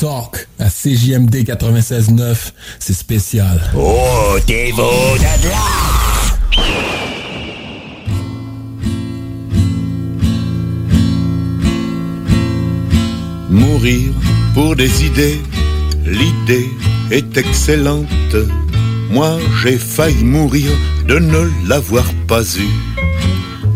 [0.00, 3.60] Talk à CJMD 96.9, c'est spécial.
[3.76, 4.92] Oh, t'es beau
[13.50, 14.12] Mourir
[14.54, 15.40] pour des idées,
[16.06, 16.68] l'idée
[17.10, 18.36] est excellente.
[19.10, 20.70] Moi j'ai failli mourir
[21.08, 22.68] de ne l'avoir pas eu.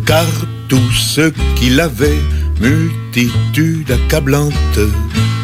[0.06, 0.26] Car
[0.72, 2.22] tous ceux qui l'avaient,
[2.58, 4.80] multitude accablante,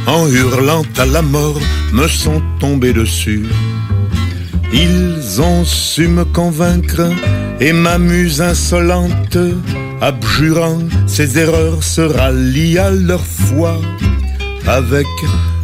[0.06, 1.60] en hurlant à la mort,
[1.92, 3.44] me sont tombés dessus.
[4.72, 7.02] Ils ont su me convaincre
[7.60, 9.36] et m'amuse insolente,
[10.00, 13.78] abjurant ses erreurs, se rallient à leur foi
[14.66, 15.06] avec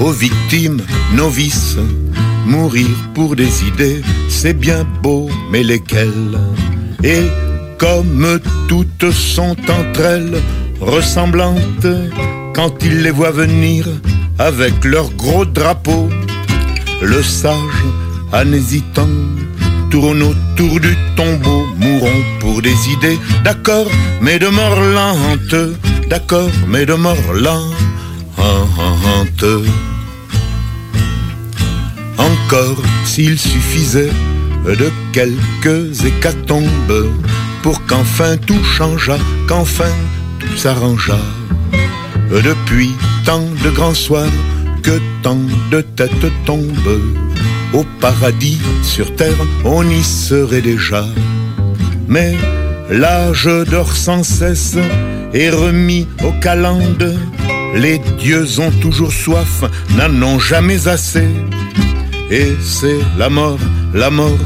[0.00, 0.82] aux victimes
[1.14, 1.76] novices.
[2.46, 6.38] Mourir pour des idées, c'est bien beau, mais lesquelles?
[7.02, 7.24] Et
[7.78, 10.42] comme toutes sont entre elles
[10.80, 11.86] ressemblantes,
[12.54, 13.88] quand ils les voient venir
[14.38, 16.08] avec leur gros drapeau,
[17.02, 17.84] le sage,
[18.32, 19.08] en hésitant,
[19.90, 23.90] tourne autour du tombeau, mourons pour des idées, d'accord,
[24.20, 25.70] mais de mort lente,
[26.08, 27.16] d'accord, mais de mort.
[32.18, 34.10] Encore s'il suffisait
[34.64, 37.12] de quelques hécatombes
[37.62, 39.18] pour qu'enfin tout changeât,
[39.48, 39.92] qu'enfin
[40.38, 41.18] tout s'arrangea.
[42.30, 42.90] Depuis
[43.24, 44.32] tant de grands soirs
[44.82, 45.40] que tant
[45.70, 47.00] de têtes tombent,
[47.72, 51.04] au paradis sur terre on y serait déjà.
[52.08, 52.36] Mais
[52.90, 54.76] l'âge dort sans cesse
[55.32, 57.16] et remis au calende.
[57.76, 59.62] Les dieux ont toujours soif,
[59.96, 61.28] n'en ont jamais assez.
[62.30, 63.58] Et c'est la mort,
[63.92, 64.38] la mort,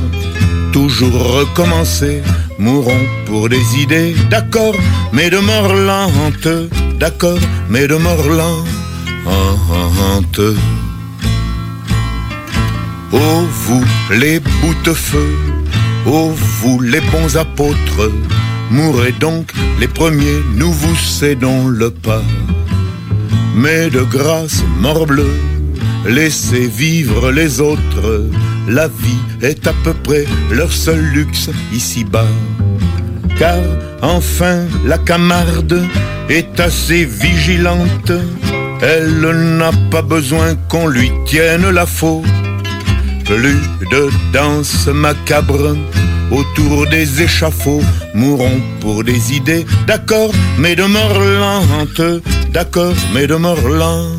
[0.72, 2.22] toujours recommencer.
[2.58, 4.74] Mourons pour des idées, d'accord,
[5.12, 6.48] mais de mort lente,
[6.98, 7.38] d'accord,
[7.68, 8.66] mais de mort lente.
[13.12, 15.28] Oh vous les bouts-de-feu,
[16.06, 18.10] oh vous les bons apôtres,
[18.70, 22.22] mourrez donc les premiers, nous vous cédons le pas.
[23.62, 25.30] Mais de grâce, morbleu,
[26.06, 28.24] laissez vivre les autres,
[28.66, 32.32] la vie est à peu près leur seul luxe ici-bas.
[33.38, 33.60] Car
[34.00, 35.82] enfin la camarde
[36.30, 38.12] est assez vigilante,
[38.80, 39.20] elle
[39.58, 42.24] n'a pas besoin qu'on lui tienne la faute.
[43.26, 43.60] Plus
[43.92, 45.76] de danse macabre
[46.30, 47.82] autour des échafauds,
[48.14, 54.10] mourons pour des idées, d'accord, mais de mort lente, d'accord, mais de mort lente.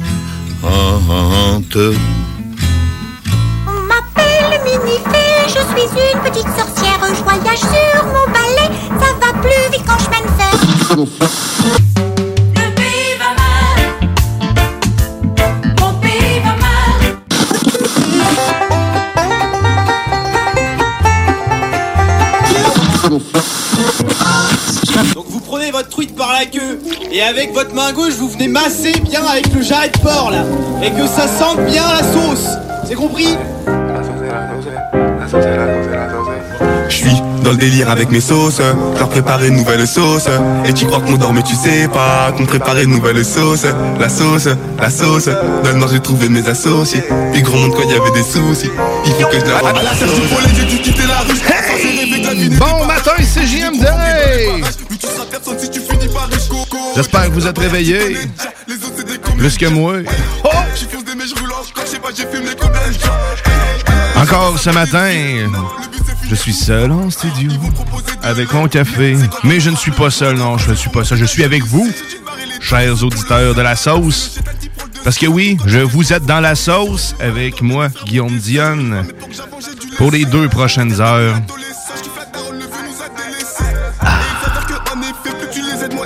[3.67, 8.67] On m'appelle Minifée, je suis une petite sorcière, je voyage sur mon balai,
[8.99, 10.29] ça va plus vite quand je mène
[27.11, 30.43] et avec votre main gauche vous venez masser bien avec le jarret de porc là
[30.81, 32.47] et que ça sente bien la sauce.
[32.87, 33.37] C'est compris
[36.89, 38.59] Je suis dans le délire avec mes sauces,
[38.97, 40.27] leur préparer une nouvelle sauce.
[40.65, 43.65] Et tu crois qu'on dort mais tu sais pas qu'on préparait une nouvelle sauce.
[43.99, 44.47] La sauce,
[44.79, 45.29] la sauce,
[45.63, 47.03] maintenant j'ai trouvé mes associés.
[47.33, 48.71] Puis gros monde quand il y avait des soucis,
[49.05, 51.37] il faut que je la À la serre du pollen, j'ai dû quitter la rue.
[51.47, 53.85] Hey Bon matin, c'est JMD!
[56.95, 58.17] J'espère que vous êtes réveillés.
[59.38, 59.97] Plus que moi.
[64.15, 65.11] Encore ce matin,
[66.29, 67.51] je suis seul en studio
[68.23, 69.15] avec mon café.
[69.43, 71.17] Mais je ne suis pas seul, non, je ne suis pas seul.
[71.17, 71.89] Je suis avec vous,
[72.59, 74.39] chers auditeurs de la sauce.
[75.03, 79.05] Parce que oui, je vous êtes dans la sauce avec moi, Guillaume Dionne,
[79.97, 81.35] pour les deux prochaines heures.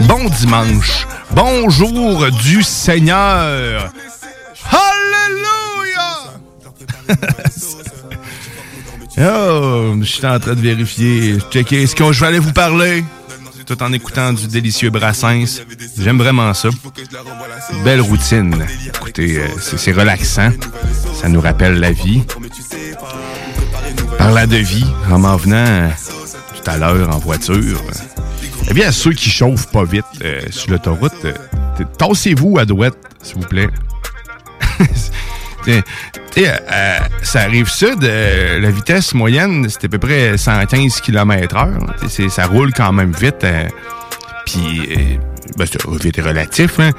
[0.07, 1.07] Bon dimanche.
[1.31, 3.91] Bonjour du Seigneur.
[4.71, 6.09] Alléluia!
[9.19, 13.03] oh, je suis en train de vérifier, checker ce que je vais aller vous parler?
[13.65, 15.61] Tout en écoutant du délicieux Brassens.
[15.97, 16.69] J'aime vraiment ça.
[17.83, 18.65] Belle routine.
[18.87, 20.51] Écoutez, euh, c'est relaxant.
[21.19, 22.21] Ça nous rappelle la vie.
[24.19, 25.89] Parlant de vie, en m'en venant
[26.55, 27.81] tout à l'heure en voiture,
[28.69, 31.33] eh bien, ceux qui chauffent pas vite euh, sur l'autoroute, euh,
[31.97, 33.67] tassez-vous à droite, s'il vous plaît.
[35.63, 35.81] T'sais,
[36.29, 41.55] t'sais, euh, ça arrive sud, euh, la vitesse moyenne, c'est à peu près 115 km
[41.55, 41.95] heure.
[41.97, 43.43] T'sais, c'est- Ça roule quand même vite.
[43.43, 43.67] euh,
[44.45, 45.17] Puis, euh,
[45.57, 45.65] ben,
[45.99, 46.79] vite relatif.
[46.79, 46.91] hein.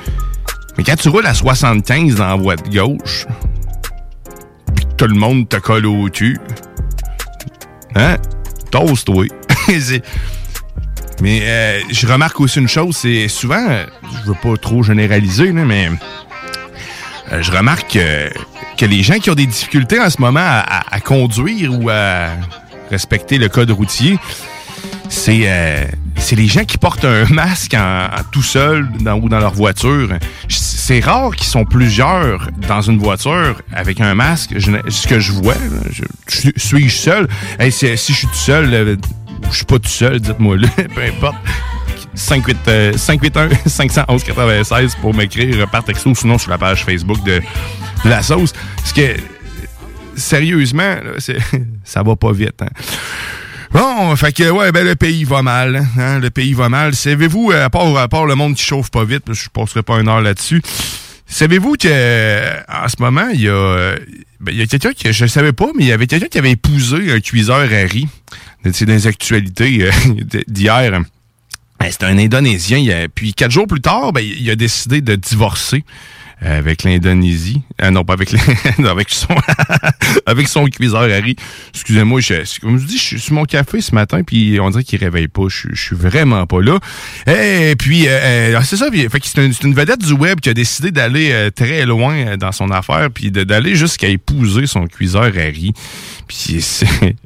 [0.77, 3.27] Mais quand tu roules à 75 dans la voie de gauche,
[4.97, 6.39] tout le monde te colle au cul,
[7.95, 8.17] hein?
[8.73, 9.27] Toast-toi.
[9.81, 10.03] C'est-
[11.23, 13.85] mais euh, je remarque aussi une chose, c'est souvent, euh,
[14.25, 15.89] je veux pas trop généraliser, là, mais
[17.33, 18.29] euh, je remarque euh,
[18.77, 21.89] que les gens qui ont des difficultés en ce moment à, à- à conduire ou
[21.91, 22.29] à
[22.91, 24.19] respecter le code routier,
[25.09, 25.85] c'est euh,
[26.19, 28.89] c'est les gens qui portent un masque en, en tout seul
[29.23, 30.09] ou dans leur voiture.
[30.49, 34.55] C'est rare qu'ils sont plusieurs dans une voiture avec un masque.
[34.89, 35.55] Ce que je vois,
[36.57, 37.29] suis-je seul?
[37.59, 38.97] Hey, si, si je suis tout seul, euh,
[39.51, 41.37] je suis pas tout seul, dites-moi là, peu importe.
[42.15, 47.43] 58, euh, 581 511 96 pour m'écrire par texto, sinon sur la page Facebook de,
[48.05, 48.53] la sauce.
[48.77, 49.17] Parce que,
[50.17, 51.13] sérieusement, là,
[51.85, 52.63] ça va pas vite.
[52.63, 52.69] hein.
[53.73, 55.85] Bon, fait que, ouais, ben, le pays va mal.
[55.99, 56.95] hein, le pays va mal.
[56.95, 60.23] Savez-vous, euh, à part, le monde qui chauffe pas vite, je passerai pas une heure
[60.23, 60.63] là-dessus,
[61.27, 63.97] savez-vous que euh, en ce moment, il y a, euh,
[64.41, 66.39] ben, il y a quelqu'un que je savais pas, mais il y avait quelqu'un qui
[66.39, 68.09] avait épousé un cuiseur à riz.
[68.73, 69.91] C'est les actualités euh,
[70.49, 71.01] d'hier.
[71.79, 73.07] Ben, C'était un Indonésien.
[73.15, 75.85] puis quatre jours plus tard, ben, il a décidé de divorcer
[76.43, 77.63] euh, avec l'Indonésie.
[77.81, 78.29] Euh, non, pas avec
[78.85, 79.35] avec son
[80.27, 81.35] avec son cuiseur Harry.
[81.73, 84.99] Excusez-moi, je, comme dis, je suis sur mon café ce matin, puis on dirait qu'il
[84.99, 85.45] réveille pas.
[85.49, 86.79] Je, je suis vraiment pas là.
[87.27, 88.91] Et puis, euh, c'est ça.
[88.91, 92.37] puis, fait c'est une, c'est une vedette du web qui a décidé d'aller très loin
[92.37, 95.73] dans son affaire, puis d'aller jusqu'à épouser son cuiseur Harry.
[96.29, 97.17] Puis c'est...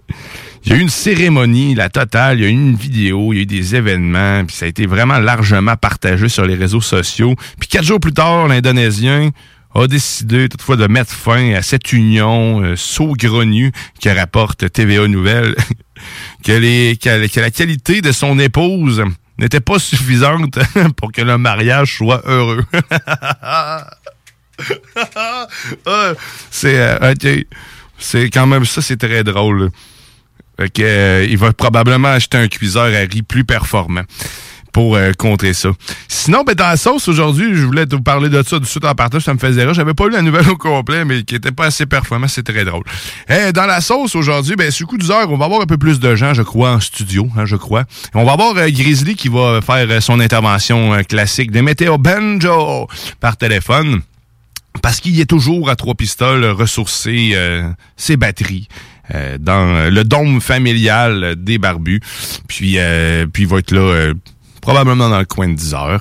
[0.64, 3.37] Il y a eu une cérémonie, la totale, il y a eu une vidéo, il
[3.37, 6.83] y a eu des événements, puis ça a été vraiment largement partagé sur les réseaux
[6.83, 7.35] sociaux.
[7.59, 9.31] Puis quatre jours plus tard, l'Indonésien
[9.75, 15.55] a décidé toutefois de mettre fin à cette union euh, saugrenue que rapporte TVA Nouvelle,
[16.45, 19.05] que, les, que, que la qualité de son épouse
[19.38, 20.59] n'était pas suffisante
[20.97, 22.64] pour que le mariage soit heureux.
[23.43, 23.90] Ah,
[26.50, 27.47] c'est euh, OK.
[27.99, 29.71] C'est quand même ça, c'est très drôle.
[30.81, 34.02] Euh, il va probablement acheter un cuiseur à riz plus performant
[34.73, 35.71] pour euh, contrer ça.
[36.09, 38.95] Sinon, ben, dans la sauce aujourd'hui, je voulais te parler de ça de suite en
[38.95, 39.75] partage, ça me faisait rire.
[39.75, 42.64] J'avais pas lu la nouvelle au complet, mais qui était pas assez performant, c'est très
[42.64, 42.85] drôle.
[43.29, 46.00] Eh, dans la sauce aujourd'hui, ben, sur coup d'heure, on va avoir un peu plus
[46.00, 47.85] de gens, je crois, en studio, hein, je crois.
[48.14, 52.87] On va avoir euh, Grizzly qui va faire son intervention classique des Météo Banjo
[53.21, 54.00] par téléphone.
[54.83, 57.37] Parce qu'il est toujours à trois pistoles ressourcer
[57.97, 58.69] ses batteries.
[59.14, 62.00] Euh, dans le dôme familial des barbus.
[62.49, 64.14] Puis, euh, puis il va être là euh,
[64.61, 66.00] probablement dans le coin de 10 heures.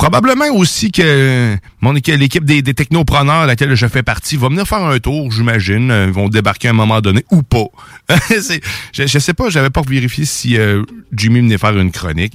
[0.00, 4.66] Probablement aussi que mon équipe- l'équipe des, technopreneurs à laquelle je fais partie va venir
[4.66, 5.90] faire un tour, j'imagine.
[5.90, 7.66] Euh, Ils vont débarquer à un moment donné ou pas.
[8.30, 12.32] Je, je sais pas, j'avais pas vérifié si euh, Jimmy venait faire une chronique,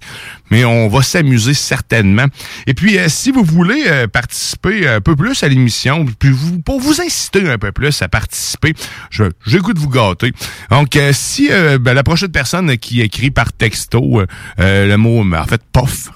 [0.51, 2.27] mais on va s'amuser certainement.
[2.67, 6.60] Et puis, euh, si vous voulez euh, participer un peu plus à l'émission, puis vous,
[6.62, 8.74] pour vous inciter un peu plus à participer,
[9.10, 10.31] j'ai goût de vous gâter.
[10.69, 14.27] Donc, euh, si euh, ben, la prochaine personne qui écrit par texto euh,
[14.60, 16.10] euh, le mot, en fait, POF,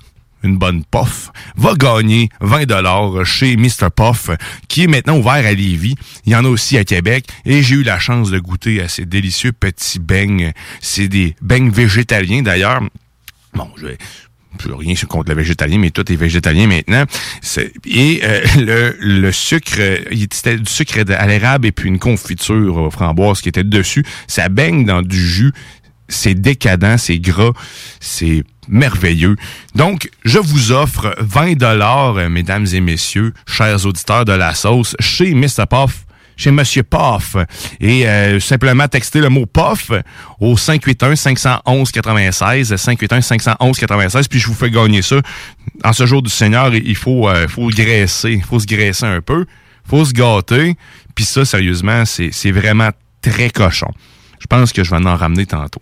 [0.43, 3.89] une bonne puff, va gagner 20 dollars chez Mr.
[3.95, 4.29] Puff,
[4.67, 5.95] qui est maintenant ouvert à Lévis.
[6.25, 7.25] Il y en a aussi à Québec.
[7.45, 10.51] Et j'ai eu la chance de goûter à ces délicieux petits beignes.
[10.81, 12.81] C'est des beignes végétaliens d'ailleurs.
[13.53, 13.97] Bon, je vais
[14.57, 17.05] plus rien contre le végétalien, mais tout est végétalien maintenant.
[17.85, 19.79] Et euh, le, le sucre,
[20.31, 24.05] c'était du sucre à l'érable et puis une confiture aux framboises qui était dessus.
[24.27, 25.51] Ça baigne dans du jus.
[26.07, 27.51] C'est décadent, c'est gras,
[27.99, 29.35] c'est merveilleux.
[29.75, 35.33] Donc, je vous offre 20 dollars, mesdames et messieurs, chers auditeurs de la sauce, chez
[35.33, 35.65] Mr.
[35.69, 36.05] Puff
[36.37, 37.35] chez Monsieur Poff
[37.81, 39.91] et euh, simplement texter le mot Poff
[40.39, 45.17] au 581 511 96 581 511 96 puis je vous fais gagner ça.
[45.83, 49.19] En ce jour du Seigneur, il faut euh, faut graisser, il faut se graisser un
[49.19, 49.45] peu,
[49.83, 50.77] faut se gâter.
[51.13, 53.91] Puis ça sérieusement, c'est vraiment très cochon.
[54.39, 55.81] Je pense que je vais en ramener tantôt.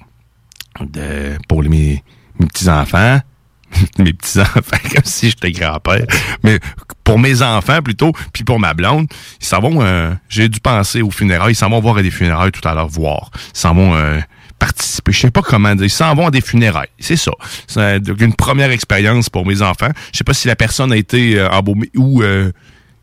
[0.81, 2.01] De, pour les-
[2.39, 3.19] mes petits-enfants,
[3.99, 6.05] mes petits-enfants, comme si j'étais grand-père,
[6.43, 6.59] mais
[7.03, 9.07] pour mes enfants plutôt, puis pour ma blonde,
[9.41, 12.11] ils s'en vont, euh, j'ai dû penser aux funérailles, ils s'en vont voir à des
[12.11, 13.31] funérailles tout à l'heure, voir.
[13.53, 14.19] Ils s'en vont euh,
[14.59, 17.31] participer, je sais pas comment dire, ils s'en vont à des funérailles, c'est ça.
[17.67, 19.91] C'est euh, une première expérience pour mes enfants.
[20.11, 22.51] Je sais pas si la personne a été euh, embaumée ou euh,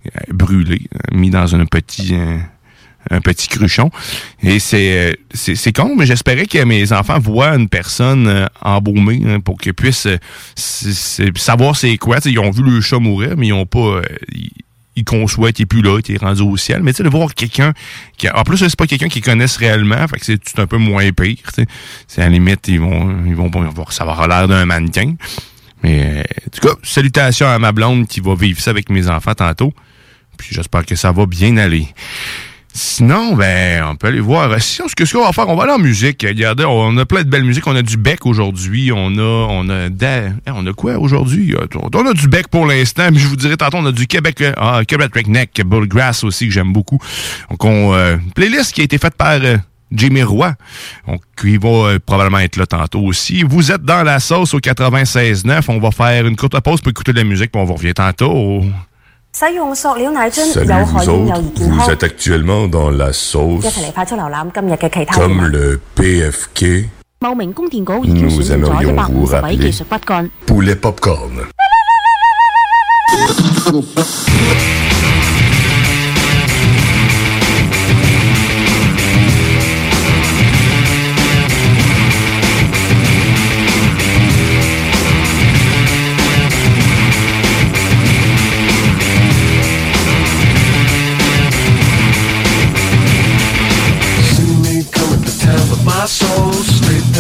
[0.07, 2.14] euh, brûlée, euh, mis dans un petit...
[3.11, 3.91] un petit cruchon.
[4.43, 8.47] Et c'est euh, c'est c'est con, mais j'espérais que mes enfants voient une personne euh,
[8.61, 10.19] embaumée hein, pour qu'ils puissent euh,
[11.37, 12.19] savoir c'est quoi.
[12.25, 14.01] Ils ont vu le chat mourir, mais ils ont pas...
[14.33, 14.51] ils,
[14.97, 16.83] ils conçoivent qu'il est plus là, qu'il est rendu au ciel.
[16.83, 17.73] Mais tu sais, de voir quelqu'un
[18.17, 18.29] qui...
[18.31, 21.11] En plus, c'est pas quelqu'un qu'ils connaissent réellement, fait que c'est tout un peu moins
[21.11, 21.39] pire.
[22.07, 23.25] C'est à la limite, ils vont...
[23.27, 25.17] Ils vont, ils vont ça va avoir l'air d'un mannequin.
[25.83, 29.35] Mais en tout cas, salutations à ma blonde qui va vivre ça avec mes enfants
[29.35, 29.73] tantôt.
[30.37, 31.89] Puis j'espère que ça va bien aller.
[32.76, 34.61] Sinon, ben, on peut aller voir.
[34.61, 36.25] Si on- ce qu'on va faire, on va aller en musique.
[36.26, 37.64] Regardez, on a plein de belles musiques.
[37.69, 38.90] On a du bec aujourd'hui.
[38.93, 41.54] On a, on a, eh, on a quoi aujourd'hui?
[41.95, 44.40] On a du bec pour l'instant, mais je vous dirai tantôt, on a du Québec,
[44.40, 46.99] euh, ah, Québec Redneck, Bullgrass aussi, que j'aime beaucoup.
[47.49, 49.57] Donc, on, euh, une playlist qui a été faite par euh,
[49.93, 50.52] Jimmy Roy.
[51.07, 53.45] Donc, il va euh, probablement être là tantôt aussi.
[53.45, 55.66] Vous êtes dans la sauce au 96.9.
[55.69, 57.95] On va faire une courte pause pour écouter de la musique, puis on va revient
[57.95, 58.64] tantôt.
[59.37, 61.87] 使用塑料奶樽有害婴幼儿健康。
[64.55, 65.53] 今日嘅其他新闻。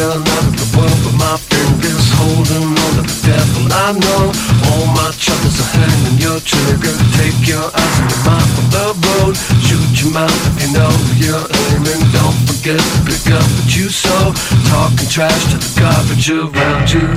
[0.04, 3.72] Down out of the world with my fingers Holding on to the devil.
[3.72, 4.36] I know
[4.68, 6.92] All my troubles are hanging your trigger.
[7.16, 9.32] Take your eyes and your mind from the road.
[9.64, 12.04] Shoot your mouth you know you're aiming.
[12.12, 14.36] Don't forget to pick up what you sow.
[14.68, 17.08] Talking trash to the garbage around you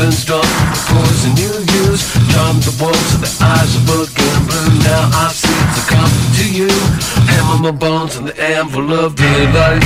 [0.00, 0.42] been strong,
[0.88, 1.52] poison you
[1.84, 2.02] use
[2.32, 6.10] Charm the walls of the eyes of a gambler Now I see it's a cop
[6.38, 6.72] to you.
[7.28, 9.84] Hammer my bones in the anvil of daylight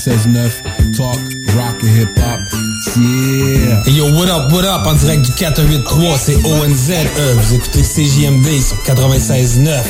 [0.00, 1.18] 96.9 Talk,
[1.54, 2.40] Rock et Hip Hop.
[2.96, 3.82] Yeah!
[3.84, 7.82] Hey yo, what up, what up, en direct du 483, c'est ONZ, euh, vous écoutez
[7.82, 9.82] CJMD sur 96.9.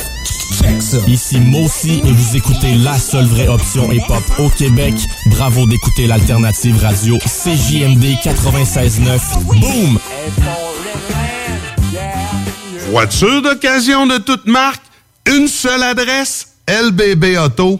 [0.61, 0.97] Check ça.
[1.07, 4.95] Ici Mossy et vous écoutez la seule vraie option hip-hop au Québec.
[5.27, 9.17] Bravo d'écouter l'alternative radio CJMD 96.9.
[9.45, 9.97] Boom!
[12.91, 14.83] Voiture d'occasion de toute marque,
[15.25, 17.79] une seule adresse, lbbauto.com.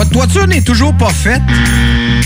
[0.00, 1.42] Votre toiture n'est toujours pas faite?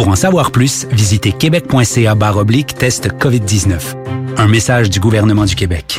[0.00, 2.14] Pour en savoir plus, visitez québec.ca
[2.78, 4.38] test COVID-19.
[4.38, 5.98] Un message du gouvernement du Québec.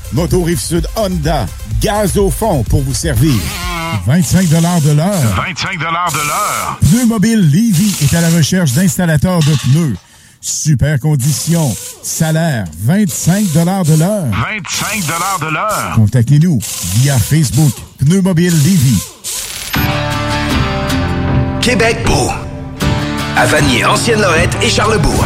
[0.13, 1.45] Moto Rive-Sud Honda,
[1.81, 3.33] gaz au fond pour vous servir.
[4.05, 4.55] 25 de
[4.91, 5.19] l'heure.
[5.35, 6.79] 25 de l'heure.
[6.81, 9.95] Pneu Mobile Levy est à la recherche d'installateurs de pneus.
[10.41, 11.75] Super conditions.
[12.03, 13.83] Salaire 25 de l'heure.
[13.83, 15.05] 25
[15.41, 15.91] de l'heure.
[15.95, 16.59] Contactez-nous
[16.95, 18.97] via Facebook Pneu Mobile Levy.
[21.61, 22.29] Québec beau.
[23.37, 25.25] À Vanier, Ancienne-Lorette et Charlebourg.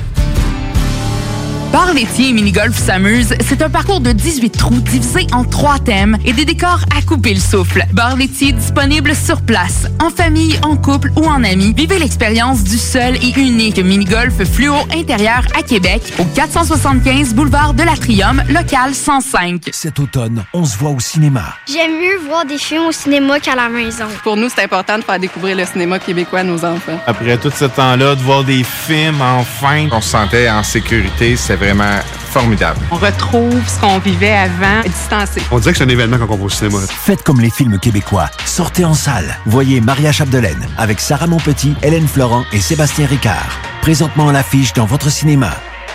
[1.71, 6.17] Bar laitier et mini-golf s'amuse, c'est un parcours de 18 trous divisé en trois thèmes
[6.25, 7.85] et des décors à couper le souffle.
[7.93, 11.73] Bar laitier disponible sur place, en famille, en couple ou en amis.
[11.73, 17.83] Vivez l'expérience du seul et unique mini-golf fluo intérieur à Québec au 475 boulevard de
[17.83, 19.69] l'Atrium, local 105.
[19.71, 21.55] Cet automne, on se voit au cinéma.
[21.71, 24.07] J'aime mieux voir des films au cinéma qu'à la maison.
[24.23, 26.99] Pour nous, c'est important de faire découvrir le cinéma québécois à nos enfants.
[27.07, 31.60] Après tout ce temps-là, de voir des films, enfin, on se sentait en sécurité, c'est
[31.61, 31.99] vraiment
[32.31, 32.79] formidable.
[32.89, 35.41] On retrouve ce qu'on vivait avant, distancé.
[35.51, 36.79] On dirait que c'est un événement quand on va au cinéma.
[36.87, 38.29] Faites comme les films québécois.
[38.45, 39.37] Sortez en salle.
[39.45, 43.59] Voyez Maria Chapdelaine avec Sarah Monpetit, Hélène Florent et Sébastien Ricard.
[43.81, 45.51] Présentement à l'affiche dans votre cinéma.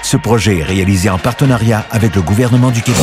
[0.06, 3.02] Ce projet est réalisé en partenariat avec le gouvernement du Québec.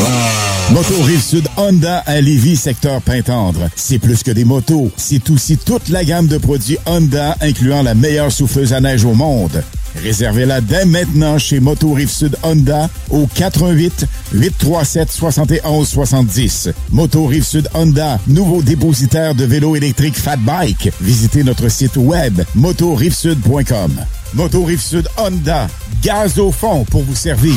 [0.72, 3.68] Moto Rive-Sud Honda à Lévis, secteur Pintendre.
[3.76, 7.94] C'est plus que des motos, c'est aussi toute la gamme de produits Honda, incluant la
[7.94, 9.66] meilleure souffleuse à neige au monde.
[10.02, 16.70] Réservez-la dès maintenant chez Moto Rive-Sud Honda au 88 837 71 70.
[16.90, 20.90] Moto Rive-Sud Honda, nouveau dépositaire de vélos électriques Fat Bike.
[21.02, 23.92] Visitez notre site web motorivesud.com.
[24.34, 25.68] Moto Rive-Sud Honda,
[26.02, 27.56] gaz au fond pour vous servir.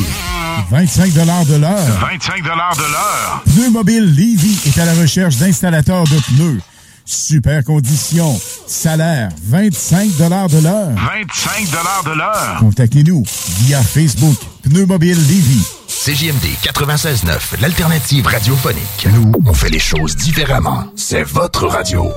[0.70, 1.20] 25 de
[1.56, 1.76] l'heure.
[2.00, 3.42] 25 de l'heure.
[3.46, 6.60] Pneu Mobile Levy est à la recherche d'installateurs de pneus.
[7.08, 8.36] Super conditions.
[8.66, 10.90] Salaire 25 de l'heure.
[10.96, 11.70] 25
[12.04, 12.56] de l'heure.
[12.58, 13.22] Contactez-nous
[13.60, 15.64] via Facebook Pneu Mobile Levy.
[15.86, 19.06] CJMD 96.9, l'alternative radiophonique.
[19.12, 20.84] Nous, on fait les choses différemment.
[20.96, 22.12] C'est votre radio.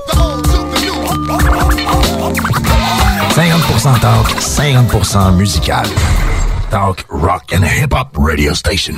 [3.36, 5.86] 50% talk, 50% musical.
[6.70, 8.96] Talk, rock and hip-hop radio station.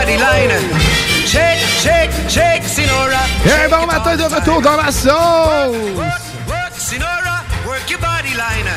[0.00, 0.50] Body line.
[1.26, 3.22] Shake, shake, shake, Sinora.
[3.44, 5.76] Un bon matin de retour dans la sauce!
[6.48, 8.70] Work, Sinora, work your body line.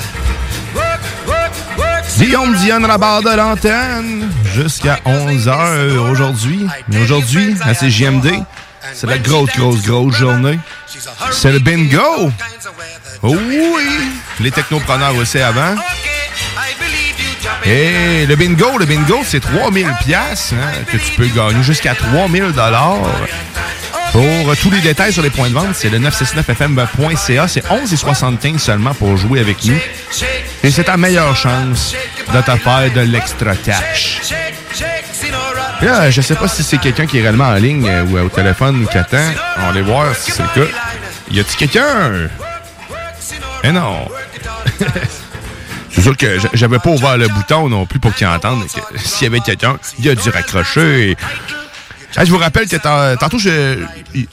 [0.75, 2.03] Work, work, work.
[2.17, 6.67] Guillaume Dionne à la barre de l'antenne jusqu'à 11h aujourd'hui.
[6.89, 8.43] Mais aujourd'hui, à CJMD,
[8.93, 10.59] c'est la grosse, grosse, grosse journée.
[11.31, 12.31] C'est le bingo!
[13.21, 14.11] Oh oui!
[14.41, 15.75] Les technopreneurs aussi avant.
[17.65, 22.51] Et le bingo, le bingo, c'est 3000 pièces hein, que tu peux gagner jusqu'à 3000
[22.51, 22.97] dollars.
[24.11, 27.47] Pour euh, tous les détails sur les points de vente, c'est le 969fm.ca.
[27.47, 29.77] C'est 11,75 seulement pour jouer avec nous.
[30.63, 31.95] Et c'est ta meilleure chance
[32.31, 34.19] de te faire de l'extra cash.
[35.81, 38.17] Et là, je sais pas si c'est quelqu'un qui est réellement en ligne euh, ou
[38.17, 39.17] euh, au téléphone qui attend.
[39.57, 40.71] On va aller voir si c'est le cas.
[41.31, 42.29] Y a-t-il quelqu'un?
[43.63, 44.07] Eh non.
[46.03, 48.63] C'est j'avais pas ouvert le bouton non plus pour qu'il entende.
[48.67, 51.15] que S'il y avait quelqu'un, il a dû raccrocher.
[52.17, 53.79] Je vous rappelle que tant- tantôt, je,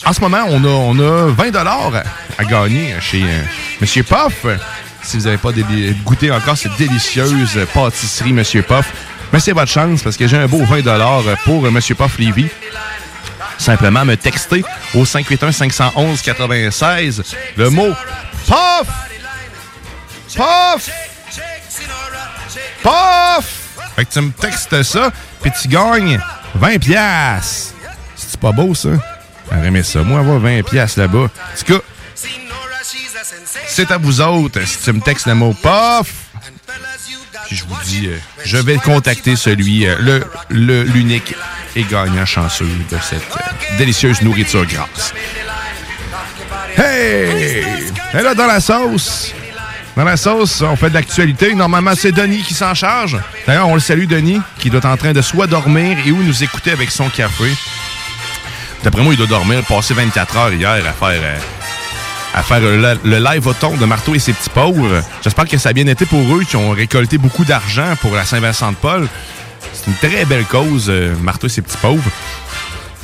[0.04, 1.92] en ce moment, on a, on a 20 dollars
[2.38, 3.42] à gagner chez euh,
[3.80, 4.46] Monsieur Puff.
[5.02, 5.50] Si vous n'avez pas
[6.04, 8.92] goûté encore cette délicieuse pâtisserie Monsieur Puff,
[9.32, 12.48] mais c'est votre chance parce que j'ai un beau 20 dollars pour Monsieur Puff Lévy.
[13.58, 14.62] Simplement me texter
[14.94, 17.22] au 581 511 96
[17.56, 17.92] le mot
[18.46, 18.88] Puff!
[20.34, 20.90] Puff!
[22.82, 23.70] Puff!
[23.96, 25.10] Fait que tu me textes ça,
[25.42, 26.20] puis tu gagnes
[26.54, 27.74] 20 piastres.
[28.16, 28.90] C'est pas beau, ça?
[29.50, 30.02] J'aurais aimé ça.
[30.02, 31.24] Moi, avoir 20 piastres là-bas.
[31.24, 31.80] En tout cas,
[33.66, 34.60] c'est à vous autres.
[34.66, 36.12] Si tu me textes le mot Puff,
[37.46, 39.96] Puis je vous dis, euh, je vais contacter celui, euh,
[40.48, 41.34] le l'unique
[41.74, 45.12] et gagnant chanceux de cette euh, délicieuse nourriture grasse.
[46.76, 47.64] Hey!
[48.14, 49.32] Et là, dans la sauce,
[50.00, 51.54] dans la sauce, on fait de l'actualité.
[51.54, 53.18] Normalement, c'est Denis qui s'en charge.
[53.46, 56.22] D'ailleurs, on le salue, Denis, qui doit être en train de soit dormir et ou
[56.22, 57.54] nous écouter avec son café.
[58.82, 61.38] D'après moi, il doit dormir, passer 24 heures hier à faire, euh,
[62.32, 65.02] à faire le, live au ton de Marteau et ses petits pauvres.
[65.22, 68.24] J'espère que ça a bien été pour eux, qui ont récolté beaucoup d'argent pour la
[68.24, 69.06] Saint-Vincent-de-Paul.
[69.74, 72.10] C'est une très belle cause, euh, Marteau et ses petits pauvres.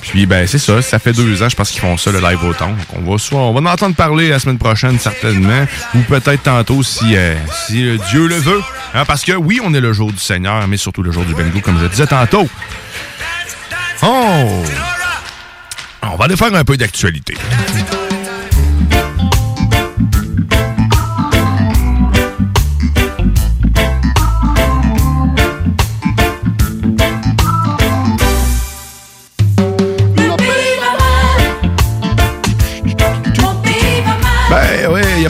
[0.08, 2.42] Puis ben c'est ça, ça fait deux ans, je pense qu'ils font ça le live
[2.44, 2.68] au ton.
[2.68, 6.42] Donc, on va soit on va en entendre parler la semaine prochaine certainement, ou peut-être
[6.42, 7.34] tantôt si euh,
[7.66, 8.62] si euh, Dieu le veut.
[8.94, 11.34] Hein, parce que oui, on est le jour du Seigneur, mais surtout le jour du
[11.34, 12.48] bingo, comme je disais tantôt.
[14.02, 14.64] Oh!
[16.02, 17.34] On va aller faire un peu d'actualité.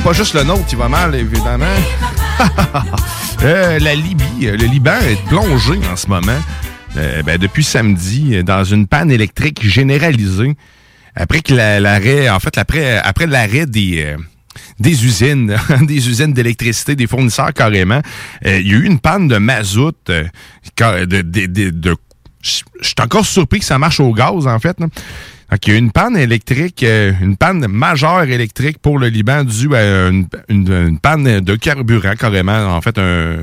[0.07, 1.67] Pas juste le nôtre qui va mal, évidemment.
[3.43, 6.41] Euh, la Libye, euh, le Liban est plongé en ce moment,
[6.97, 10.57] euh, ben, depuis samedi, dans une panne électrique généralisée.
[11.15, 14.17] Après que la- l'arrêt, en fait, après, après l'arrêt des,
[14.81, 18.01] des usines, des usines d'électricité, des fournisseurs carrément,
[18.43, 20.25] il y a eu une panne de mazout, de,
[22.43, 24.79] je suis encore surpris que ça marche au gaz, en fait.
[25.51, 29.45] Donc, il y a une panne électrique, euh, une panne majeure électrique pour le Liban
[29.45, 32.75] due à une, une- une panne de carburant, carrément.
[32.77, 33.37] En fait, un,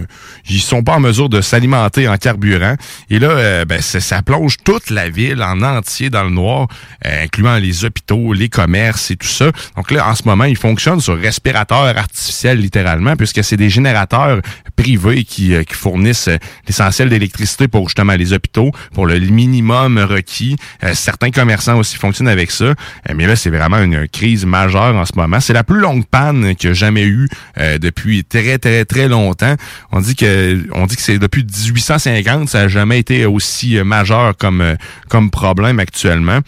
[0.49, 2.75] ils sont pas en mesure de s'alimenter en carburant.
[3.09, 6.67] Et là, euh, ben, ça, plonge toute la ville en entier dans le noir,
[7.05, 9.51] euh, incluant les hôpitaux, les commerces et tout ça.
[9.77, 14.41] Donc là, en ce moment, ils fonctionnent sur respirateur artificiel, littéralement, puisque c'est des générateurs
[14.75, 16.37] privés qui, euh, qui fournissent euh,
[16.67, 20.57] l'essentiel d'électricité pour justement les hôpitaux, pour le minimum requis.
[20.93, 22.65] Certains commerçants aussi fonctionnent avec ça.
[22.65, 22.73] Euh,
[23.15, 25.39] mais là, c'est vraiment une crise majeure en ce moment.
[25.39, 29.07] C'est la plus longue panne qu'il y a jamais eu euh, depuis très, très, très
[29.07, 29.55] longtemps.
[29.91, 33.83] On dit que on dit que c'est depuis 1850, ça n'a jamais été aussi euh,
[33.83, 34.75] majeur comme,
[35.09, 36.39] comme problème actuellement.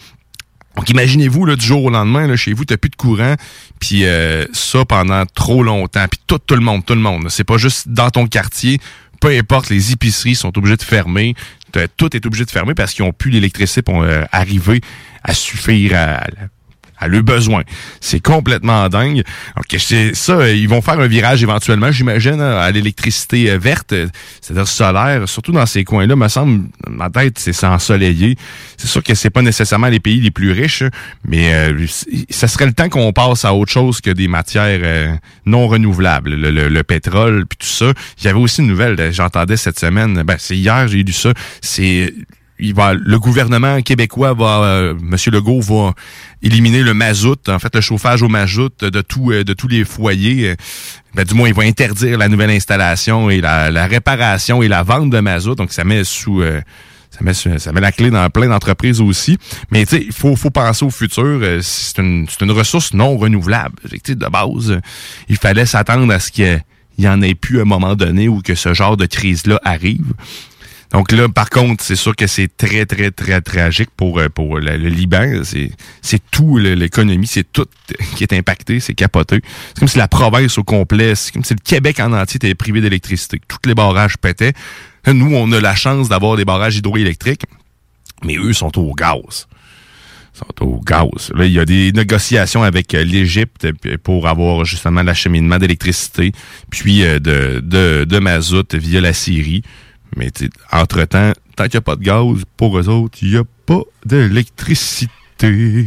[0.76, 3.34] Donc imaginez-vous là, du jour au lendemain, là, chez vous, t'as plus de courant,
[3.80, 7.26] puis euh, ça pendant trop longtemps, puis tout, tout le monde, tout le monde.
[7.30, 8.78] C'est pas juste dans ton quartier,
[9.20, 11.34] peu importe, les épiceries sont obligées de fermer.
[11.76, 14.80] T'as- Tout est obligé de fermer parce qu'ils ont plus l'électricité pour euh, arriver
[15.22, 16.26] à suffire à,
[16.98, 17.62] à leurs besoins.
[18.00, 19.22] C'est complètement dingue.
[19.56, 23.92] Donc, c'est ça, ils vont faire un virage éventuellement, j'imagine, hein, à l'électricité euh, verte,
[23.92, 24.06] euh,
[24.40, 28.36] c'est-à-dire solaire, surtout dans ces coins-là, me semble, ma tête, c'est ensoleillé.
[28.76, 30.84] C'est sûr que c'est pas nécessairement les pays les plus riches,
[31.26, 31.86] mais euh,
[32.30, 36.34] ça serait le temps qu'on passe à autre chose que des matières euh, non renouvelables,
[36.34, 37.92] le, le- le pétrole, puis tout ça.
[38.20, 41.32] Il y avait aussi une nouvelle, j'entendais cette semaine, ben c'est hier, j'ai lu ça,
[41.60, 42.12] c'est
[42.58, 45.94] il va, le gouvernement québécois va, euh, Monsieur Legault va
[46.42, 49.84] éliminer le mazout, en fait le chauffage au mazout de tout, euh, de tous les
[49.84, 50.56] foyers.
[51.16, 55.08] Ben, du moins, il va interdire la nouvelle installation et la, réparation et la vente
[55.08, 55.54] de mazout.
[55.54, 56.60] Donc, ça met sous, euh,
[57.10, 59.38] ça met, ça met la clé dans plein d'entreprises aussi.
[59.70, 61.24] Mais tu sais, il faut, faut penser au futur.
[61.24, 63.76] Euh, C'est une, une ressource non renouvelable.
[64.06, 64.78] De base,
[65.30, 66.62] il fallait s'attendre à ce qu'il
[66.98, 70.12] y en ait plus à un moment donné ou que ce genre de crise-là arrive.
[70.96, 74.58] Donc là, par contre, c'est sûr que c'est très, très, très tragique pour, euh, pour
[74.58, 75.42] le, Liban.
[75.42, 75.70] C'est,
[76.30, 77.66] tout l'économie, c'est tout
[78.16, 79.42] qui est impacté, c'est capoté.
[79.68, 82.54] C'est comme si la province au complet, c'est comme si le Québec en entier était
[82.54, 83.42] privé d'électricité.
[83.46, 84.54] Tous les barrages pétaient.
[85.06, 87.44] Nous, on a la chance d'avoir des barrages hydroélectriques,
[88.24, 89.46] mais eux sont au gaz
[90.32, 91.32] sont au gaz.
[91.34, 93.68] Là, il y a des négociations avec euh, l'Égypte
[94.02, 96.32] pour avoir justement l'acheminement d'électricité,
[96.68, 99.62] puis euh, de, de, de mazout via la Syrie.
[100.16, 100.30] Mais
[100.72, 103.80] entre-temps, tant qu'il n'y a pas de gaz, pour eux autres, il n'y a pas
[104.04, 105.86] d'électricité.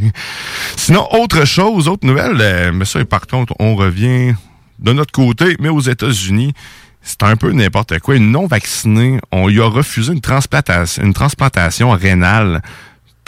[0.76, 4.36] Sinon, autre chose, autre nouvelle, euh, mais ça, par contre, on revient
[4.78, 6.54] de notre côté, mais aux États-Unis,
[7.02, 8.16] c'est un peu n'importe quoi.
[8.16, 12.62] Une non-vaccinée, on lui a refusé une transplantation, une transplantation rénale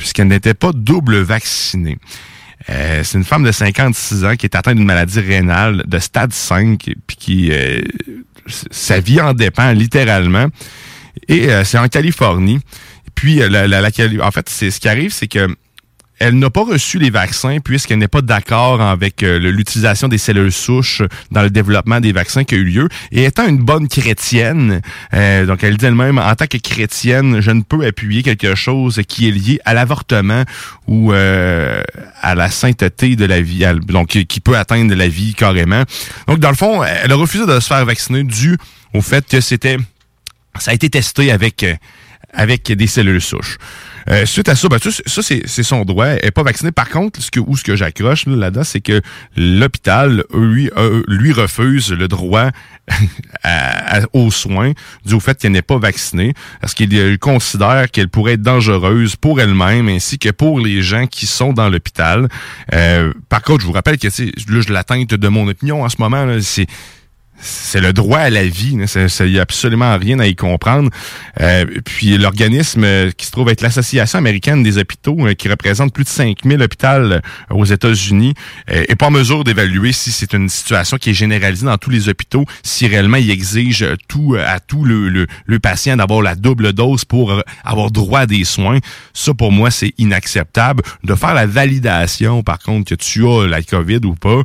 [0.01, 1.99] puisqu'elle n'était pas double vaccinée.
[2.69, 6.33] Euh, c'est une femme de 56 ans qui est atteinte d'une maladie rénale de stade
[6.33, 7.81] 5, puis qui euh,
[8.47, 10.47] sa vie en dépend littéralement.
[11.27, 12.60] Et euh, c'est en Californie.
[13.15, 13.89] Puis euh, la, la- la
[14.25, 15.47] en fait, c'est ce qui arrive, c'est que
[16.23, 20.51] elle n'a pas reçu les vaccins puisqu'elle n'est pas d'accord avec euh, l'utilisation des cellules
[20.51, 22.89] souches dans le développement des vaccins qui a eu lieu.
[23.12, 24.81] Et étant une bonne chrétienne,
[25.15, 29.01] euh, donc elle dit elle-même, en tant que chrétienne, je ne peux appuyer quelque chose
[29.07, 30.43] qui est lié à l'avortement
[30.86, 31.81] ou euh,
[32.21, 35.86] à la sainteté de la vie, donc qui qui peut atteindre la vie carrément.
[36.27, 38.57] Donc dans le fond, elle a refusé de se faire vacciner dû
[38.93, 39.77] au fait que c'était
[40.59, 41.73] ça a été testé avec, euh,
[42.33, 43.57] avec des cellules souches.
[44.09, 46.07] Euh, suite à ça, ben, ça, c'est son droit.
[46.07, 46.71] Elle n'est pas vaccinée.
[46.71, 48.99] Par contre, ce que, où ce que j'accroche là, là-dedans, c'est que
[49.37, 50.69] l'hôpital, lui,
[51.07, 52.49] lui refuse le droit
[53.43, 54.71] à- à- aux soins
[55.05, 59.39] dû au fait qu'elle n'est pas vaccinée, parce qu'il considère qu'elle pourrait être dangereuse pour
[59.39, 62.27] elle-même ainsi que pour les gens qui sont dans l'hôpital.
[62.73, 65.97] Euh, par contre, je vous rappelle que là, je l'atteinte de mon opinion en ce
[65.99, 66.65] moment, c'est
[67.41, 68.77] c'est le droit à la vie.
[68.77, 70.89] Il n'y a absolument rien à y comprendre.
[71.39, 75.93] Euh, puis l'organisme euh, qui se trouve être l'Association américaine des hôpitaux, euh, qui représente
[75.93, 76.82] plus de 5000 hôpitaux
[77.49, 78.34] aux États-Unis,
[78.67, 82.10] est pas en mesure d'évaluer si c'est une situation qui est généralisée dans tous les
[82.10, 86.73] hôpitaux, si réellement il exige tout à tout le, le, le patient d'avoir la double
[86.73, 88.80] dose pour avoir droit à des soins.
[89.13, 90.82] Ça, pour moi, c'est inacceptable.
[91.04, 94.41] De faire la validation, par contre, que tu as la COVID ou pas,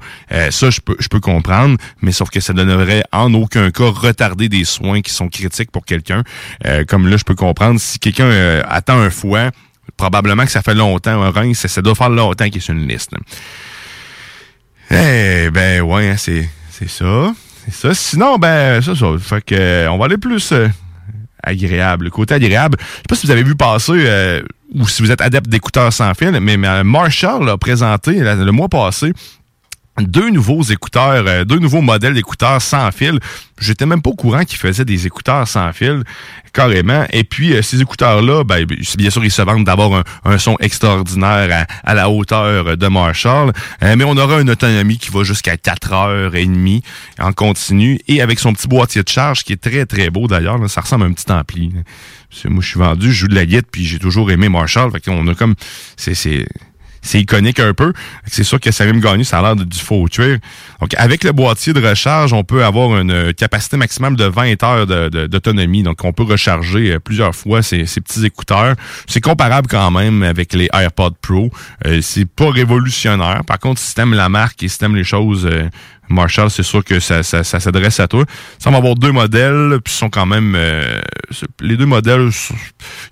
[0.50, 4.48] ça, je peux, je peux comprendre, mais sauf que ça donnerait en aucun cas retarder
[4.48, 6.22] des soins qui sont critiques pour quelqu'un.
[6.66, 9.50] Euh, comme là, je peux comprendre, si quelqu'un euh, attend un foie,
[9.96, 12.86] probablement que ça fait longtemps, un rein, ça, doit faire longtemps qu'il est sur une
[12.86, 13.12] liste.
[14.90, 17.32] Eh ben ouais, hein, c'est c'est ça.
[17.64, 17.94] C'est ça.
[17.94, 19.06] Sinon, ben, ça, ça.
[19.18, 20.52] Fait que euh, on va aller plus
[21.42, 22.04] agréable.
[22.04, 22.78] Le côté agréable.
[22.80, 24.42] Je sais pas si vous avez vu passer
[24.74, 29.12] ou si vous êtes adepte d'écouteurs sans fil, mais, Marshall a présenté le mois passé
[30.00, 33.18] deux nouveaux écouteurs, euh, deux nouveaux modèles d'écouteurs sans fil.
[33.58, 36.02] J'étais même pas au courant qu'ils faisaient des écouteurs sans fil,
[36.52, 37.06] carrément.
[37.10, 41.66] Et puis, euh, ces écouteurs-là, ben, bien sûr, ils se vendent d'avoir un, son extraordinaire
[41.84, 43.52] à, la hauteur de Marshall.
[43.82, 46.82] Euh, mais on aura une autonomie qui va jusqu'à 4 heures et demie
[47.18, 47.98] en continu.
[48.08, 50.58] Et avec son petit boîtier de charge, qui est très, très beau d'ailleurs.
[50.68, 51.72] Ça ressemble à un petit ampli.
[52.44, 54.90] Moi, je suis vendu, je joue de la guitare, puis j'ai toujours aimé Marshall.
[54.92, 55.54] Fait qu'on a comme...
[55.96, 56.14] c'est
[57.06, 57.92] c'est iconique un peu.
[58.26, 60.38] C'est sûr que Salim Gagné, ça a l'air du faux tuer.
[60.80, 64.62] Donc, avec le boîtier de recharge, on peut avoir une euh, capacité maximum de 20
[64.62, 65.82] heures d'autonomie.
[65.82, 68.74] Donc, on peut recharger euh, plusieurs fois ces, petits écouteurs.
[69.06, 71.50] C'est comparable quand même avec les AirPods Pro.
[71.86, 73.42] Euh, c'est pas révolutionnaire.
[73.46, 75.68] Par contre, si t'aimes la marque et si les choses euh,
[76.08, 78.24] Marshall, c'est sûr que ça, s'adresse à toi.
[78.58, 80.54] Ça va avoir deux modèles, puis sont quand même...
[80.56, 81.00] euh,
[81.60, 82.30] les deux modèles,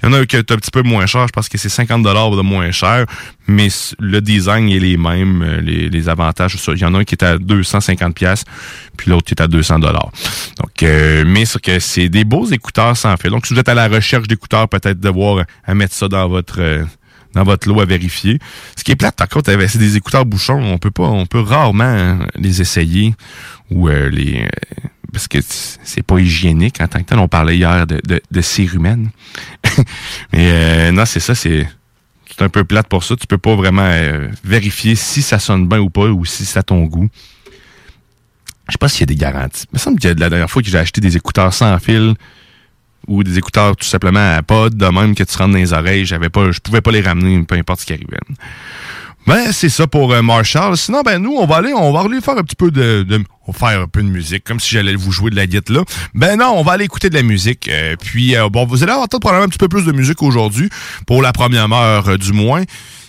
[0.02, 1.58] il y en a un qui est un petit peu moins cher, je pense que
[1.58, 3.06] c'est 50 de moins cher,
[3.46, 6.56] mais le design est les mêmes, euh, les, les avantages.
[6.68, 8.44] Il y en a un qui est à 250 pièces,
[8.96, 10.10] puis l'autre qui est à 200 dollars.
[10.58, 13.30] Donc, euh, mais c'est que c'est des beaux écouteurs sans fil.
[13.30, 16.84] Donc, si vous êtes à la recherche d'écouteurs, peut-être devoir à mettre ça dans votre...
[17.34, 18.38] dans votre lot à vérifier.
[18.76, 20.60] Ce qui est plate, par contre, c'est des écouteurs bouchons.
[20.62, 23.14] On peut pas, on peut rarement les essayer
[23.70, 27.18] ou euh, les euh, parce que c'est pas hygiénique en tant que tel.
[27.18, 29.10] On parlait hier de, de, de humaine.
[30.32, 31.68] Mais euh, non, c'est ça, c'est
[32.26, 33.14] c'est un peu plate pour ça.
[33.14, 33.88] Tu peux pas vraiment
[34.42, 37.08] vérifier si ça sonne bien ou pas ou si c'est à ton goût.
[38.66, 39.66] Je sais pas s'il y a des garanties.
[39.72, 42.14] Il me semble que la dernière fois que j'ai acheté des écouteurs sans fil
[43.08, 46.04] ou des écouteurs tout simplement à pod, de même que tu rentres dans les oreilles,
[46.04, 48.18] j'avais pas, je pouvais pas les ramener, peu importe ce qui arrivait.
[49.26, 50.76] Ben, c'est ça pour euh, Marshall.
[50.76, 53.06] Sinon, ben, nous, on va aller, on va aller faire un petit peu de,
[53.46, 55.76] on va faire un peu de musique, comme si j'allais vous jouer de la guitare
[55.76, 55.84] là.
[56.14, 57.68] Ben non, on va aller écouter de la musique.
[57.68, 60.68] euh, puis, euh, bon, vous allez avoir probablement un petit peu plus de musique aujourd'hui,
[61.06, 62.64] pour la première heure euh, du moins.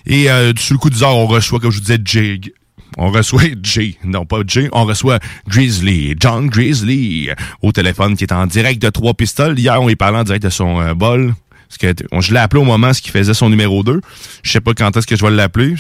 [0.05, 2.39] Et euh, sur le coup du heure, on reçoit, comme je vous disais, Jay.
[2.97, 7.29] On reçoit Jay, non pas Jay, on reçoit Grizzly, John Grizzly,
[7.61, 9.57] au téléphone qui est en direct de Trois Pistoles.
[9.59, 11.33] Hier, on est parlé en direct de son euh, bol.
[11.67, 13.99] Parce que on- je l'ai appelé au moment ce qui faisait son numéro 2.
[14.43, 15.75] Je sais pas quand est-ce que je vais l'appeler,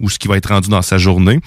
[0.00, 1.38] où ce qui va être rendu dans sa journée.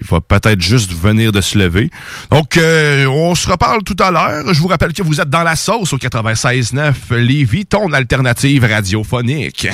[0.00, 1.90] Il va peut-être juste venir de se lever.
[2.30, 4.54] Donc, euh, on se reparle tout à l'heure.
[4.54, 9.66] Je vous rappelle que vous êtes dans la sauce au 96.9 Lévis, ton alternative radiophonique.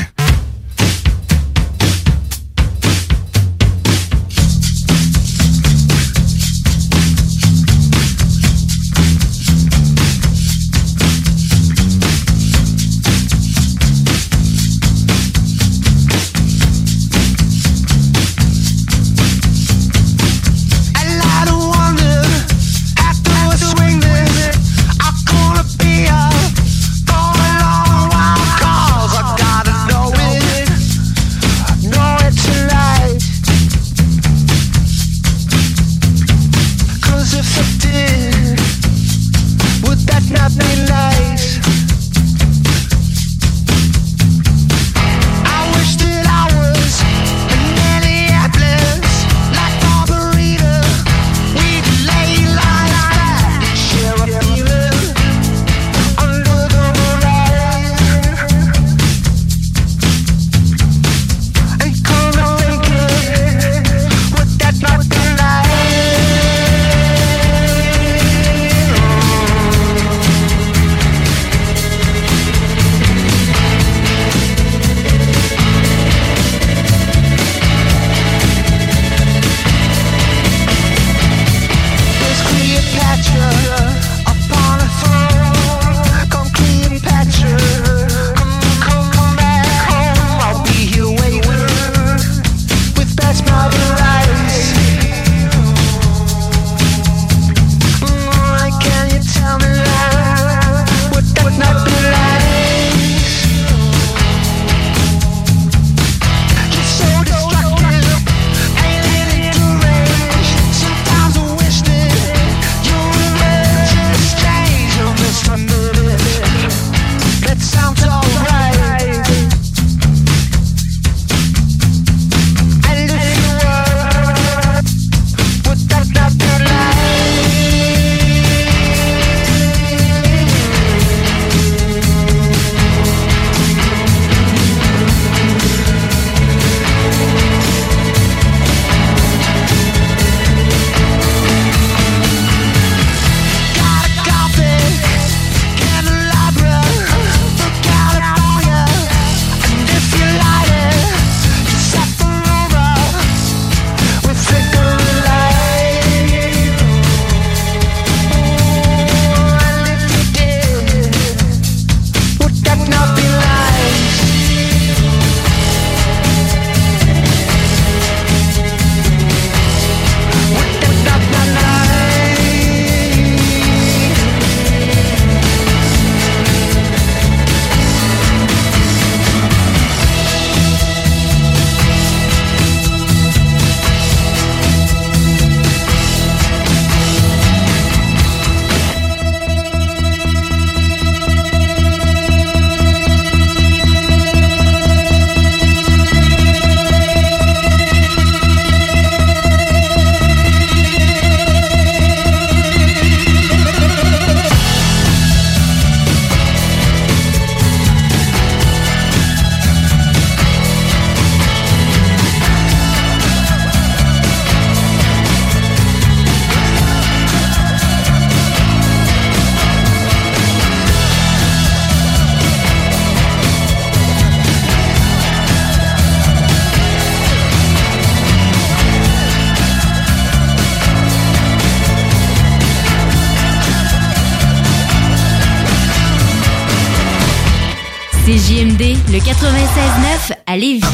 [239.25, 240.85] 96.9 à Lévis.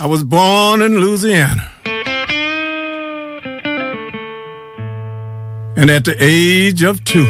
[0.00, 1.70] I was born in Louisiana.
[5.76, 7.26] And at the age of two,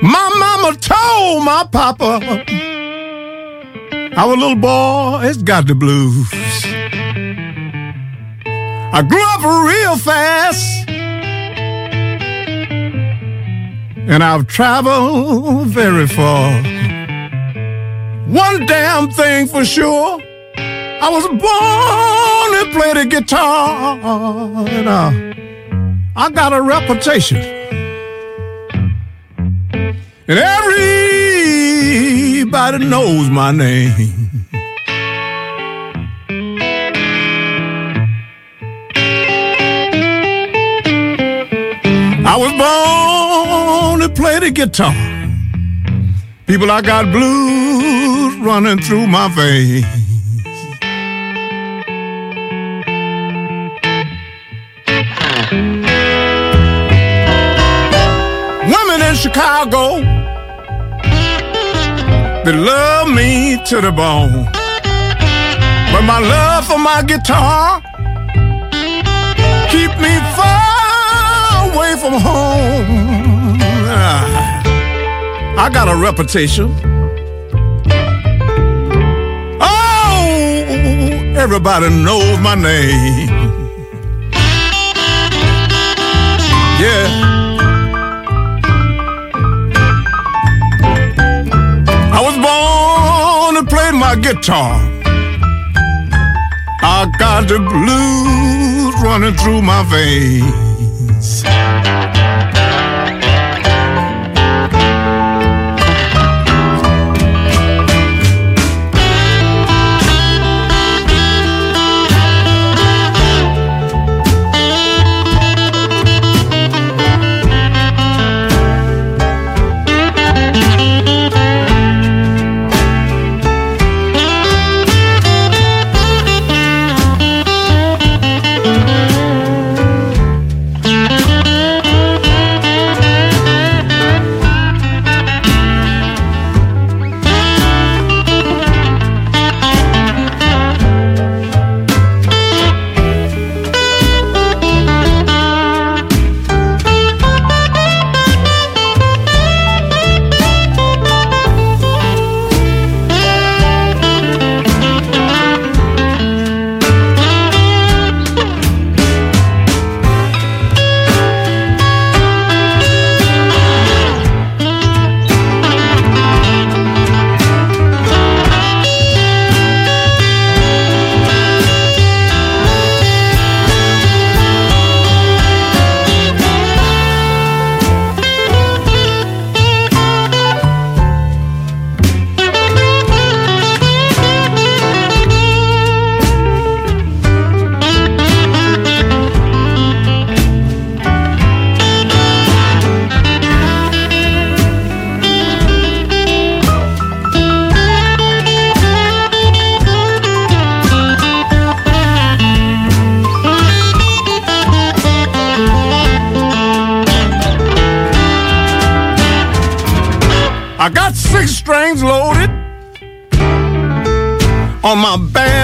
[0.00, 2.20] my mama told my papa,
[4.16, 6.28] our little boy has got the blues.
[8.92, 10.79] I grew up real fast.
[14.10, 16.50] And I've traveled very far.
[18.26, 20.20] One damn thing for sure.
[20.56, 23.96] I was born to play the guitar.
[24.68, 25.12] And uh,
[26.16, 27.36] I got a reputation.
[30.26, 30.38] And
[32.40, 34.48] everybody knows my name.
[42.26, 43.19] I was born
[44.00, 44.94] to play the guitar.
[46.46, 49.86] People, I got blues running through my veins.
[58.72, 60.00] Women in Chicago,
[62.44, 64.46] they love me to the bone.
[65.92, 67.82] But my love for my guitar
[69.68, 73.09] keep me far away from home.
[74.02, 76.74] I got a reputation.
[79.60, 80.26] Oh,
[81.36, 83.28] everybody knows my name.
[86.80, 87.08] Yeah.
[92.12, 94.80] I was born to play my guitar.
[96.82, 101.44] I got the blues running through my veins.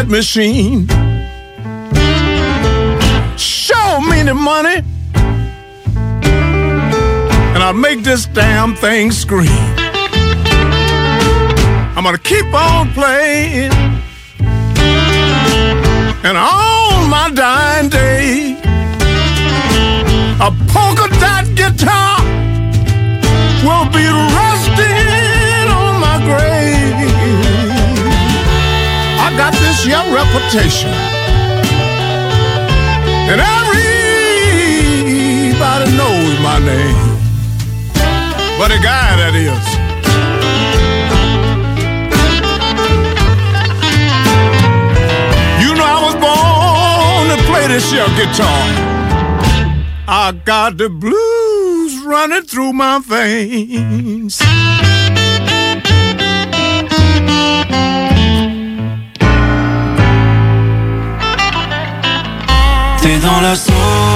[0.08, 0.86] Machine.
[3.36, 4.82] Show me the money,
[7.54, 9.48] and I'll make this damn thing scream.
[11.96, 13.72] I'm gonna keep on playing,
[16.24, 18.56] and on my dying day,
[20.40, 22.20] a polka dot guitar
[23.64, 26.55] will be rusting on my grave.
[29.86, 30.90] Young reputation,
[33.30, 33.86] and everybody
[35.96, 37.16] knows my name.
[38.58, 39.66] But a guy that is.
[45.62, 48.62] You know I was born to play this here guitar.
[50.08, 54.42] I got the blues running through my veins.
[63.06, 64.15] T'es dans la sauce.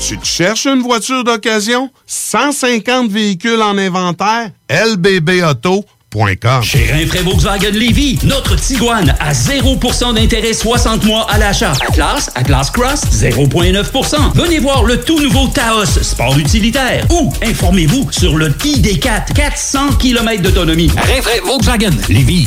[0.00, 1.90] Tu te cherches une voiture d'occasion?
[2.06, 4.50] 150 véhicules en inventaire?
[4.68, 11.72] lbbauto.com Chez Rinfraie Volkswagen Lévy, notre Tiguan à 0% d'intérêt 60 mois à l'achat.
[11.88, 14.32] Atlas, Atlas Cross, 0,9%.
[14.34, 17.06] Venez voir le tout nouveau Taos, sport utilitaire.
[17.10, 20.90] Ou informez-vous sur le ID4, 400 km d'autonomie.
[20.96, 22.46] Rinfraie Volkswagen Lévy.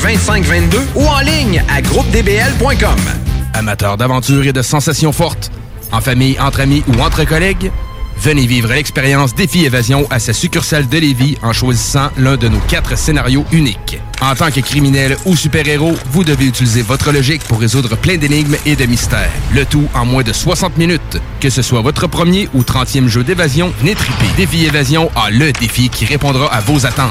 [0.00, 2.98] 418-681-2522 ou en ligne à groupedbl.com.
[3.54, 5.50] Amateurs d'aventure et de sensations fortes,
[5.92, 7.70] en famille, entre amis ou entre collègues,
[8.16, 12.60] venez vivre l'expérience Défi Évasion à sa succursale de Lévis en choisissant l'un de nos
[12.60, 13.98] quatre scénarios uniques.
[14.20, 18.56] En tant que criminel ou super-héros, vous devez utiliser votre logique pour résoudre plein d'énigmes
[18.66, 19.30] et de mystères.
[19.54, 21.18] Le tout en moins de 60 minutes.
[21.40, 24.26] Que ce soit votre premier ou 30e jeu d'évasion, venez triper.
[24.36, 27.10] Défi Évasion a le défi qui répondra à vos attentes.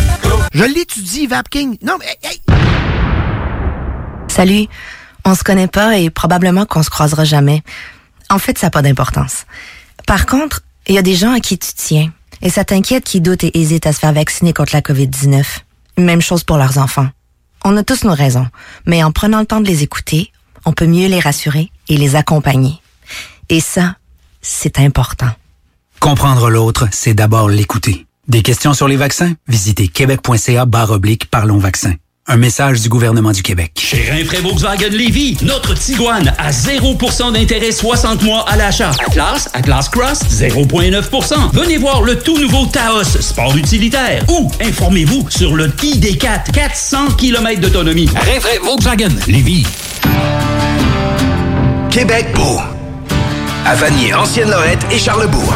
[0.51, 1.77] Je l'étudie, VapKing.
[1.81, 2.05] Non, mais...
[2.23, 2.41] hey,
[4.27, 4.67] Salut.
[5.23, 7.61] On se connaît pas et probablement qu'on se croisera jamais.
[8.29, 9.45] En fait, ça n'a pas d'importance.
[10.07, 12.11] Par contre, il y a des gens à qui tu tiens.
[12.41, 15.43] Et ça t'inquiète qui doutent et hésitent à se faire vacciner contre la COVID-19.
[15.97, 17.07] Même chose pour leurs enfants.
[17.63, 18.47] On a tous nos raisons,
[18.87, 20.31] mais en prenant le temps de les écouter,
[20.65, 22.81] on peut mieux les rassurer et les accompagner.
[23.49, 23.95] Et ça,
[24.41, 25.29] c'est important.
[25.99, 28.07] Comprendre l'autre, c'est d'abord l'écouter.
[28.27, 29.33] Des questions sur les vaccins?
[29.47, 31.93] Visitez québec.ca barre oblique Parlons vaccins.
[32.27, 33.71] Un message du gouvernement du Québec.
[33.79, 38.91] Chez Rinfraie Volkswagen Lévy, notre Tiguan à 0% d'intérêt 60 mois à l'achat.
[39.07, 41.51] Atlas, Atlas Cross, 0,9%.
[41.51, 44.23] Venez voir le tout nouveau Taos, sport utilitaire.
[44.29, 48.07] Ou informez-vous sur le ID4, 400 km d'autonomie.
[48.07, 49.65] Rinfraie Volkswagen Lévy.
[51.89, 52.59] Québec beau.
[53.65, 55.55] À Vanier, Ancienne-Lorette et Charlebourg.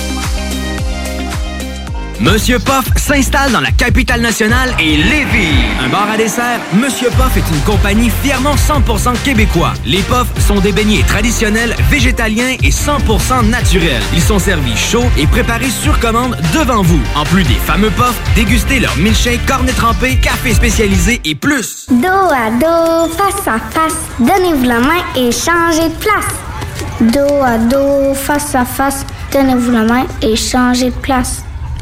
[2.21, 5.55] Monsieur Poff s'installe dans la capitale nationale et Lévis.
[5.83, 9.73] Un bar à dessert, Monsieur Poff est une compagnie fièrement 100% québécois.
[9.87, 14.03] Les Poffs sont des beignets traditionnels, végétaliens et 100% naturels.
[14.13, 17.01] Ils sont servis chauds et préparés sur commande devant vous.
[17.15, 21.87] En plus des fameux Poffs, dégustez leur milkshake, cornet trempé, café spécialisé et plus.
[21.89, 26.35] Dos à dos, face à face, donnez-vous la main et changez de place.
[27.01, 31.43] Dos à dos, face à face, donnez-vous la main et changez de place.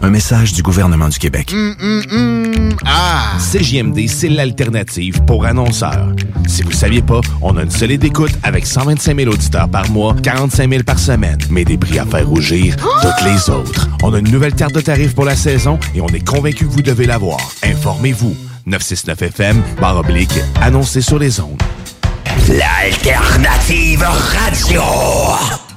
[0.00, 1.52] Un message du gouvernement du Québec.
[2.86, 3.36] Ah!
[3.38, 6.12] CJMD, c'est l'alternative pour annonceurs.
[6.46, 9.90] Si vous ne saviez pas, on a une solide écoute avec 125 000 auditeurs par
[9.90, 13.88] mois, 45 000 par semaine, mais des prix à faire rougir toutes les autres.
[14.02, 16.70] On a une nouvelle carte de tarifs pour la saison et on est convaincu que
[16.70, 17.40] vous devez l'avoir.
[17.62, 18.36] Informez-vous.
[18.66, 21.62] 969 FM, barre oblique, annoncé sur les ondes.
[22.48, 25.67] L'alternative radio.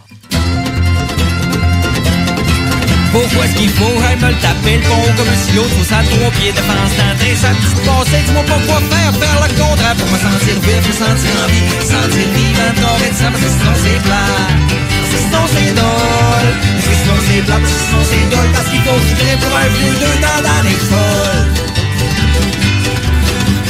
[3.12, 3.96] Pourquoi est-ce qu'il faut.
[4.22, 7.36] Me le taper le pont comme un silo Tout ça trois pieds de défense d'entrée
[7.36, 9.96] Ça me passé, dis-moi pas quoi faire Faire le contraire.
[9.96, 11.68] Pour me sentir vivre, me sentir en vie.
[11.82, 14.82] Sentir vivant, de ça parce que sinon c'est plat
[15.12, 16.52] sinon c'est drôle.
[16.76, 19.58] Parce que sinon c'est plat, parce que sinon c'est Parce qu'il faut que je pour
[19.58, 21.51] un vieux deux dents dans les folles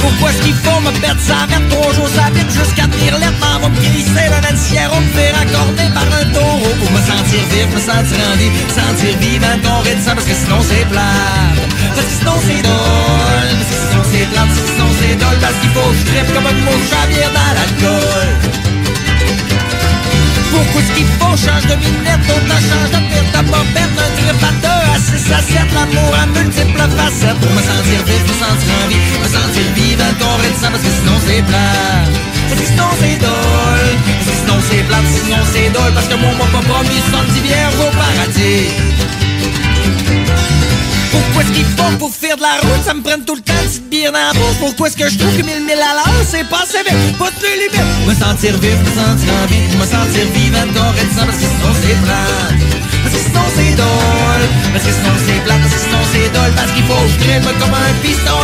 [0.02, 3.60] pourquoi est-ce qu'il faut me perdre ça mettre trois jours ça vite jusqu'à l'air M'en
[3.62, 7.42] va me glisser dans un sierra Me faire accorder par un taureau Pour me sentir
[7.54, 8.36] vivre, me sentir en
[8.74, 11.54] sentir vivant, doré de ça Parce que sinon c'est plat
[11.96, 13.52] Parce que sinon c'est drôle.
[13.62, 15.40] Parce que sinon c'est plat, parce que sinon c'est drôle.
[15.42, 16.58] Parce qu'il faut que je tripe comme un
[17.02, 18.71] à bière dans l'alcool
[20.62, 24.12] pourquoi est-ce qu'il faut change de minette, d'autres change de pire, t'as pas perdre un
[24.46, 27.40] à deux, à six l'amour à multiples facettes.
[27.42, 30.92] Pour me sentir vivre, me sentir en vie, me sentir vivant, de ça, parce que
[30.98, 32.06] sinon c'est plat.
[32.50, 35.94] Parce que sinon c'est drôle, parce que sinon c'est plat, sinon c'est drôle.
[35.94, 38.70] Parce que mon m'a pas promis 70 bières au paradis
[41.12, 43.54] pourquoi est-ce qu'il faut pour faire de la route, ça me prenne tout le temps
[43.62, 45.94] de petite bière dans la bouche Pourquoi est-ce que je trouve que 1000 000 à
[45.94, 48.08] l'heure, c'est pas assez vite, pas de limite.
[48.08, 51.48] Me sentir vivre, me sentir en vie, me sentir vivant, doré de ça Parce que
[51.52, 52.32] sinon c'est plat,
[53.04, 54.46] parce que sinon c'est drôle.
[54.74, 56.54] Parce que sinon c'est plat, parce que sinon c'est drôle.
[56.56, 58.41] Parce qu'il faut que je comme un piston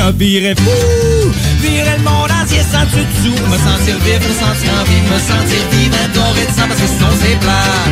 [0.00, 4.70] un viré fou, virer le monde entier sans dessus dessous, me sentir vivre, me sentir
[4.78, 7.90] en vie, me sentir vivant, doré de sang, parce que sinon c'est plat,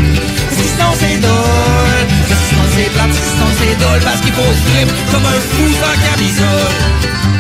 [0.48, 4.00] parce que sinon c'est drôle, parce que sinon c'est plat, parce que sinon c'est drôle,
[4.00, 7.33] parce qu'il faut se comme un fou sans camisole.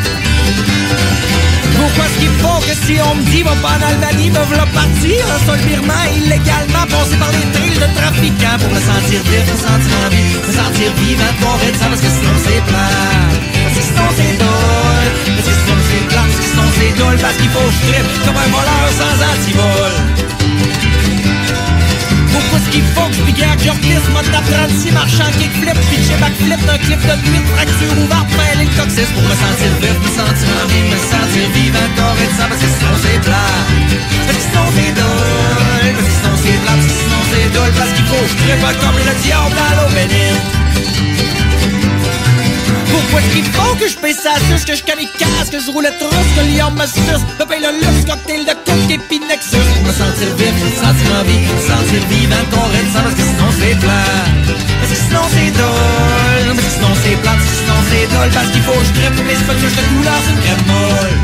[1.94, 5.20] Est-ce qu'il faut que si on me dit va pas en Albanie, me v'là partir.
[5.34, 9.56] En sol birman illégalement passer par les trails de trafiquants pour me sentir vivre, me
[9.56, 12.90] sentir en vie, me sentir vivant, doré de ça parce que sinon c'est plat,
[13.62, 17.18] parce que sinon c'est drôle, parce que sinon c'est plat, parce que sinon c'est drôle,
[17.24, 20.23] parce qu'il faut que je trippe comme un voleur sans antivol.
[22.34, 26.16] Pourquoi est-ce qu'il faut que je bigarre que je reglisse mode d'apprenti marchand kickflip pitché
[26.18, 30.10] backflip d'un clip de nuit fracture ouverte mêlée le coccyx pour me sentir vivre, me
[30.10, 33.54] sentir en vie, me sentir vivant doré de ça parce que sinon c'est plat.
[34.26, 37.74] Parce que sinon c'est drôle parce que sinon c'est plat parce que sinon c'est drôle
[37.78, 40.42] parce qu'il faut que je trippe comme le diable dans l'eau bénite.
[42.90, 45.84] Pourquoi est-ce qu'il faut que je paye ça suce, que je casse, que je roule
[45.84, 48.54] le trousse, que Lyon me suce, me paye le luxe, cocktail de
[49.08, 49.56] puis Nexus.
[49.84, 53.48] Me sentir vif, sentir en vie, me sentir vivant, qu'on reste ça parce que sinon
[53.58, 54.24] c'est plat.
[54.80, 58.30] Parce que sinon c'est drôle, parce que sinon c'est plat, parce que sinon c'est drôle,
[58.30, 61.14] parce qu'il faut que je crève mes spectacles de couleur, c'est une crème molle.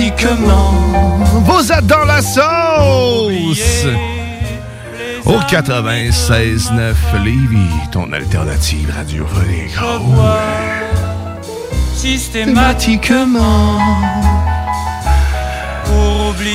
[0.00, 3.86] Vous êtes dans la sauce!
[5.24, 6.94] Au 96.9
[7.24, 7.58] Lévis,
[7.90, 9.74] ton alternative radiophonique.
[11.94, 13.80] Systématiquement
[15.84, 16.54] pour oublier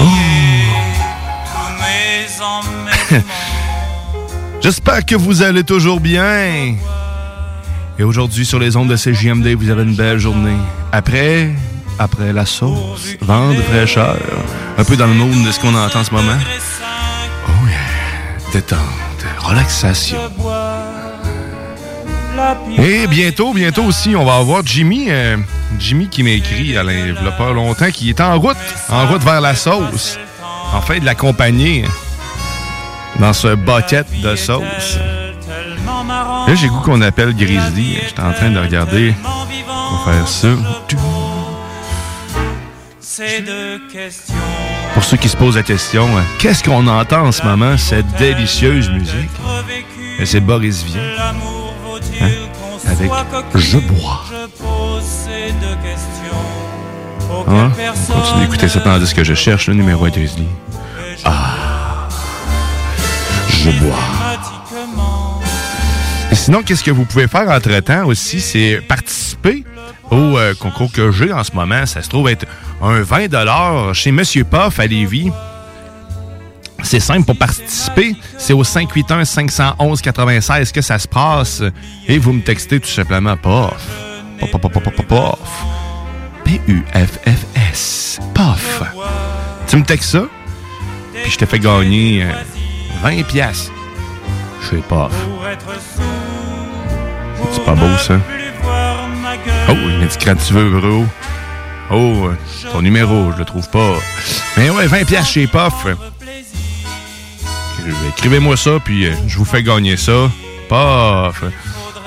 [1.52, 3.22] tous mes.
[4.62, 6.78] J'espère que vous allez toujours bien.
[8.00, 10.56] Et aujourd'hui, sur les ondes de CJMD, vous avez une belle journée.
[10.94, 11.50] Après,
[12.00, 14.18] après la sauce, vent de fraîcheur,
[14.78, 16.38] un peu dans le monde de ce qu'on entend en ce moment.
[17.48, 18.80] Oh yeah, détente,
[19.40, 20.18] relaxation.
[22.78, 25.38] Et bientôt, bientôt aussi, on va avoir Jimmy, euh,
[25.80, 28.58] Jimmy qui m'a écrit à il a pas longtemps, qui est en route,
[28.90, 30.18] en route vers la sauce.
[30.74, 31.86] En fait, de l'accompagner
[33.20, 34.98] dans ce bucket de sauce.
[36.48, 37.98] Là, j'ai goût qu'on appelle Grizzly.
[38.06, 39.14] J'étais en train de regarder.
[39.24, 40.48] On va faire ça.
[43.16, 44.34] C'est de questions.
[44.96, 48.08] Pour ceux qui se posent la question, euh, qu'est-ce qu'on entend en ce moment, cette
[48.18, 49.30] délicieuse musique?
[50.26, 51.00] C'est Boris Vian.
[52.22, 52.32] Hein?
[52.88, 53.12] Avec
[53.54, 54.24] Je bois.
[57.48, 57.72] Hein?
[58.10, 60.48] On continue d'écouter ça tandis que je cherche le numéro à Grizzly.
[61.24, 62.10] Ah!
[63.48, 64.00] Je bois.
[66.32, 69.64] Et sinon, qu'est-ce que vous pouvez faire entre-temps aussi, c'est participer
[70.12, 71.86] au euh, concours que j'ai en ce moment.
[71.86, 72.46] Ça se trouve être
[72.82, 75.32] un 20 chez Monsieur Puff à Lévis.
[76.84, 78.16] C'est simple pour participer.
[78.38, 81.64] C'est au 581-511-96 que ça se passe?
[82.08, 83.88] Et vous me textez tout simplement POF.
[84.40, 84.62] POF,
[85.08, 85.40] POF.
[86.44, 88.20] P-U-F-F-S.
[88.34, 88.84] POF.
[89.68, 90.24] Tu me textes ça,
[91.24, 92.32] puis je te fais gagner euh,
[93.02, 93.72] 20 pièces
[94.70, 95.14] chez POF.
[97.52, 98.16] C'est pas beau, ça?
[99.70, 101.06] Oh, il m'a dit tu veux, bro.
[101.92, 102.36] Oh, euh,
[102.72, 103.94] ton numéro, je le trouve pas.
[104.58, 105.88] Mais ouais, 20 pièces chez POF.
[108.10, 110.30] Écrivez-moi ça, puis euh, je vous fais gagner ça.
[110.70, 111.44] POF.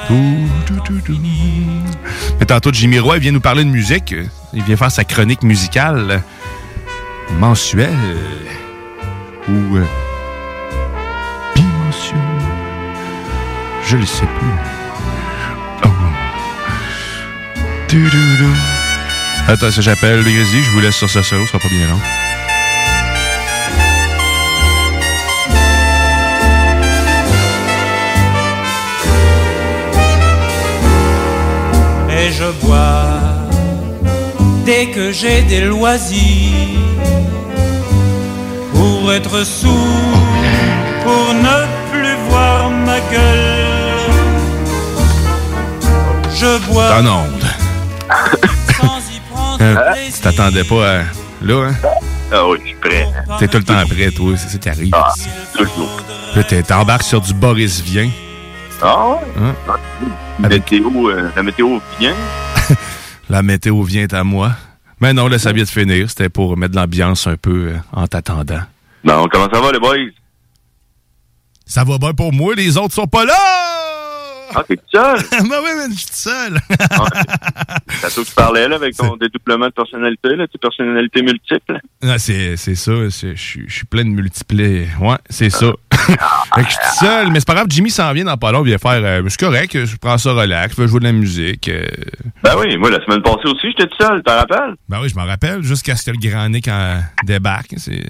[0.09, 1.19] Tout, tout, tout, tout.
[2.39, 4.15] Mais tantôt, Jimmy Roy vient nous parler de musique.
[4.53, 6.23] Il vient faire sa chronique musicale
[7.39, 7.91] mensuelle.
[9.49, 9.77] Ou...
[9.77, 9.85] euh,
[11.55, 12.19] bimensuelle.
[13.85, 14.86] Je le sais plus.
[19.49, 21.87] Attends, ça j'appelle le Grizzly, je vous laisse sur ce solo, ce sera pas bien
[21.87, 22.01] long.
[32.11, 33.21] Et je bois
[34.65, 36.81] dès que j'ai des loisirs
[38.75, 39.73] pour être sourd,
[41.05, 43.67] pour ne plus voir ma gueule.
[46.35, 47.46] Je bois T'en onde.
[49.61, 50.15] Hein, plaisir.
[50.15, 51.03] tu t'attendais pas à...
[51.43, 51.75] Là, hein?
[52.33, 53.07] Ah oui, je suis prêt.
[53.39, 54.37] T'es tout le temps prêt, toi.
[54.37, 54.93] C'est ça qui arrive.
[54.95, 55.13] Ah,
[55.57, 56.01] toujours.
[56.35, 58.11] Là, t'embarques sur du Boris Vient.
[58.83, 59.17] Ah ouais?
[59.41, 59.55] Hein?
[60.41, 62.15] La météo, euh, la météo vient.
[63.29, 64.53] La météo vient à moi.
[65.01, 66.09] Mais non, là, ça vient de finir.
[66.09, 68.61] C'était pour mettre l'ambiance un peu euh, en t'attendant.
[69.03, 69.97] Bon, comment ça va, les boys?
[71.67, 73.76] Ça va bien pour moi, les autres sont pas là!
[74.55, 75.19] Ah, t'es tout seul?
[75.49, 76.59] ben oui, mais je suis tout seul.
[76.71, 81.23] C'est à toi que tu parlais, là, avec ton dédoublement de personnalité, là, tes personnalités
[81.23, 81.79] multiples.
[82.03, 82.93] Ah, c'est c'est ça.
[83.11, 84.87] c'est- Je suis- plein de multiplés.
[85.01, 85.73] Ouais, c'est ça.
[86.07, 87.67] Fait que je suis tout seul, mais c'est pas grave.
[87.69, 88.63] Jimmy s'en vient dans pas long.
[88.65, 89.03] Il vient faire.
[89.05, 91.69] euh, c'est correct, je prends ça relax, je vais jouer de la musique.
[91.69, 91.85] euh.
[92.43, 94.75] Ben oui, moi, la semaine passée aussi, j'étais tout seul, t'en rappelles?
[94.89, 97.75] Ben oui, je m'en rappelle, jusqu'à ce que le grand Nick en débarque.
[97.79, 98.05] C'est...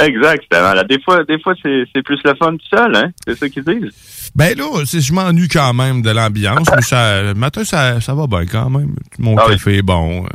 [0.00, 0.44] Exact.
[0.88, 3.10] Des fois, des fois c'est c'est plus le fun tout seul, hein?
[3.26, 3.92] C'est ça qu'ils disent.
[4.36, 8.14] Ben là, c'est- je m'ennuie quand même de l'ambiance, mais ça, le matin, ça, ça
[8.14, 8.96] va bien quand même.
[9.18, 9.52] Mon Ah oui.
[9.54, 10.24] café est bon.
[10.24, 10.28] euh.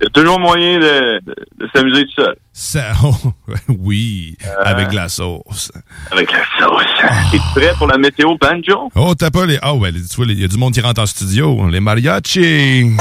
[0.00, 2.36] Il y a toujours moyen de, de, de s'amuser tout seul.
[2.52, 3.16] Ça, oh,
[3.80, 5.72] oui, avec de la sauce.
[6.12, 6.84] Avec la sauce.
[7.32, 8.90] T'es prêt pour la météo banjo?
[8.94, 9.58] Oh, t'as pas les.
[9.66, 11.68] Oh, ben, tu vois, il y a du monde qui rentre en studio.
[11.68, 12.92] Les mariachis.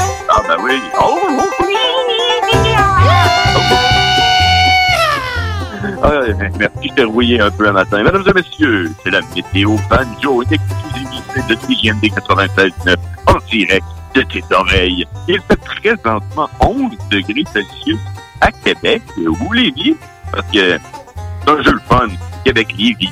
[6.57, 8.03] Merci, je t'ai rouillé un peu le matin.
[8.03, 12.95] Mesdames et messieurs, c'est la météo banjo, une exclusivité de CGMD 96.9
[13.28, 15.05] en direct de tes oreilles.
[15.28, 17.99] Il fait présentement 11 degrés Celsius
[18.41, 19.95] à Québec ou Lévis,
[20.32, 22.07] parce que c'est un jeu le fun,
[22.43, 23.11] Québec-Lévis.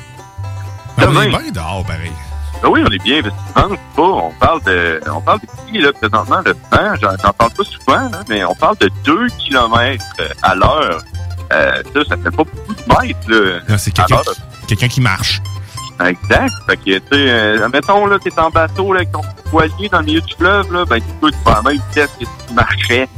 [0.98, 2.12] On Demain, est bien dehors, pareil.
[2.62, 5.80] ben oui, on est bien, parce que pense pas, on parle de, on parle de
[5.80, 9.26] là, présentement, le vent, j'en j'en parle pas souvent, là, mais on parle de 2
[9.38, 10.04] km
[10.42, 11.02] à l'heure.
[11.52, 13.60] Euh, ça, ça fait pas beaucoup de mètres, là.
[13.68, 15.40] Non, c'est à quelqu'un qui, quelqu'un qui marche.
[16.04, 16.52] Exact.
[16.68, 20.00] Fait que, tu sais, euh, mettons, là, t'es en bateau, là, avec ton poilier dans
[20.00, 23.08] le milieu du fleuve, là, ben, tu peux te faire même vitesse que tu marchais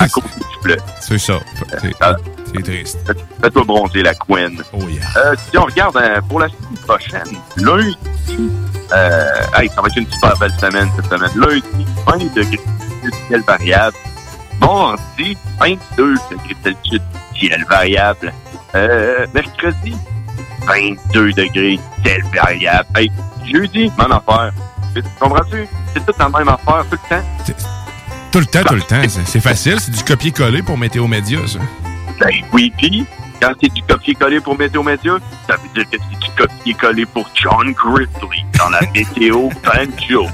[0.00, 0.80] à côté du fleuve.
[1.00, 1.34] C'est ça.
[1.80, 2.14] C'est, Ah.
[2.54, 2.98] c'est triste.
[3.42, 4.62] Fais-toi bronzer la couenne.
[4.72, 5.02] Oh yeah.
[5.16, 7.96] Euh, si on regarde euh, pour la semaine prochaine, lundi,
[8.92, 9.24] euh,
[9.56, 11.30] hey, ça va être une super belle semaine cette semaine.
[11.36, 12.60] Lundi, 20 degrés
[13.04, 13.96] de ciel variable.
[14.60, 17.00] Mardi, 22 degrés Celsius,
[17.38, 18.32] ciel variable.
[18.74, 19.94] Euh, mercredi,
[20.66, 22.88] 22 degrés, ciel variable.
[22.96, 23.10] Hey,
[23.50, 24.52] jeudi, même affaire.
[24.94, 25.66] Tu Comprends-tu?
[25.92, 27.24] C'est toute la même affaire tout le temps.
[28.32, 29.02] Tout le temps, tout le temps.
[29.08, 29.78] C'est, c'est facile.
[29.80, 31.58] C'est du copier-coller pour Météo Média, ça.
[32.20, 33.06] Ben oui, puis
[33.40, 35.12] quand c'est du copier-coller pour Météo Média,
[35.48, 40.26] ça veut dire que c'est du copier-coller pour John Grizzly dans la Météo Banjo.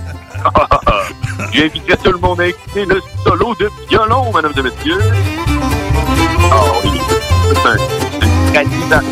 [1.53, 4.99] J'inviterai tout le monde à écouter le solo de violon, mesdames et messieurs.
[6.53, 7.01] Oh oui,
[7.49, 9.03] c'est un, un.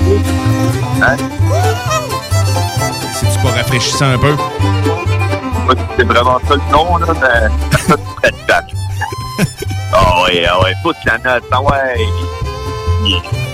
[1.03, 1.17] Hein?
[3.13, 4.35] C'est-tu pas rafraîchissant un peu?
[5.97, 8.63] C'est vraiment ça le nom, là, mais ça.
[9.91, 11.97] Ah ouais, ah ouais, pousse la note, ah ouais.
[13.05, 13.48] Yeah.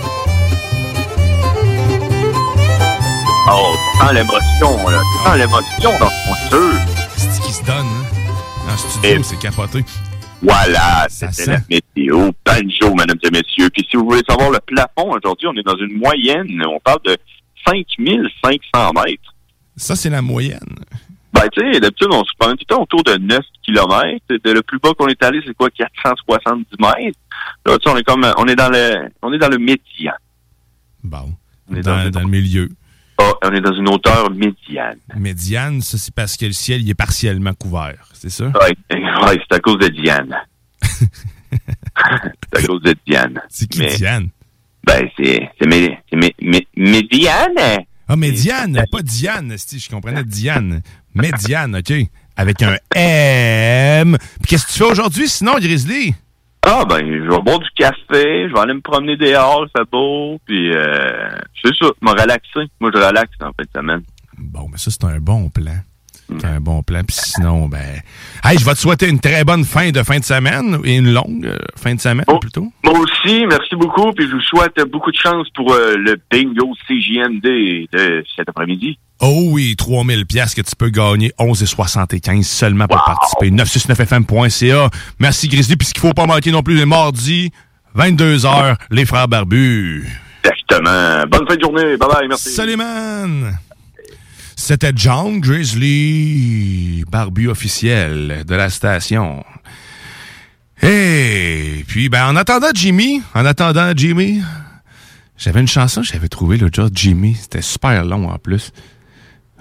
[3.47, 5.01] Oh, tu sens l'émotion, là.
[5.01, 6.71] Tu sens l'émotion dans ton jeu.
[7.15, 8.71] C'est ce qui se donne, hein?
[8.71, 9.83] En studio, c'est capoté.
[10.41, 13.69] Voilà, c'était la météo banjo, mesdames et messieurs.
[13.71, 16.61] Puis si vous voulez savoir le plafond, aujourd'hui, on est dans une moyenne.
[16.67, 17.15] On parle de
[17.67, 19.33] 5500 mètres.
[19.77, 20.59] Ça, c'est la moyenne.
[21.33, 24.19] Ben, tu sais, d'habitude, on se promène tout le temps autour de 9 km.
[24.29, 27.19] le plus bas qu'on est allé, c'est quoi, 470 mètres?
[27.65, 30.13] Là, tu sais, on est comme, on est dans le, on est dans le médian.
[31.03, 31.33] Bon.
[31.69, 32.69] On est Dans, dans le milieu.
[33.17, 34.97] Ah, on est dans une hauteur médiane.
[35.15, 38.09] Médiane, ça, c'est parce que le ciel il est partiellement couvert.
[38.13, 38.45] C'est ça?
[38.47, 38.75] Ouais,
[39.49, 40.35] c'est à cause de Diane.
[40.81, 43.39] c'est à cause de Diane.
[43.49, 44.29] C'est qui, Mais- Diane?
[44.85, 47.83] Ben, c'est, c'est mé, mé, mé- Médiane.
[48.07, 50.81] Ah, Médiane, pas Diane, si je comprenais Diane.
[51.15, 51.91] Médiane, OK.
[52.37, 54.15] Avec un M.
[54.41, 56.13] Puis qu'est-ce que tu fais aujourd'hui, sinon, Grizzly?
[56.67, 60.39] Ah, ben, je vais boire du café, je vais aller me promener dehors, fait beau,
[60.45, 61.29] puis euh,
[61.63, 62.71] c'est ça, me relaxer.
[62.79, 64.01] Moi, je relaxe en fin de semaine.
[64.35, 65.77] Bon, mais ça, c'est un bon plan.
[66.27, 67.03] C'est un bon plan.
[67.03, 68.01] Puis sinon, ben...
[68.43, 71.13] Hey, je vais te souhaiter une très bonne fin de fin de semaine et une
[71.13, 72.71] longue euh, fin de semaine, plutôt.
[72.83, 76.73] Moi aussi, merci beaucoup, puis je vous souhaite beaucoup de chance pour euh, le bingo
[76.87, 78.97] CJMD de cet après-midi.
[79.21, 83.49] Oh oui, 3000 pièces que tu peux gagner, 11,75 seulement pour participer.
[83.51, 84.89] 969fm.ca.
[85.19, 85.77] Merci Grizzly.
[85.77, 87.51] Puis ce qu'il faut pas manquer non plus, les mardis,
[87.95, 90.05] 22h, les frères barbus.
[90.43, 91.23] Exactement.
[91.29, 91.97] Bonne fin de journée.
[91.97, 92.51] Bye bye, merci.
[92.51, 93.57] Salut, man!
[94.57, 99.43] C'était John Grizzly, barbu officiel de la station.
[100.81, 104.41] Et puis, ben, en attendant Jimmy, en attendant Jimmy,
[105.37, 107.35] j'avais une chanson que j'avais trouvée l'autre jour, Jimmy.
[107.35, 108.71] C'était super long en plus.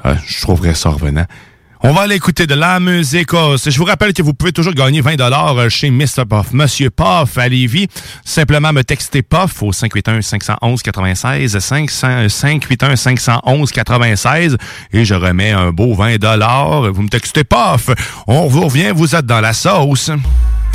[0.04, 1.24] Ah, je trouverais ça revenant.
[1.86, 3.34] On va aller écouter de la musique.
[3.34, 6.24] Oh, Je vous rappelle que vous pouvez toujours gagner 20 dollars chez Mr.
[6.28, 6.50] Puff.
[6.52, 7.88] Monsieur Puff à Lévis.
[8.24, 14.56] Simplement me texter Puff au 581-511-96, 581-511-96
[14.94, 16.90] et je remets un beau 20 dollars.
[16.90, 17.90] Vous me textez Puff.
[18.26, 20.10] On vous revient, vous êtes dans la sauce.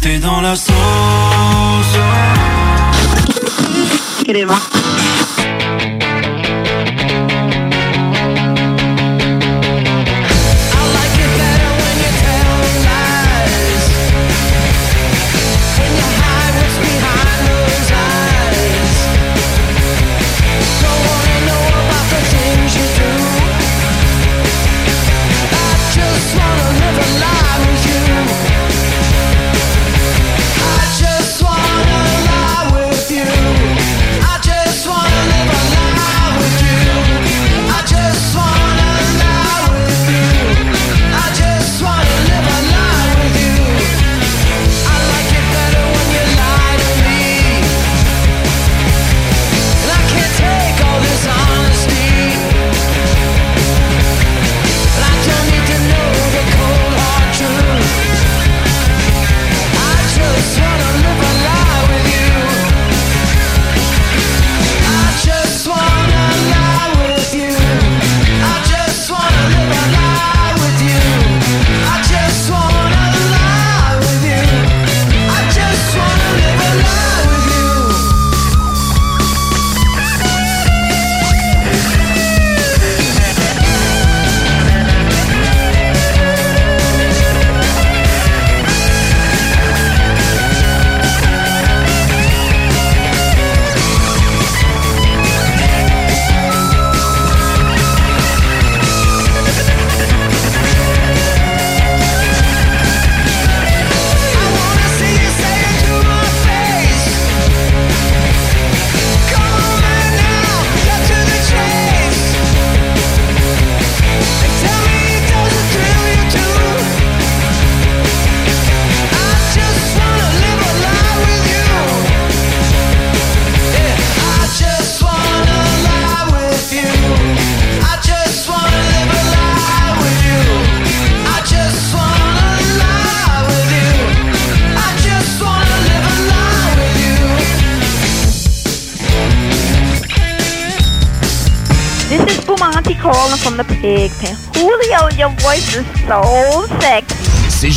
[0.02, 0.72] T'es dans la sauce.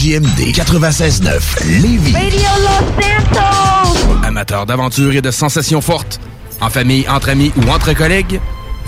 [0.02, 2.12] CJMD 96.9 Lévis.
[2.12, 4.26] Radio Los Santos!
[4.26, 6.18] Amateurs d'aventure et de sensations fortes,
[6.60, 8.40] en famille, entre amis ou entre collègues,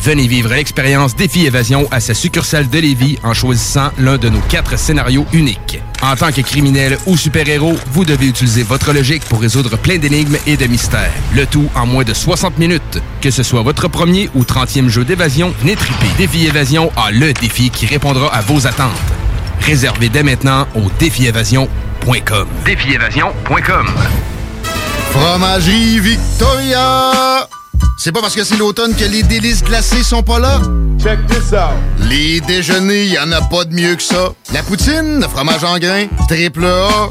[0.02, 4.40] venez vivre l'expérience Défi Évasion à sa succursale de Lévis en choisissant l'un de nos
[4.48, 5.80] quatre scénarios uniques.
[6.02, 10.38] En tant que criminel ou super-héros, vous devez utiliser votre logique pour résoudre plein d'énigmes
[10.48, 11.12] et de mystères.
[11.32, 13.00] Le tout en moins de 60 minutes.
[13.20, 17.70] Que ce soit votre premier ou 30e jeu d'évasion, Nétripé Défi Évasion a le défi
[17.70, 18.90] qui répondra à vos attentes.
[19.60, 22.48] Réservez dès maintenant au défiévasion.com.
[22.64, 23.86] Défiévasion.com.
[25.10, 27.48] Fromagerie Victoria!
[27.96, 30.60] C'est pas parce que c'est l'automne que les délices glacées sont pas là?
[31.00, 31.74] Check this out!
[32.00, 34.32] Les déjeuners, y en a pas de mieux que ça.
[34.52, 37.10] La poutine, le fromage en grains, triple A.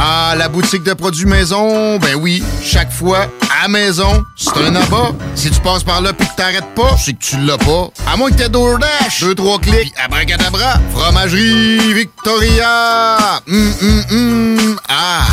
[0.00, 3.26] Ah, la boutique de produits maison, ben oui, chaque fois,
[3.64, 5.10] à maison, c'est un abat.
[5.34, 7.88] Si tu passes par là pis que t'arrêtes pas, c'est que tu l'as pas.
[8.06, 13.40] À moins que t'aies DoorDash, deux, trois clics, abracadabra, fromagerie Victoria!
[13.48, 15.26] Hum, hum, hum, ah!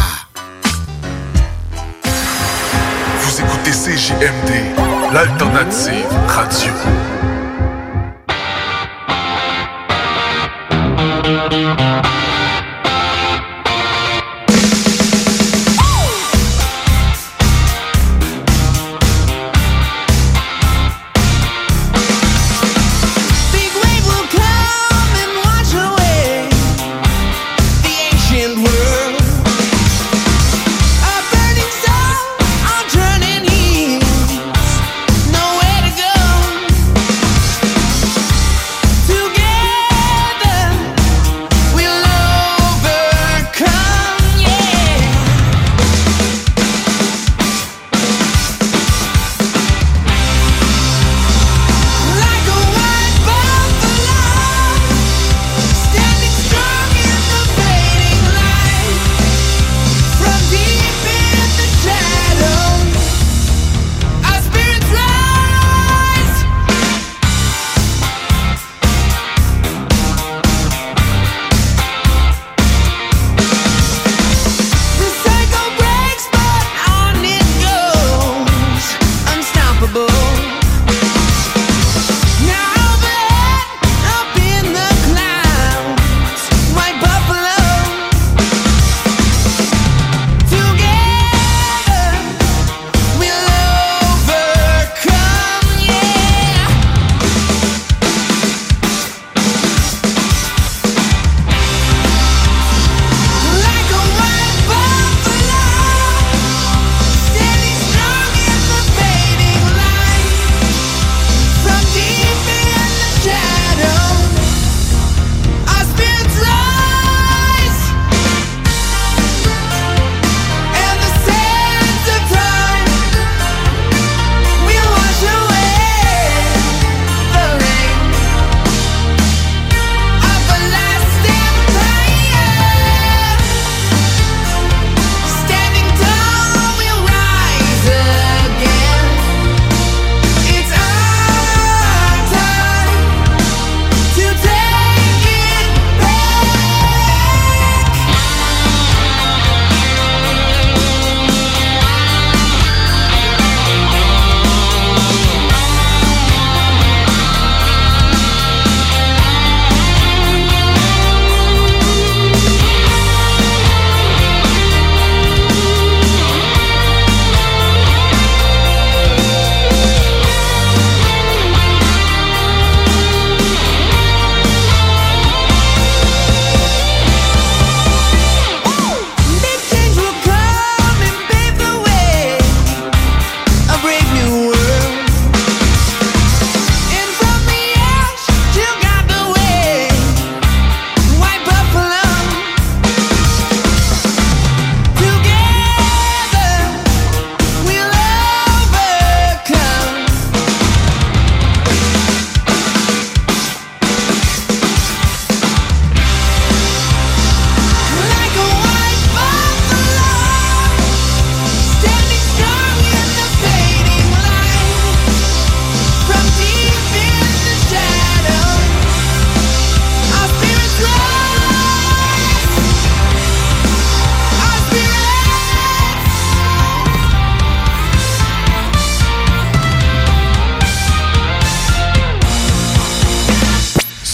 [3.21, 6.73] Vous écoutez CJMD, l'alternative radio.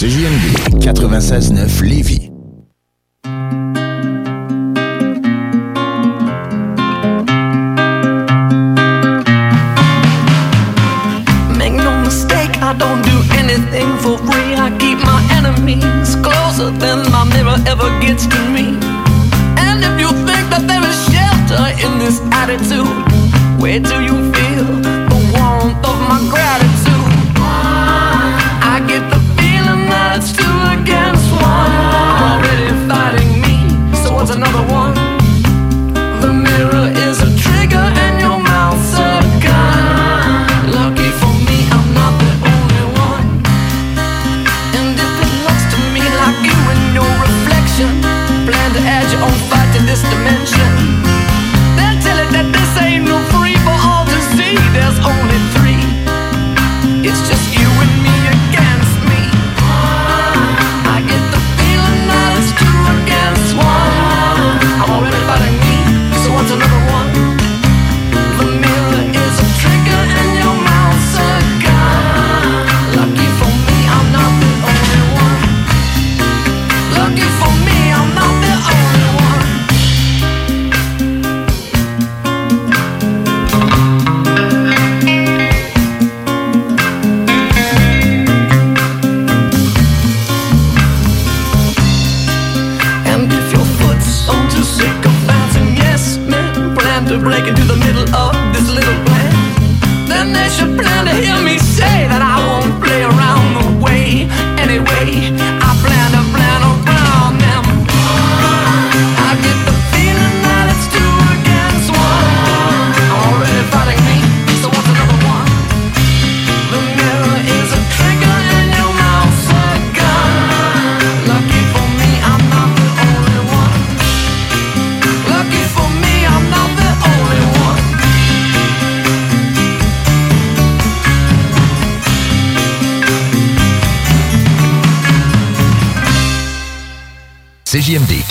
[0.02, 0.46] CJMD
[0.80, 2.28] 96.9 Lévis.
[11.56, 14.56] Make no mistake, I don't do anything for free.
[14.56, 18.61] I keep my enemies closer than my mirror ever gets to me.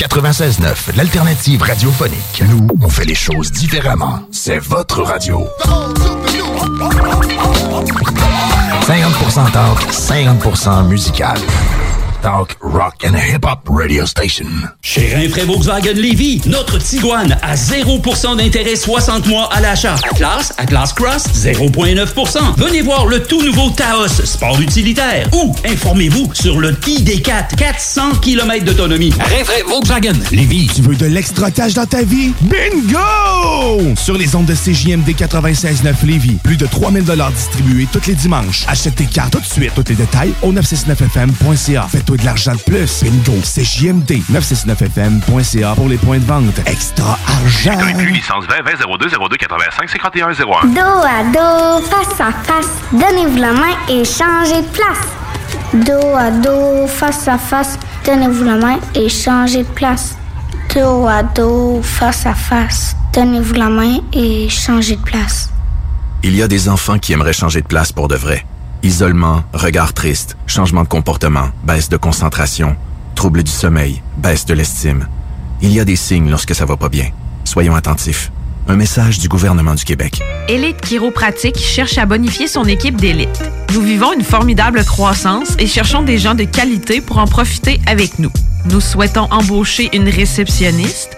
[0.02, 2.44] 96.9, l'alternative radiophonique.
[2.50, 4.22] Nous, on fait les choses différemment.
[4.32, 5.48] C'est votre radio.
[8.88, 11.38] 50% talk, 50% musical.
[12.24, 14.48] Talk, rock and hip-hop radio station.
[14.82, 19.96] Chez Rinfraie Volkswagen Lévy, notre Tiguan à 0% d'intérêt 60 mois à l'achat.
[20.10, 22.40] Atlas, Atlas Cross, 0,9%.
[22.58, 25.28] Venez voir le tout nouveau Taos, sport utilitaire.
[25.34, 29.14] Ou informez-vous sur le ID4, 400 km d'autonomie.
[29.20, 30.70] Rinfraie Volkswagen Lévy.
[30.74, 32.32] Tu veux de l'extra cash dans ta vie?
[32.42, 33.96] Bingo!
[33.96, 37.04] Sur les ondes de CJMD 96.9 Lévis, plus de 3000
[37.36, 38.66] distribués tous les dimanches.
[38.68, 39.72] Achète tes cartes tout de suite.
[39.76, 41.88] Tous les détails au 969fm.ca.
[41.92, 43.04] Fais-toi de l'argent plus.
[43.04, 43.40] Bingo!
[43.42, 46.60] CJMD 969fm.ca pour les points de vente.
[46.66, 47.78] Extra argent!
[48.12, 50.68] licence 20 20 02 02 85 51 01.
[50.68, 55.08] Dos à dos, face à face, donnez-vous la main et changez de place.
[55.74, 60.16] Dos à dos, face à face, donnez-vous la main et changez de place.
[60.74, 65.50] Dos à dos, face à face, donnez-vous la main et changez de place.
[66.24, 68.46] Il y a des enfants qui aimeraient changer de place pour de vrai.
[68.84, 72.76] Isolement, regard triste, changement de comportement, baisse de concentration,
[73.14, 75.08] trouble du sommeil, baisse de l'estime.
[75.62, 77.10] Il y a des signes lorsque ça va pas bien.
[77.44, 78.32] Soyons attentifs.
[78.68, 80.24] Un message du gouvernement du Québec.
[80.48, 83.44] Élite Chiropratique cherche à bonifier son équipe d'élite.
[83.76, 88.18] Nous vivons une formidable croissance et cherchons des gens de qualité pour en profiter avec
[88.18, 88.32] nous.
[88.66, 91.18] Nous souhaitons embaucher une réceptionniste,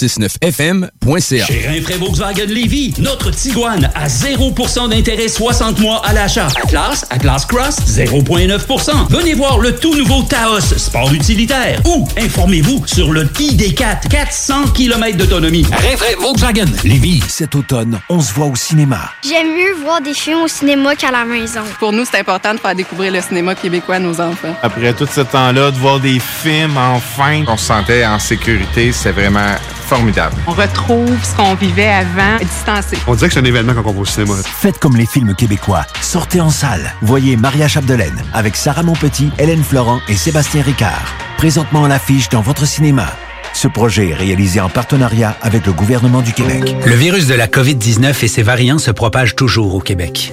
[0.00, 6.48] 969fm.ca Chez Rinfraie Volkswagen Lévy, notre Tiguan à 0% d'intérêt 60 mois à l'achat.
[6.64, 9.08] Atlas, Atlas Cross, 0,9%.
[9.10, 11.80] Venez voir le tout nouveau Taos, sport utilitaire.
[11.86, 15.66] Ou informez-vous sur le ID4, 400 km d'autonomie.
[15.70, 17.22] Rinfraie Volkswagen Lévy.
[17.28, 19.10] Cet automne, on se voit au cinéma.
[19.22, 21.60] J'aime mieux voir des films au cinéma qu'à la maison.
[21.78, 24.54] Pour nous, c'est important de faire découvrir le cinéma québécois à nos enfants.
[24.62, 29.12] Après tout ce temps-là, de voir des films, enfin, on se sentait en sécurité, c'est
[29.12, 29.54] vraiment
[29.90, 30.36] formidable.
[30.46, 32.96] On retrouve ce qu'on vivait avant, distancé.
[33.08, 34.34] On dirait que c'est un événement quand on va au cinéma.
[34.36, 35.84] Faites comme les films québécois.
[36.00, 36.94] Sortez en salle.
[37.02, 41.12] Voyez Maria Chapdelaine avec Sarah Monpetit, Hélène Florent et Sébastien Ricard.
[41.38, 43.08] Présentement à l'affiche dans votre cinéma.
[43.52, 46.76] Ce projet est réalisé en partenariat avec le gouvernement du Québec.
[46.86, 50.32] Le virus de la COVID-19 et ses variants se propagent toujours au Québec.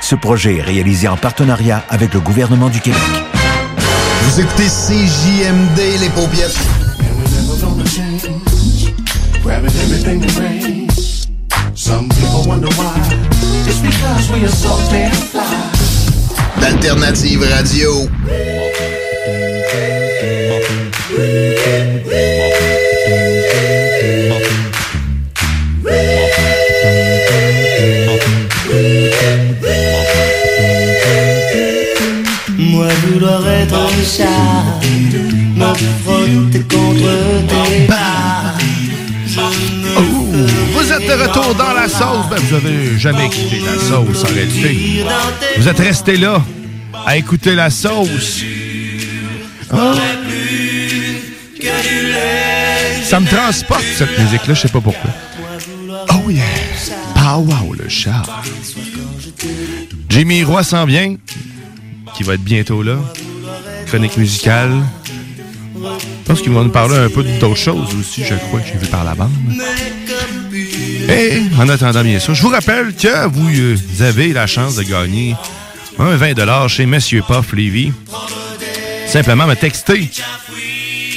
[0.00, 3.00] Ce projet est réalisé en partenariat avec le gouvernement du Québec.
[4.22, 6.58] Vous écoutez CJMD, les paupiètes.
[9.42, 10.20] Grabbing everything
[39.96, 40.02] Oh,
[40.72, 42.26] vous êtes de retour dans la sauce.
[42.30, 45.04] Ben, vous avez jamais quitté la sauce en réalité.
[45.58, 46.42] Vous êtes resté là
[47.06, 48.42] à écouter la sauce.
[49.70, 49.92] Ah.
[53.04, 55.10] Ça me transporte cette musique-là, je sais pas pourquoi.
[56.14, 56.44] Oh yeah!
[57.16, 58.22] Ah wow, le chat.
[60.08, 61.16] Jimmy Roy s'en vient,
[62.18, 62.96] qui va être bientôt là.
[63.86, 64.72] Chronique musicale.
[65.76, 68.76] Je pense qu'il va nous parler un peu d'autres choses aussi, je crois, que j'ai
[68.76, 69.30] vu par la bande.
[71.08, 74.82] Et en attendant, bien sûr, je vous rappelle que vous euh, avez la chance de
[74.82, 75.36] gagner
[76.00, 77.92] un 20 chez Monsieur Puff Lévy.
[79.06, 80.10] Simplement me texter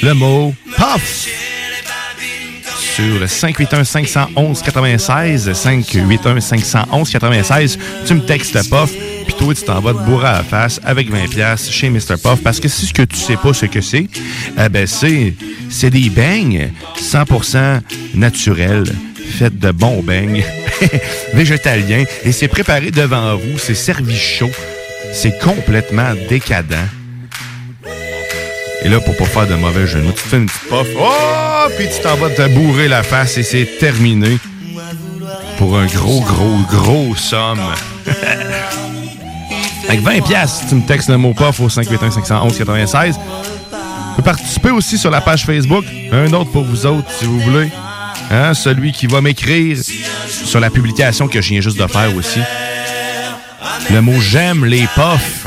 [0.04, 1.28] le mot PUFF
[2.94, 9.62] sur le 581 511 96 581 511 96 tu me textes Puff puis toi tu
[9.62, 12.68] t'en vas te bourrer à la face avec 20 pièces chez Mr Puff parce que
[12.68, 14.06] si ce que tu sais pas ce que c'est
[14.58, 15.34] eh ben c'est
[15.70, 17.80] c'est des beignes 100%
[18.14, 18.92] naturels
[19.38, 20.44] faites de bons beignes
[21.34, 24.50] végétaliens et c'est préparé devant vous c'est servi chaud
[25.12, 26.88] c'est complètement décadent
[28.84, 30.88] et là, pour pas faire de mauvais genoux, tu te fais une petite puff.
[30.98, 31.68] Oh!
[31.78, 34.38] Puis tu t'en vas te bourrer la face et c'est terminé.
[35.56, 37.60] Pour un gros, gros, gros somme.
[39.88, 43.14] Avec 20 pièces, tu me textes le mot puff au 581 511 96.
[43.16, 45.84] Tu peux participer aussi sur la page Facebook.
[46.12, 47.70] Un autre pour vous autres, si vous voulez.
[48.30, 48.54] Hein?
[48.54, 49.78] Celui qui va m'écrire
[50.26, 52.40] sur la publication que je viens juste de faire aussi.
[53.90, 55.46] Le mot j'aime les puffs.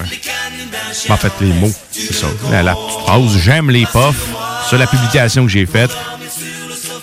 [1.10, 2.28] En fait, les mots, c'est ça.
[2.52, 4.28] La, la petite phrase j'aime les puffs
[4.68, 5.92] sur la publication que j'ai faite.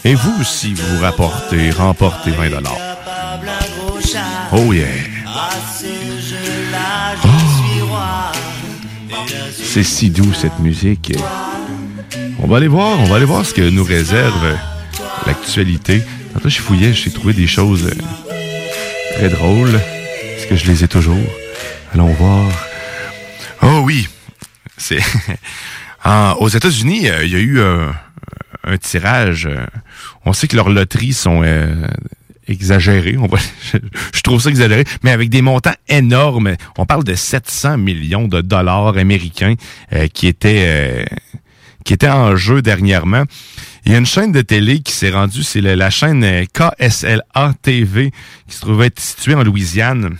[0.04, 2.50] Et vous aussi, vous rapportez, remportez 20
[4.52, 5.11] Oh yeah.
[9.74, 11.14] C'est si doux cette musique.
[12.40, 14.58] On va aller voir, on va aller voir ce que nous réserve
[15.26, 16.02] l'actualité.
[16.34, 19.74] Tantôt, je fouillais, j'ai trouvé des choses euh, très drôles.
[20.36, 21.16] Est-ce que je les ai toujours?
[21.94, 22.52] Allons voir.
[23.62, 24.10] Oh oui,
[24.76, 25.00] c'est
[26.38, 29.48] aux États-Unis, euh, il y a eu un tirage.
[30.26, 31.74] on sait que leurs loteries sont euh,
[32.48, 33.16] exagérées.
[33.18, 33.38] On va,
[34.14, 36.56] je, trouve ça exagéré, mais avec des montants énormes.
[36.78, 39.54] On parle de 700 millions de dollars américains
[39.92, 41.04] euh, qui étaient euh,
[41.84, 43.24] qui étaient en jeu dernièrement.
[43.84, 47.54] Il y a une chaîne de télé qui s'est rendue, c'est la chaîne euh, KSLA
[47.60, 48.12] TV
[48.46, 50.16] qui se trouvait située en Louisiane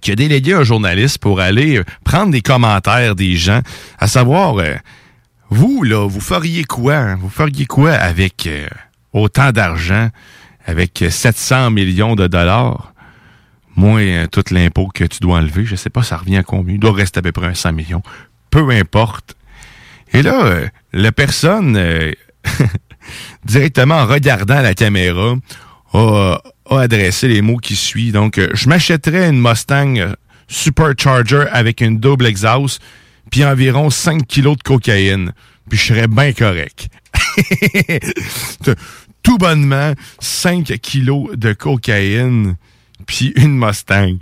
[0.00, 3.60] qui a délégué un journaliste pour aller prendre des commentaires des gens,
[3.98, 4.56] à savoir,
[5.50, 6.94] vous, là, vous feriez quoi?
[6.94, 7.18] hein?
[7.20, 8.48] Vous feriez quoi avec
[9.12, 10.08] autant d'argent,
[10.66, 12.92] avec euh, 700 millions de dollars,
[13.76, 15.64] moins euh, tout l'impôt que tu dois enlever?
[15.64, 16.74] Je sais pas, ça revient à combien?
[16.74, 18.02] Il doit rester à peu près un 100 millions.
[18.50, 19.36] Peu importe.
[20.12, 22.12] Et là, euh, la personne, euh,
[23.44, 25.34] directement en regardant la caméra,
[25.92, 26.38] a,
[26.70, 28.12] a adressé les mots qui suivent.
[28.12, 30.14] Donc, euh, je m'achèterais une Mustang
[30.48, 32.80] Supercharger avec une double exhaust,
[33.30, 35.32] puis environ 5 kilos de cocaïne.
[35.68, 36.88] Puis je serais bien correct.
[39.26, 42.54] Tout bonnement, 5 kilos de cocaïne,
[43.08, 44.18] puis une Mustang.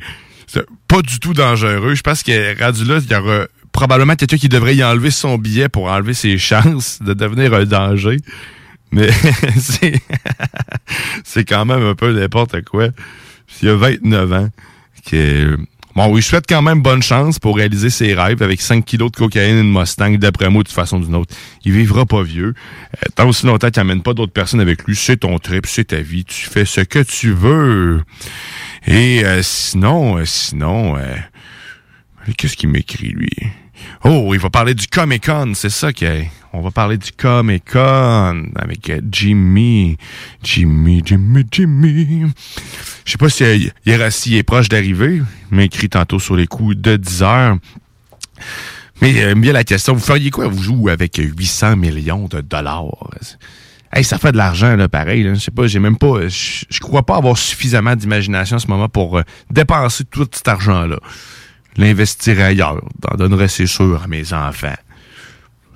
[0.47, 1.95] C'est pas du tout dangereux.
[1.95, 5.69] Je pense que rendu il y aura probablement quelqu'un qui devrait y enlever son billet
[5.69, 8.17] pour enlever ses chances de devenir un danger.
[8.93, 9.11] Mais
[9.59, 10.01] c'est
[11.25, 12.89] c'est quand même un peu n'importe quoi.
[13.61, 14.49] Il y a 29 ans.
[15.05, 15.59] Que,
[15.95, 19.11] bon, oui, je souhaite quand même bonne chance pour réaliser ses rêves avec 5 kilos
[19.11, 21.35] de cocaïne et une Mustang, d'après moi, de toute façon ou d'une autre.
[21.65, 22.55] Il vivra pas vieux.
[22.97, 25.85] Euh, tant aussi longtemps qu'il n'amène pas d'autres personnes avec lui, c'est ton trip, c'est
[25.85, 28.03] ta vie, tu fais ce que tu veux.
[28.87, 31.15] Et euh, sinon, euh, sinon, euh,
[32.37, 33.31] qu'est-ce qu'il m'écrit, lui?
[34.05, 36.27] Oh, il va parler du Comic Con, c'est ça qu'il
[36.57, 39.97] On va parler du Comic Con avec euh, Jimmy.
[40.41, 42.27] Jimmy, Jimmy, Jimmy.
[43.05, 45.21] Je sais pas si euh, est, s'il est proche d'arriver.
[45.51, 47.57] Il m'a écrit tantôt sur les coups de 10 heures.
[49.03, 52.85] Mais euh, bien la question, vous feriez quoi, vous jouez avec 800 millions de dollars?
[53.93, 55.25] Hey, ça fait de l'argent, là, pareil.
[55.25, 56.29] Je sais pas, j'ai même pas.
[56.29, 61.01] Je crois pas avoir suffisamment d'imagination en ce moment pour euh, dépenser tout cet argent-là.
[61.77, 62.81] L'investir ailleurs.
[63.01, 64.77] D'en donnerais, c'est sûr, à mes enfants.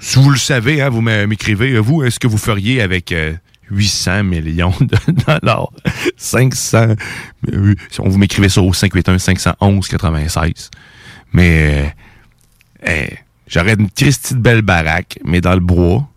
[0.00, 3.34] Si vous le savez, hein, vous m'écrivez, euh, vous, est-ce que vous feriez avec euh,
[3.70, 4.96] 800 millions de
[5.40, 5.70] dollars?
[6.16, 6.94] 500.
[7.52, 10.70] euh, On vous m'écrivez ça au 581 511 96.
[11.32, 11.92] Mais
[12.86, 13.06] euh, euh,
[13.48, 16.08] j'aurais une triste belle baraque, mais dans le bois.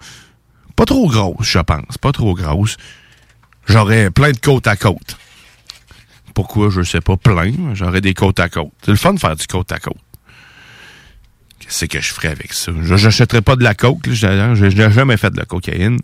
[0.76, 1.98] Pas trop grosse, je pense.
[2.00, 2.78] Pas trop grosse.
[3.68, 5.18] J'aurais plein de côte à côte.
[6.34, 7.52] Pourquoi, je sais pas, plein.
[7.74, 8.72] J'aurais des côtes à côte.
[8.84, 9.98] C'est le fun de faire du côte à côte.
[11.72, 12.72] Qu'est-ce que je ferais avec ça?
[12.84, 14.10] Je n'achèterais pas de la coke.
[14.12, 15.98] Je n'ai jamais fait de la cocaïne.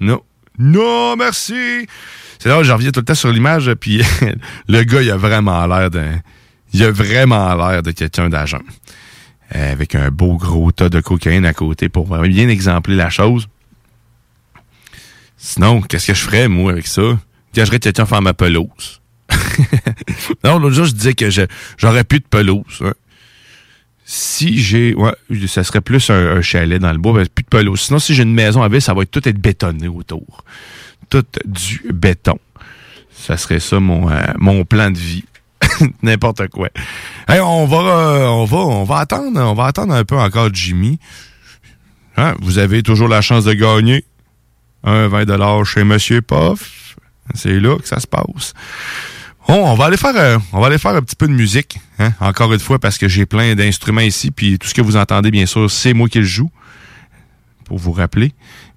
[0.00, 0.22] Non.
[0.58, 1.86] Non, merci.
[2.38, 4.02] C'est là où je reviens tout le temps sur l'image, puis
[4.68, 6.18] le gars, il a vraiment l'air d'un...
[6.72, 8.62] Il a vraiment l'air de quelqu'un d'agent.
[9.54, 13.46] Euh, avec un beau gros tas de cocaïne à côté pour bien exempler la chose.
[15.36, 17.02] Sinon, qu'est-ce que je ferais, moi, avec ça?
[17.54, 19.02] Gagerais quelqu'un faire ma pelouse.
[20.44, 21.28] non, l'autre jour, je disais que
[21.76, 22.80] j'aurais plus de pelouse.
[22.80, 22.94] hein.
[24.16, 24.94] Si j'ai...
[24.94, 25.12] Ouais,
[25.48, 27.80] ça serait plus un, chalet dans le bois, mais plus de pelouse.
[27.80, 30.44] Sinon, si j'ai une maison à ville, ça va être tout être bétonné autour.
[31.10, 32.38] Tout du béton.
[33.10, 35.24] Ça serait ça mon, euh, mon plan de vie.
[36.02, 36.68] N'importe quoi.
[37.26, 40.54] Hey, on va, euh, on va, on va attendre, on va attendre un peu encore
[40.54, 41.00] Jimmy.
[42.16, 44.04] Hein, Vous avez toujours la chance de gagner
[44.84, 46.96] un 20 chez Monsieur Poff.
[47.34, 48.54] C'est là que ça se passe.
[49.46, 51.78] Bon, on va aller faire, euh, on va aller faire un petit peu de musique,
[51.98, 54.96] hein, encore une fois parce que j'ai plein d'instruments ici, puis tout ce que vous
[54.96, 56.50] entendez, bien sûr, c'est moi qui le joue,
[57.64, 58.32] pour vous rappeler.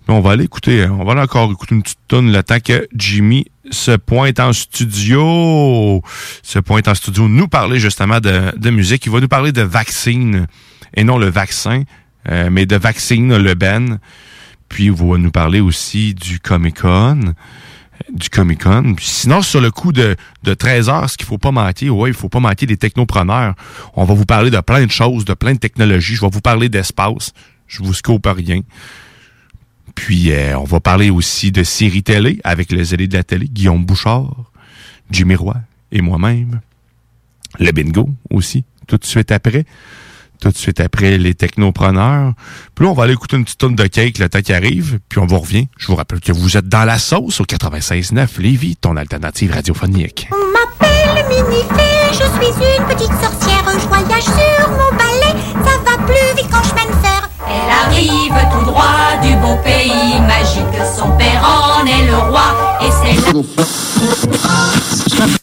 [0.06, 2.60] Puis on va aller écouter, on va aller encore écouter une petite tonne le temps
[2.60, 6.02] que Jimmy se pointe en studio,
[6.44, 9.06] se pointe en studio, nous parler justement de, musique.
[9.06, 10.48] Il va nous parler de vaccine
[10.94, 11.84] et non le vaccin,
[12.30, 14.00] euh, mais de vaccine, le Ben.
[14.70, 17.34] Puis il va nous parler aussi du Comic Con
[18.12, 18.96] du Comic Con.
[19.00, 22.16] Sinon, sur le coup de, de 13 heures, ce qu'il faut pas manquer, ouais, il
[22.16, 23.56] faut pas manquer des technopreneurs.
[23.96, 26.16] On va vous parler de plein de choses, de plein de technologies.
[26.16, 27.34] Je vais vous parler d'espace.
[27.68, 28.62] Je vous scope rien.
[29.96, 33.48] Puis, euh, on va parler aussi de séries télé avec les zélé de la télé,
[33.48, 34.52] Guillaume Bouchard,
[35.10, 35.56] Jimmy Roy
[35.92, 36.62] et moi-même.
[37.60, 39.66] Le bingo aussi, tout de suite après.
[40.40, 42.34] Tout de suite après les technopreneurs.
[42.76, 45.00] Puis là, on va aller écouter une petite tonne de cake le temps qui arrive,
[45.10, 45.68] puis on vous revient.
[45.78, 50.30] Je vous rappelle que vous êtes dans la sauce au 96.9 Lévis, ton alternative radiophonique.
[50.32, 53.64] On m'appelle Minifée, je suis une petite sorcière.
[53.80, 57.30] Je voyage sur mon balai, ça va plus vite quand je m'enfer.
[57.48, 60.84] Elle arrive tout droit du beau pays magique.
[60.98, 63.34] Son père en est le roi et c'est
[65.20, 65.38] la...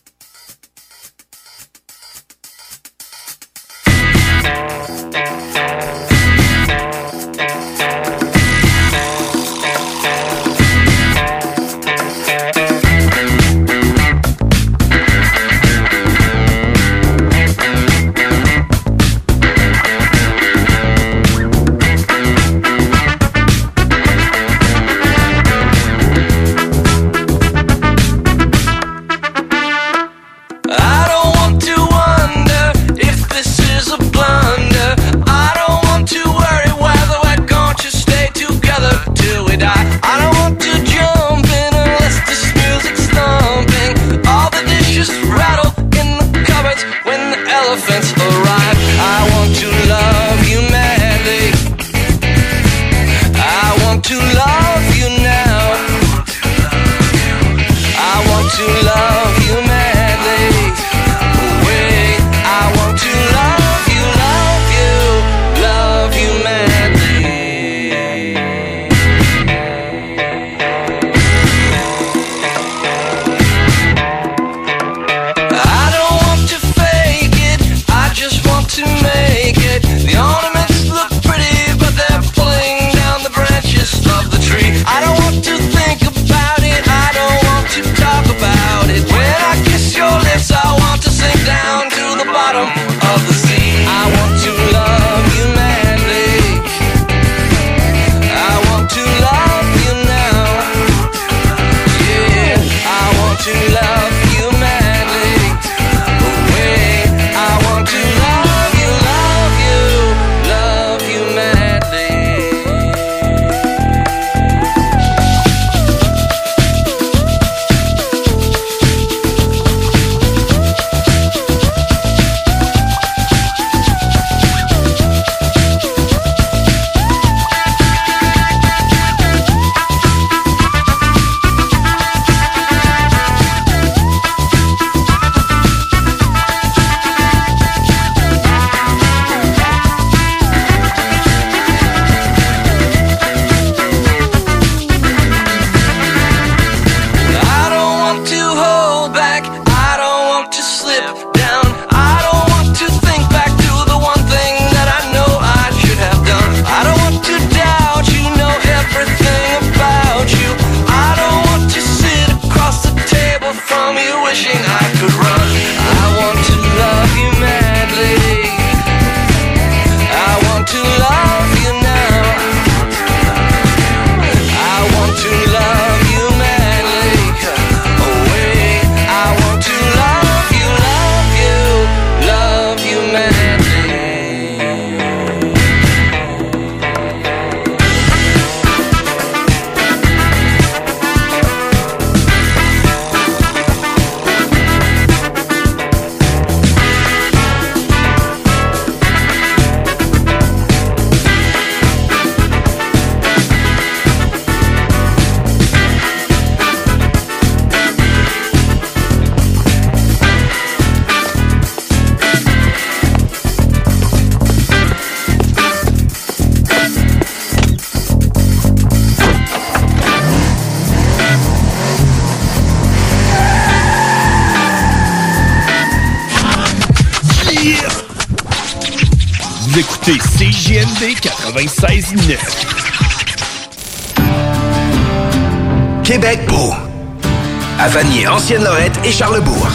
[238.29, 239.69] Ancienne-Lorette et Charlebourg.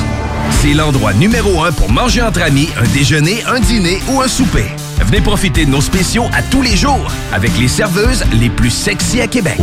[0.62, 4.66] C'est l'endroit numéro un pour manger entre amis, un déjeuner, un dîner ou un souper.
[5.06, 9.22] Venez profiter de nos spéciaux à tous les jours avec les serveuses les plus sexy
[9.22, 9.60] à Québec.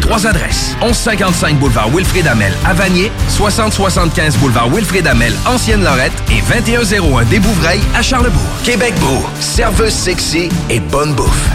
[0.00, 0.76] Trois adresses.
[0.80, 7.80] 1155 boulevard Wilfrid Amel à Vanier, 6075 boulevard Wilfrid Amel, Ancienne-Lorette et 2101 des Bouvrailles
[7.94, 8.42] à Charlebourg.
[8.64, 9.24] Québec beau.
[9.40, 11.48] Serveuse sexy et bonne bouffe.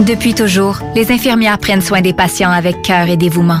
[0.00, 3.60] Depuis toujours, les infirmières prennent soin des patients avec cœur et dévouement.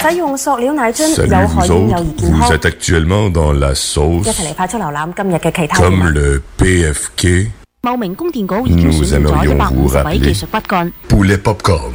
[0.00, 2.50] 使用塑料奶樽 Salut 有害 vous 险有 autres, 益健 vous 康。
[2.52, 7.50] êtes actuellement dans la 一 sauce 齐嚟快速浏览今日嘅其他 comme le PFK
[7.82, 10.92] 茂名供电局已经 Nous 选用咗 aimerions 一百 vous 五十位 rappeler 技术骨干。
[11.08, 11.92] poulet popcorn.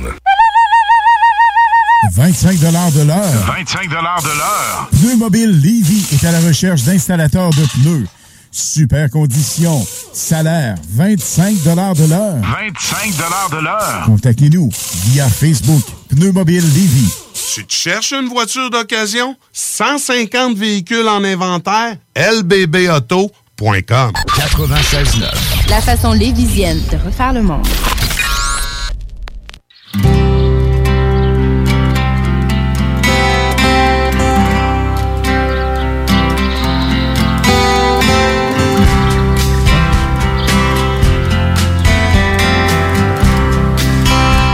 [2.15, 3.31] 25 de l'heure.
[3.47, 4.89] 25 de l'heure.
[4.91, 8.07] Pneu Mobile Levy est à la recherche d'installateurs de pneus.
[8.51, 9.85] Super conditions.
[10.13, 11.93] Salaire 25 de l'heure.
[12.41, 13.11] 25
[13.51, 14.03] de l'heure.
[14.05, 14.69] Contactez-nous
[15.05, 16.63] via Facebook Pneu Mobile
[17.44, 23.32] si tu cherches une voiture d'occasion, 150 véhicules en inventaire, lbbauto.com.
[23.60, 25.68] 96.9.
[25.68, 27.66] La façon lévisienne de refaire le monde.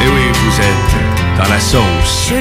[0.03, 2.33] Et oui, vous êtes dans la sauce.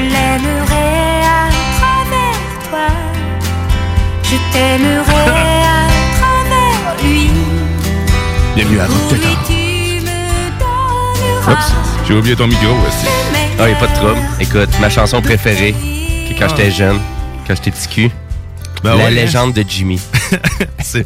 [4.29, 5.29] Je t'aimerai
[5.63, 5.87] à
[6.17, 7.29] travers lui.
[8.55, 9.13] Bienvenue à Rock.
[11.47, 11.73] Oups,
[12.05, 13.07] j'ai oublié ton micro aussi.
[13.57, 14.19] Ah, y a pas de trouble.
[14.41, 16.99] Écoute, ma chanson préférée, que quand j'étais jeune,
[17.47, 18.11] quand j'étais petit cul,
[18.83, 20.01] Ben La ouais, légende de Jimmy.
[20.79, 21.05] C'est...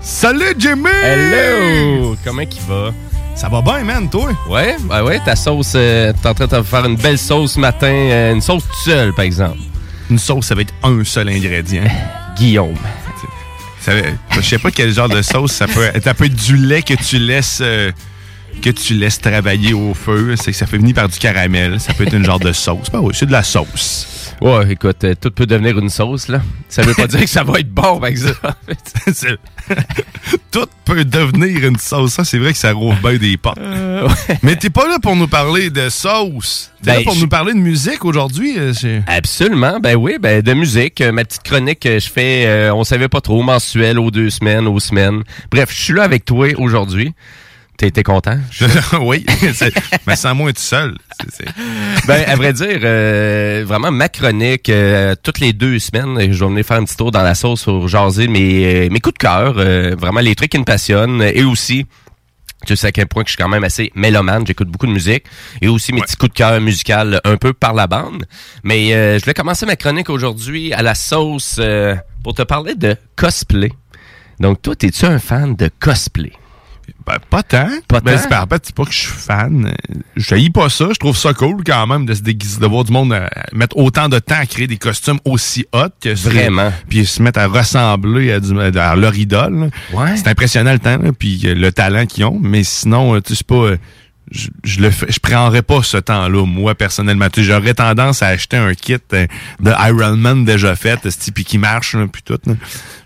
[0.00, 0.88] Salut Jimmy!
[1.02, 2.14] Hello!
[2.24, 2.92] Comment il va?
[3.34, 4.30] Ça va bien, man, toi?
[4.48, 7.54] Ouais, ouais, ouais, ta sauce, euh, t'es en train de te faire une belle sauce
[7.54, 9.58] ce matin, euh, une sauce toute seule, par exemple.
[10.08, 11.82] Une sauce, ça va être un seul ingrédient.
[12.36, 12.76] Guillaume.
[13.80, 13.92] Ça
[14.32, 16.02] je sais pas quel genre de sauce ça peut être.
[16.02, 17.92] Ça peut être du lait que tu laisses euh,
[18.60, 20.34] que tu laisses travailler au feu.
[20.36, 21.78] Ça fait venir par du caramel.
[21.78, 22.90] Ça peut être une genre de sauce.
[22.90, 24.25] Ben oui, c'est de la sauce.
[24.42, 26.42] Ouais, écoute, euh, tout peut devenir une sauce, là.
[26.68, 28.38] Ça veut pas dire que ça va être bon, par exemple.
[30.50, 32.12] Tout peut devenir une sauce.
[32.14, 33.58] Ça, c'est vrai que ça rouvre bien des portes.
[34.42, 36.70] Mais t'es pas là pour nous parler de sauce.
[36.82, 38.54] T'es là Ben, pour je- nous parler de musique aujourd'hui.
[38.58, 38.72] euh,
[39.06, 41.00] Absolument, ben oui, ben de musique.
[41.00, 44.30] Euh, ma petite chronique que je fais, euh, on savait pas trop, mensuelle, aux deux
[44.30, 45.22] semaines, aux semaines.
[45.50, 47.12] Bref, je suis là avec toi aujourd'hui.
[47.78, 48.38] T'es t'es content?
[49.00, 49.26] oui,
[50.06, 50.96] mais sans moi, tu seul.
[51.20, 56.32] C'est- c'est- Ben, à vrai dire, euh, vraiment, ma chronique, euh, toutes les deux semaines,
[56.32, 59.00] je vais venir faire un petit tour dans la sauce pour jaser mes, euh, mes
[59.00, 61.84] coups de cœur, euh, vraiment les trucs qui me passionnent, et aussi,
[62.66, 64.92] tu sais à quel point que je suis quand même assez mélomane, j'écoute beaucoup de
[64.92, 65.24] musique,
[65.60, 68.24] et aussi mes petits coups de cœur musical un peu par la bande.
[68.64, 71.94] Mais euh, je vais commencer ma chronique aujourd'hui à la sauce euh,
[72.24, 73.70] pour te parler de cosplay.
[74.40, 76.32] Donc, toi, es-tu un fan de cosplay?
[77.06, 77.68] Ben, pas tant.
[77.88, 78.20] Pas Ben, tant?
[78.22, 79.72] c'est pas- en fait, c'est pas que je suis fan.
[80.16, 80.88] Je haïs pas ça.
[80.92, 83.76] Je trouve ça cool quand même de se déguiser, de voir du monde euh, mettre
[83.76, 86.28] autant de temps à créer des costumes aussi hot que ça.
[86.28, 86.72] Vraiment.
[86.88, 89.54] Puis se mettre à ressembler à, du- à leur idole.
[89.60, 89.66] là.
[90.16, 92.38] C'est impressionnant le temps, là, puis euh, le talent qu'ils ont.
[92.40, 93.76] Mais sinon, euh, tu sais, c'est pas.
[94.32, 97.28] je, je le fais, je prendrais pas ce temps-là, moi, personnellement.
[97.30, 99.28] Tu sais, J'aurais tendance à acheter un kit de
[99.88, 100.98] Iron Man déjà fait,
[101.32, 102.38] puis qui marche, là, puis tout.
[102.46, 102.54] là.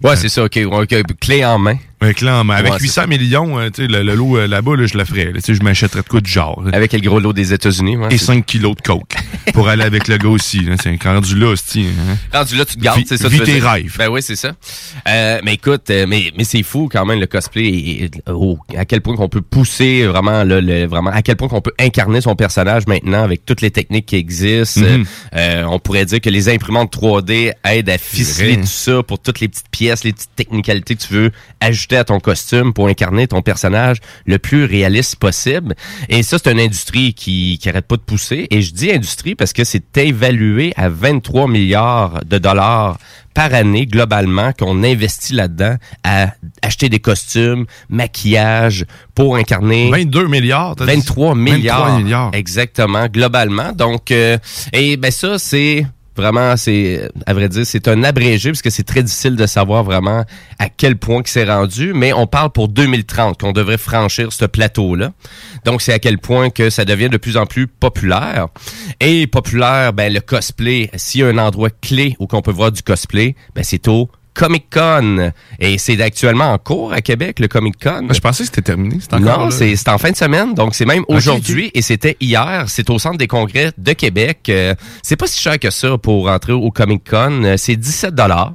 [0.02, 0.58] Ouais, c'est ça, ok.
[0.64, 1.76] ok, Clé en main.
[2.14, 4.74] Clan, mais avec Ouais, c'est 800 millions, euh, tu sais, le, le lot euh, là-bas,
[4.76, 5.26] là, je le ferais.
[5.26, 5.32] là.
[5.34, 6.62] Tu sais, je m'achèterais de quoi du genre.
[6.64, 6.70] là.
[6.74, 7.96] Avec le gros lot des États-Unis.
[7.98, 9.14] ouais, Et c'est- 5 kilos de coke
[9.52, 10.66] pour aller avec le gars aussi.
[10.82, 12.16] C'est rendu là, c'est hein.
[12.32, 13.28] Rendu là, tu te gardes, c'est ça.
[13.28, 13.94] vis tu tes rêves.
[13.98, 14.52] Ben oui, c'est ça.
[15.08, 17.64] Euh, mais écoute, euh, mais, mais c'est fou quand même le cosplay.
[17.68, 21.36] et- et- oh, à quel point qu'on peut pousser vraiment, là, le, vraiment, à quel
[21.36, 24.80] point qu'on peut incarner son personnage maintenant avec toutes les techniques qui existent.
[24.80, 25.04] Mhm.
[25.36, 29.40] Euh, on pourrait dire que les imprimantes 3D aident à ficeler tout ça pour toutes
[29.40, 33.26] les petites pièces, les petites technicalités que tu veux ajouter à ton costume pour incarner
[33.26, 35.74] ton personnage le plus réaliste possible.
[36.08, 38.46] Et ça, c'est une industrie qui, qui arrête pas de pousser.
[38.50, 42.98] Et je dis industrie parce que c'est évalué à 23 milliards de dollars
[43.34, 48.84] par année globalement qu'on investit là-dedans à acheter des costumes, maquillage
[49.14, 50.76] pour incarner 22 milliards.
[50.76, 50.96] t'as dit?
[50.96, 51.84] 23 milliards.
[51.84, 52.30] 23 milliards.
[52.34, 53.72] Exactement, globalement.
[53.72, 54.38] Donc, euh,
[54.72, 55.86] et ben ça, c'est
[56.16, 59.84] vraiment, c'est à vrai dire, c'est un abrégé parce que c'est très difficile de savoir
[59.84, 60.24] vraiment
[60.58, 61.92] à quel point que c'est rendu.
[61.94, 65.12] Mais on parle pour 2030 qu'on devrait franchir ce plateau-là.
[65.64, 68.48] Donc, c'est à quel point que ça devient de plus en plus populaire.
[69.00, 70.90] Et populaire, ben le cosplay.
[70.94, 74.10] S'il y a un endroit clé où qu'on peut voir du cosplay, ben c'est au
[74.40, 75.32] Comic Con.
[75.58, 78.08] Et c'est actuellement en cours à Québec, le Comic Con.
[78.10, 78.96] Je pensais que c'était terminé.
[79.12, 82.64] Encore Non, c'est en fin de semaine, donc c'est même aujourd'hui et c'était hier.
[82.68, 84.38] C'est au Centre des congrès de Québec.
[84.48, 87.44] Euh, c'est pas si cher que ça pour entrer au Comic Con.
[87.44, 88.54] Euh, C'est 17 dollars.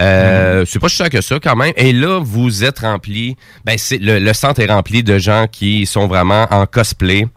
[0.00, 1.72] Euh, C'est pas si cher que ça quand même.
[1.76, 3.36] Et là, vous êtes rempli.
[3.64, 7.28] Ben, c'est le, le centre est rempli de gens qui sont vraiment en cosplay.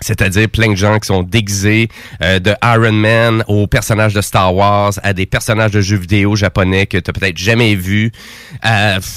[0.00, 1.88] C'est-à-dire plein de gens qui sont déguisés
[2.22, 6.36] euh, de Iron Man aux personnages de Star Wars, à des personnages de jeux vidéo
[6.36, 8.12] japonais que tu peut-être jamais vus.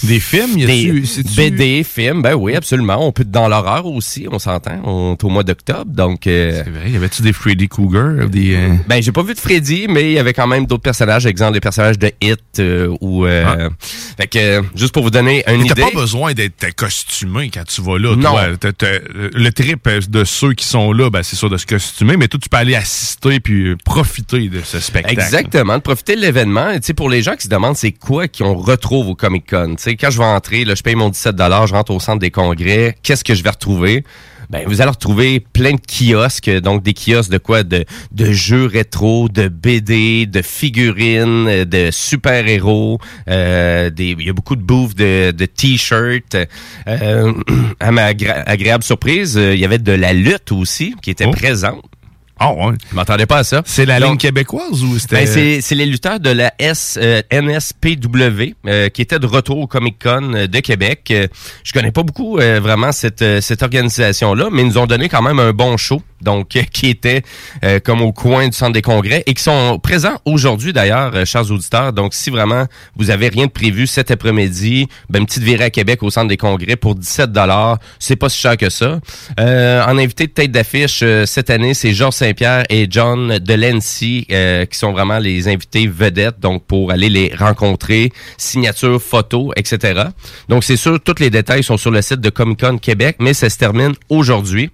[0.04, 3.06] des films, y a-tu- des BD, films, ben oui, absolument.
[3.06, 4.80] On peut dans l'horreur aussi, on s'entend.
[4.84, 6.28] On est au mois d'octobre, donc...
[6.28, 8.28] euh, C'est vrai, y avait-tu des Freddy Cougar?
[8.30, 10.84] Des, euh, ben, j'ai pas vu de Freddy, mais il y avait quand même d'autres
[10.84, 13.26] personnages, exemple des personnages de Hit euh, ou...
[13.26, 13.70] euh,
[14.18, 15.92] Fait que, euh, juste pour vous donner une Mais t'as idée...
[15.92, 18.16] pas besoin d'être costumé quand tu vas là.
[18.16, 18.32] Non.
[18.32, 18.48] toi.
[18.60, 22.18] T'as- t'as- le trip de ceux qui sont là, ben, c'est sûr de se costumer,
[22.18, 25.20] mais toi, tu peux aller assister puis euh, profiter de ce spectacle.
[25.20, 26.72] Exactement, de profiter de l'événement.
[26.96, 29.76] Pour les gens qui se demandent c'est quoi qu'on retrouve au Comic Con.
[29.78, 32.98] Quand je vais entrer, je paye mon 17 je rentre au centre des congrès.
[33.04, 34.04] Qu'est-ce que je vais retrouver?
[34.52, 37.64] Ben, vous allez retrouver plein de kiosques, donc des kiosques de quoi?
[37.64, 43.00] De, de jeux rétro, de BD, de figurines, de super-héros.
[43.30, 46.36] Euh, des- Il y a beaucoup de bouffes de, de t-shirts.
[46.88, 47.34] Euh,
[47.80, 51.86] à ma agréable surprise, euh, il y avait de la lutte aussi qui était présente.
[52.44, 52.74] Ah ouais.
[52.90, 53.62] Je m'attendais pas à ça.
[53.66, 55.26] C'est la Donc, ligne québécoise ou c'était...
[55.26, 59.68] ben, c'est, les lutteurs de la S, euh, NSPW euh, qui étaient de retour au
[59.68, 61.08] Comic Con euh, de Québec.
[61.12, 61.28] Euh,
[61.64, 65.22] je connais pas beaucoup euh, vraiment cette, cette organisation-là, mais ils nous ont donné quand
[65.22, 66.02] même un bon show.
[66.22, 67.24] Donc qui étaient
[67.64, 71.26] euh, comme au coin du centre des congrès et qui sont présents aujourd'hui d'ailleurs, euh,
[71.26, 71.94] chers auditeurs.
[71.94, 72.66] Donc si vraiment
[72.96, 76.28] vous avez rien de prévu cet après-midi, ben, une petite virée à Québec au centre
[76.28, 79.00] des congrès pour 17 dollars, c'est pas si cher que ça.
[79.40, 84.26] Euh, en invité de tête d'affiche euh, cette année, c'est Georges Saint-Pierre et John Delancey
[84.32, 90.04] euh, qui sont vraiment les invités vedettes, donc pour aller les rencontrer, signature, photos, etc.
[90.50, 93.34] Donc c'est sûr, tous les détails sont sur le site de Comic Con Québec, mais
[93.34, 94.72] ça se termine aujourd'hui.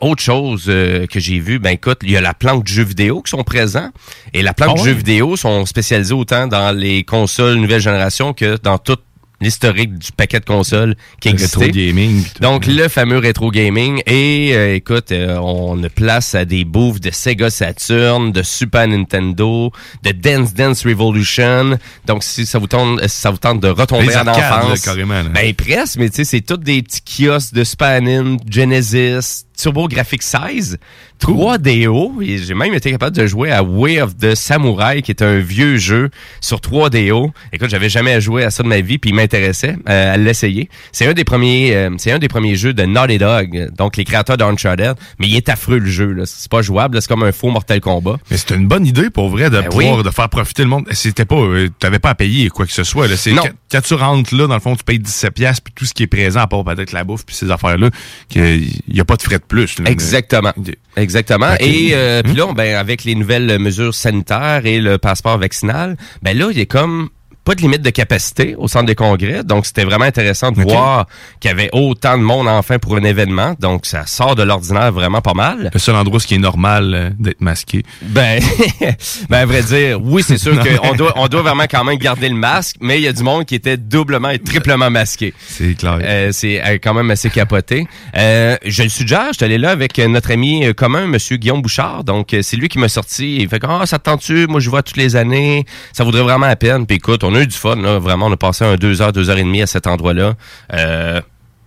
[0.00, 0.31] Autre chose
[0.68, 3.30] euh, que j'ai vu, ben écoute, il y a la planque de jeux vidéo qui
[3.30, 3.90] sont présents.
[4.32, 4.88] Et la planque Ah de ouais?
[4.90, 9.02] jeux vidéo sont spécialisés autant dans les consoles nouvelle génération que dans toute
[9.40, 11.58] l'historique du paquet de consoles qui existait.
[11.64, 12.40] rétro gaming, tout.
[12.42, 14.00] Donc, le fameux rétro gaming.
[14.06, 18.86] Et euh, écoute, euh, on a place à des bouffes de Sega Saturn, de Super
[18.86, 19.72] Nintendo,
[20.04, 21.76] de Dance Dance Revolution.
[22.06, 24.68] Donc, si ça vous tente, si ça vous tente de retomber Les en enfance.
[24.68, 25.28] là, carrément, là.
[25.34, 29.86] Ben, presque, mais tu sais, c'est tous des petits kiosques de Super Nintendo, Genesis, Turbo
[29.86, 30.78] Graphics 16,
[31.20, 32.20] 3DO.
[32.22, 35.38] Et J'ai même été capable de jouer à Way of the Samurai, qui est un
[35.38, 36.10] vieux jeu
[36.40, 37.30] sur 3DO.
[37.52, 40.68] Écoute, j'avais jamais joué à ça de ma vie, puis il m'intéressait euh, à l'essayer.
[40.90, 44.04] C'est un des premiers, euh, c'est un des premiers jeux de Naughty Dog, donc les
[44.04, 44.94] créateurs d'Uncharted.
[45.20, 46.12] Mais il est affreux le jeu.
[46.12, 46.24] là.
[46.26, 48.16] C'est pas jouable, c'est comme un faux Mortal Kombat.
[48.30, 50.02] Mais c'était une bonne idée pour vrai de Ben pouvoir oui.
[50.02, 50.86] de faire profiter le monde.
[50.90, 53.06] C'était pas, euh, t'avais pas à payer quoi que ce soit.
[53.06, 53.16] Là.
[53.16, 53.42] C'est Non.
[53.42, 55.94] quand, quand tu rentres là, dans le fond, tu payes 17 pièces puis tout ce
[55.94, 57.90] qui est présent, à part peut-être la bouffe puis ces affaires là,
[58.28, 59.78] qu'il y a pas de frais de plus.
[59.78, 59.90] là.
[59.90, 60.52] Exactement.
[60.96, 61.54] Exactement.
[61.60, 66.36] Et euh, puis là, ben, avec les nouvelles mesures sanitaires et le passeport vaccinal, ben
[66.36, 67.10] là, il est comme
[67.44, 69.44] pas de limite de capacité au centre des congrès.
[69.44, 71.06] Donc, c'était vraiment intéressant de voir
[71.40, 73.54] qu'il y avait autant de monde enfin pour un événement.
[73.58, 75.70] Donc, ça sort de l'ordinaire vraiment pas mal.
[75.72, 77.82] Le seul endroit où ce qui est normal euh, d'être masqué.
[78.02, 78.40] Ben,
[79.28, 82.28] ben, à vrai dire, oui, c'est sûr qu'on doit, on doit vraiment quand même garder
[82.28, 85.34] le masque, mais il y a du monde qui était doublement et triplement masqué.
[85.48, 85.98] C'est clair.
[86.02, 87.86] Euh, c'est euh, quand même assez capoté.
[88.16, 91.62] Euh, je le suggère, je suis allé là avec euh, notre ami commun, Monsieur Guillaume
[91.62, 92.04] Bouchard.
[92.04, 93.36] Donc, c'est lui qui m'a sorti.
[93.36, 94.46] Il fait que, ah, ça te tente-tu?
[94.46, 95.64] Moi, je vois toutes les années.
[95.92, 96.86] Ça vaudrait vraiment la peine.
[96.86, 97.98] Puis écoute, on a eu du fun, là.
[97.98, 100.34] Vraiment, on a passé un deux heures, deux heures et demie à cet endroit-là.
[100.72, 101.20] Euh,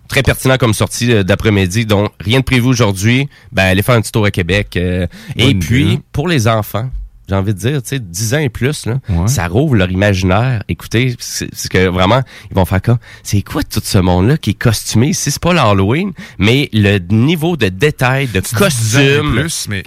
[0.08, 3.28] Très pertinent comme sortie euh, d'après-midi, donc rien de prévu aujourd'hui.
[3.52, 4.78] Ben, allez faire un petit tour à Québec.
[4.78, 6.92] euh, et puis, pour les enfants,
[7.28, 9.28] j'ai envie de dire, tu sais, 10 ans et plus, là, Ouais.
[9.28, 10.62] ça rouvre leur imaginaire.
[10.70, 12.22] Écoutez, c'est que vraiment,
[12.52, 15.12] ils vont faire comme, c'est quoi tout ce monde-là qui est costumé?
[15.14, 19.32] Si c'est pas l'Halloween, mais le niveau de détail, de 10 ans et costume.
[19.34, 19.84] plus, mais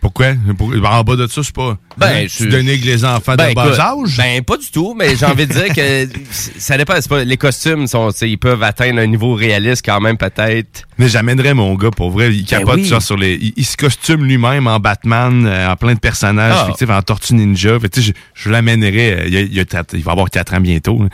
[0.00, 0.28] pourquoi?
[0.56, 1.76] Pour- en bas de ça, c'est pas.
[1.98, 2.26] Ben, Hein?
[2.28, 4.16] je- tu dénigres les enfants Ben, de bas âge?
[4.16, 6.08] Ben, pas du tout, mais j'ai envie de dire que
[6.58, 6.94] ça dépend.
[7.08, 10.82] Pas, les costumes, sont, ils peuvent atteindre un niveau réaliste quand même, peut-être.
[10.98, 12.32] Mais j'amènerais mon gars, pour vrai.
[12.32, 12.88] Il capote Ben oui.
[12.88, 13.34] ça sur les.
[13.40, 16.66] Il, il se costume lui-même en Batman, euh, en plein de personnages Ah.
[16.66, 17.78] fictifs, en Tortue Ninja.
[17.80, 19.20] Fait, que, je, je l'amènerais.
[19.20, 21.02] euh, Il, il, y a quatre- il va avoir 4 ans bientôt.
[21.02, 21.08] là.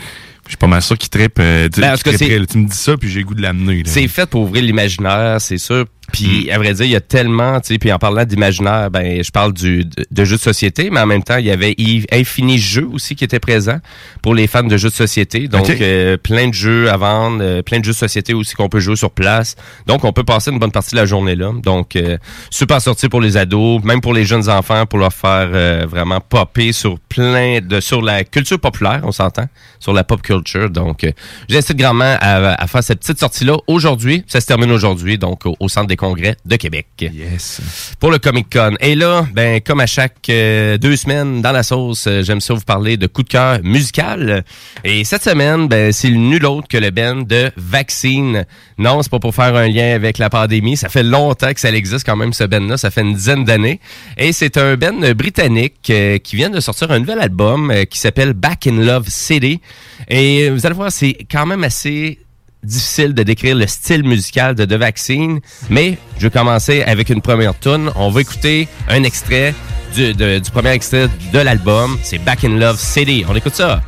[0.44, 1.38] Je suis pas mal sûr qu'il trippe.
[1.40, 1.96] euh, tu- Ben.
[1.96, 3.82] Tu me dis ça, puis j'ai le goût de l'amener.
[3.84, 5.86] C'est fait pour ouvrir l'imaginaire, c'est sûr.
[6.16, 9.22] Puis, à vrai dire, il y a tellement, tu sais, puis en parlant d'imaginaire, ben,
[9.22, 11.74] je parle du, de, de jeux de société, mais en même temps, il y avait
[12.10, 13.78] Infini Jeux aussi qui était présent
[14.22, 15.46] pour les fans de jeux de société.
[15.46, 18.70] Donc, euh, plein de jeux à vendre, euh, plein de jeux de société aussi qu'on
[18.70, 19.56] peut jouer sur place.
[19.86, 21.52] Donc, on peut passer une bonne partie de la journée là.
[21.62, 22.16] Donc, euh,
[22.50, 26.20] super sortie pour les ados, même pour les jeunes enfants, pour leur faire euh, vraiment
[26.20, 29.48] popper sur plein de, sur la culture populaire, on s'entend,
[29.80, 30.70] sur la pop culture.
[30.70, 31.12] Donc, euh,
[31.50, 34.24] j'incite grandement à, à faire cette petite sortie-là aujourd'hui.
[34.26, 36.86] Ça se termine aujourd'hui, donc au, au Centre des congrès de Québec.
[37.00, 37.60] Yes.
[37.98, 38.76] Pour le Comic Con.
[38.80, 42.54] Et là, ben, comme à chaque euh, deux semaines dans la sauce, euh, j'aime ça
[42.54, 44.44] vous parler de coup de cœur musical.
[44.84, 48.46] Et cette semaine, ben, c'est nul autre que le band de Vaccine.
[48.78, 50.76] Non, c'est pas pour faire un lien avec la pandémie.
[50.76, 52.76] Ça fait longtemps que ça existe quand même, ce band-là.
[52.76, 53.80] Ça fait une dizaine d'années.
[54.16, 58.32] Et c'est un band britannique euh, qui vient de sortir un nouvel album qui s'appelle
[58.32, 59.60] Back in Love City.
[60.08, 62.20] Et vous allez voir, c'est quand même assez
[62.66, 65.40] difficile de décrire le style musical de The Vaccine,
[65.70, 67.90] mais je vais commencer avec une première tune.
[67.96, 69.54] On va écouter un extrait
[69.94, 70.14] du,
[70.52, 71.98] premier extrait de l'album.
[72.02, 73.24] C'est Back in Love City.
[73.28, 73.80] On écoute ça.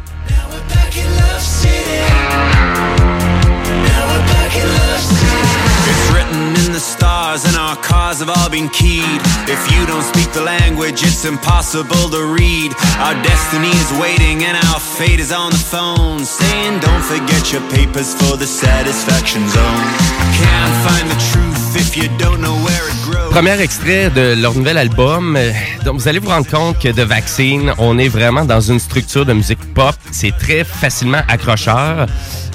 [7.39, 9.21] Stars, and our cars have all been keyed.
[9.49, 12.73] If you don't speak the language, it's impossible to read.
[12.99, 17.63] Our destiny is waiting, and our fate is on the phone, saying, Don't forget your
[17.71, 19.85] papers for the satisfaction zone.
[20.41, 21.48] Can't find the truth
[23.31, 25.37] Premier extrait de leur nouvel album.
[25.37, 25.53] Euh,
[25.85, 29.25] Donc, vous allez vous rendre compte que The Vaccine, on est vraiment dans une structure
[29.25, 29.95] de musique pop.
[30.11, 32.07] C'est très facilement accrocheur.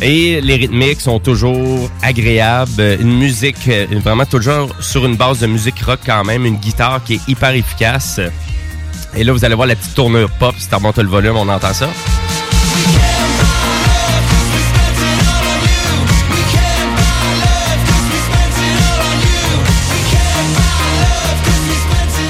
[0.01, 2.97] Et les rythmiques sont toujours agréables.
[2.99, 6.45] Une musique, euh, vraiment toujours sur une base de musique rock quand même.
[6.45, 8.19] Une guitare qui est hyper efficace.
[9.15, 10.55] Et là, vous allez voir la petite tournure pop.
[10.57, 11.87] Si tu remontes le volume, on entend ça.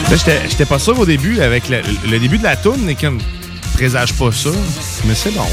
[0.09, 0.17] Là,
[0.49, 3.19] j'étais- pas sûr au début, avec le, le début de la tourne, et comme,
[3.73, 4.49] présage pas ça.
[5.05, 5.43] Mais c'est bon.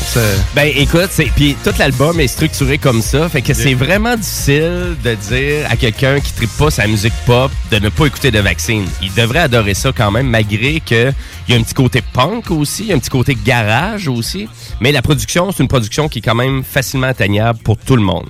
[0.54, 4.96] Ben écoute, c'est puis tout l'album est structuré comme ça, fait que c'est vraiment difficile
[5.02, 8.38] de dire à quelqu'un qui tripe pas sa musique pop de ne pas écouter de
[8.38, 8.84] Vaccine.
[9.02, 11.12] Il devrait adorer ça quand même malgré que
[11.48, 14.06] il y a un petit côté punk aussi, il y a un petit côté garage
[14.08, 14.46] aussi,
[14.80, 18.02] mais la production, c'est une production qui est quand même facilement atteignable pour tout le
[18.02, 18.28] monde.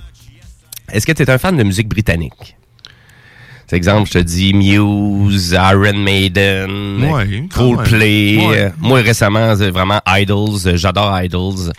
[0.93, 2.55] Est-ce que tu es un fan de musique britannique?
[3.71, 8.35] C'est exemple, je te dis Muse, Iron Maiden, Ouais, Coldplay.
[8.45, 8.57] Ouais.
[8.63, 10.67] euh, Moi, récemment, c'est vraiment Idols.
[10.67, 11.71] euh, J'adore Idols.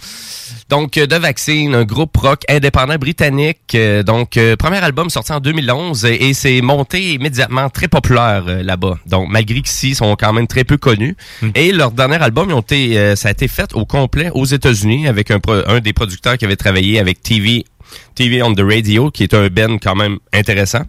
[0.71, 3.59] Donc, euh, The Vaccine, un groupe rock indépendant britannique.
[3.75, 8.63] euh, donc, euh, premier album sorti en 2011 et, c'est monté immédiatement très populaire euh,
[8.63, 8.97] là-bas.
[9.05, 11.15] Donc, malgré qu'ici, sont quand même très peu connus.
[11.55, 14.47] Et leur dernier album, ils ont été, euh, ça a été fait au complet aux
[14.47, 17.67] États-Unis avec un des producteurs qui avait travaillé avec TV,
[18.15, 20.85] TV on the Radio, qui est un band quand même intéressant.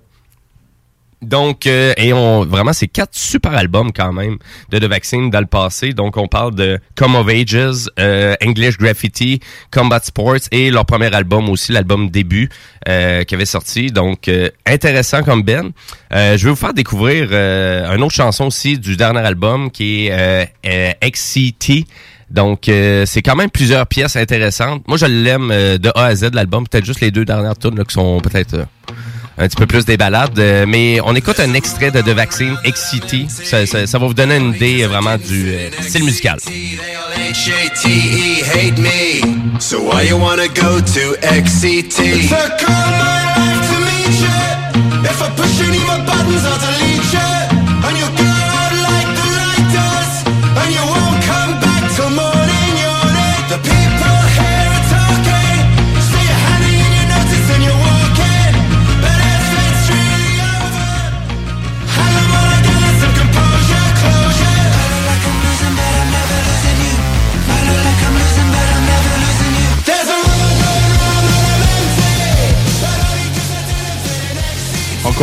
[1.23, 4.37] Donc, euh, et on vraiment, c'est quatre super albums quand même
[4.69, 5.93] de The Vaccine dans le passé.
[5.93, 9.39] Donc, on parle de Come of Ages, euh, English Graffiti,
[9.71, 12.49] Combat Sports et leur premier album aussi, l'album début
[12.87, 13.87] euh, qui avait sorti.
[13.87, 15.71] Donc, euh, intéressant comme Ben.
[16.13, 20.07] Euh, je vais vous faire découvrir euh, une autre chanson aussi du dernier album qui
[20.07, 20.49] est
[21.01, 21.85] XCT.
[22.29, 24.87] Donc, c'est quand même plusieurs pièces intéressantes.
[24.87, 26.67] Moi, je l'aime de A à Z, l'album.
[26.67, 28.65] Peut-être juste les deux dernières tunes là, qui sont peut-être euh,
[29.37, 30.37] un petit peu plus des balades.
[30.39, 33.27] euh, mais on écoute un extrait de The Vaccine, X-City.
[33.29, 36.37] Ça, ça- ça va vous donner une idée euh, vraiment du euh, style musical.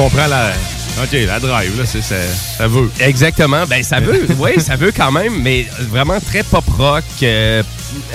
[0.00, 0.52] Fit On comprend la...
[1.02, 2.16] OK, la drive, là, c'est, ça,
[2.58, 2.90] ça veut.
[3.00, 3.64] Exactement.
[3.66, 7.62] Ben, ça veut, oui, ça veut quand même, mais vraiment très pop rock, euh,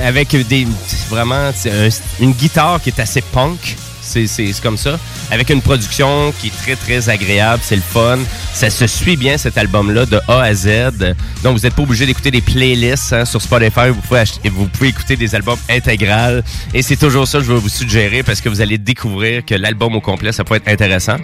[0.03, 0.68] avec des,
[1.10, 1.36] vraiment,
[1.66, 1.90] un-
[2.24, 3.76] une guitare qui est assez punk.
[4.02, 4.99] C'est, c'est, c'est comme ça.
[5.32, 7.64] Avec une production qui est très, très agréable.
[7.66, 8.20] C'est le fun.
[8.53, 10.68] Ça se suit bien, cet album-là, de A à Z.
[11.44, 13.90] Donc, vous n'êtes pas obligé d'écouter des playlists hein, sur Spotify.
[13.90, 16.44] Vous pouvez, acheter- vous pouvez écouter des albums intégrales.
[16.74, 19.56] Et c'est toujours ça que je vais vous suggérer parce que vous allez découvrir que
[19.56, 21.16] l'album au complet, ça peut être intéressant.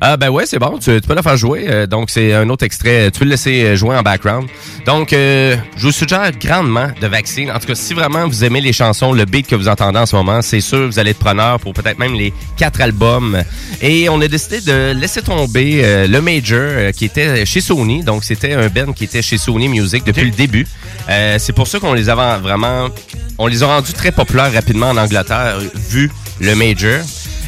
[0.00, 1.66] Ah ben ouais, c'est bon, tu, tu peux la faire jouer.
[1.68, 4.48] Euh, donc c'est un autre extrait, tu peux le laisser euh, jouer en background.
[4.84, 7.50] Donc euh, je vous suggère grandement de Vaccine.
[7.50, 10.06] En tout cas, si vraiment vous aimez les chansons, le beat que vous entendez en
[10.06, 13.42] ce moment, c'est sûr vous allez être preneur pour peut-être même les quatre albums.
[13.80, 18.02] Et on a décidé de laisser tomber euh, le Major qui était chez Sony.
[18.02, 20.66] Donc c'était un band qui était chez Sony Music depuis le début.
[21.38, 22.88] C'est pour ça qu'on les avait vraiment,
[23.38, 25.58] on les a rendus très populaires rapidement en Angleterre
[25.90, 26.10] vu
[26.40, 27.00] le Major.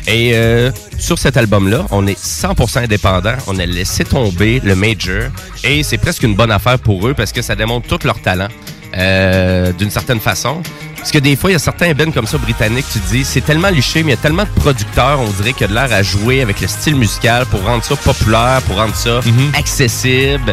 [0.07, 3.35] Et euh, sur cet album-là, on est 100% indépendant.
[3.47, 5.31] On a laissé tomber le major.
[5.63, 8.49] Et c'est presque une bonne affaire pour eux parce que ça démontre tout leur talent
[8.97, 10.63] euh, d'une certaine façon.
[10.97, 13.25] Parce que des fois, il y a certains bands comme ça britanniques, tu te dis,
[13.25, 15.69] c'est tellement liché, mais il y a tellement de producteurs, on dirait qu'il y a
[15.69, 19.21] de l'air à jouer avec le style musical pour rendre ça populaire, pour rendre ça
[19.55, 20.53] accessible.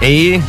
[0.00, 0.40] Et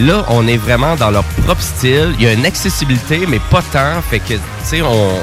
[0.00, 2.14] Là, on est vraiment dans leur propre style.
[2.18, 4.02] Il y a une accessibilité, mais pas tant.
[4.02, 5.18] Fait que, tu sais, on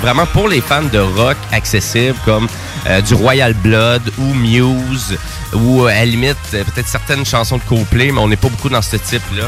[0.00, 2.48] vraiment pour les fans de rock accessible comme
[2.86, 5.18] euh, du Royal Blood ou Muse
[5.52, 8.48] ou euh, à la limite euh, peut-être certaines chansons de Coldplay, mais on n'est pas
[8.48, 9.44] beaucoup dans ce type-là.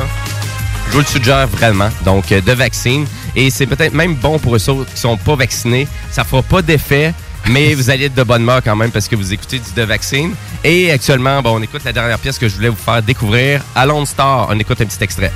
[0.89, 1.89] Je vous le suggère vraiment.
[2.05, 3.07] Donc, de vaccine.
[3.35, 5.89] Et c'est peut-être même bon pour eux autres qui sont pas vaccinés.
[6.11, 7.15] Ça fera pas d'effet,
[7.49, 9.83] mais vous allez être de bonne humeur quand même parce que vous écoutez du de
[9.83, 10.35] vaccine.
[10.65, 13.63] Et actuellement, bon, on écoute la dernière pièce que je voulais vous faire découvrir.
[13.75, 14.49] Alone Star.
[14.51, 15.33] On écoute un petit extrait.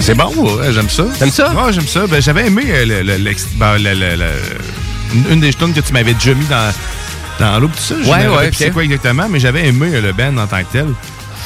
[0.00, 1.04] C'est bon, ouais, j'aime ça.
[1.18, 1.50] T'aimes ça?
[1.52, 2.06] Ouais, j'aime ça.
[2.06, 5.92] Ben, j'avais aimé euh, le, le- ben, le- le- le- une- des tunes que tu
[5.92, 6.72] m'avais déjà mis dans,
[7.40, 7.96] dans l'eau, tout ça.
[8.00, 8.72] Je Ouais, ouais, plus C'est ok.
[8.74, 10.86] quoi exactement, mais j'avais aimé euh, le band en tant que tel.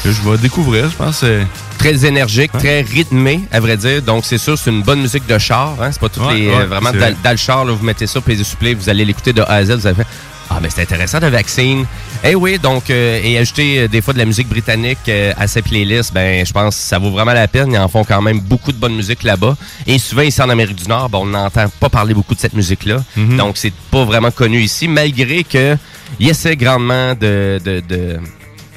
[0.05, 1.21] Que je vais découvrir, je pense.
[1.25, 1.43] euh,
[1.79, 4.03] Très énergique, très rythmé, à vrai dire.
[4.03, 5.75] Donc, c'est sûr, c'est une bonne musique de char.
[5.81, 5.89] Hein?
[5.93, 6.49] C'est pas toutes Ouais, les.
[6.49, 7.17] ouais, vraiment, dans, vrai.
[7.25, 9.55] dans le char, là, vous mettez ça, puis les souplés, vous allez l'écouter de A
[9.55, 9.71] à Z.
[9.77, 10.07] Vous allez faire
[10.53, 11.87] Ah, ben c'est intéressant, le vaccine.
[12.25, 15.47] Eh oui, donc, euh, et ajouter euh, des fois de la musique britannique euh, à
[15.47, 17.73] ces playlists, ben je pense que ça vaut vraiment la peine.
[17.73, 19.57] Ils en font quand même beaucoup de bonne musique là-bas.
[19.87, 22.55] Et souvent, ici en Amérique du Nord, ben, on n'entend pas parler beaucoup de cette
[22.55, 23.03] musique-là.
[23.17, 25.77] Donc, c'est pas vraiment connu ici, malgré que
[26.19, 27.61] il essaie grandement de...
[27.65, 28.19] de, de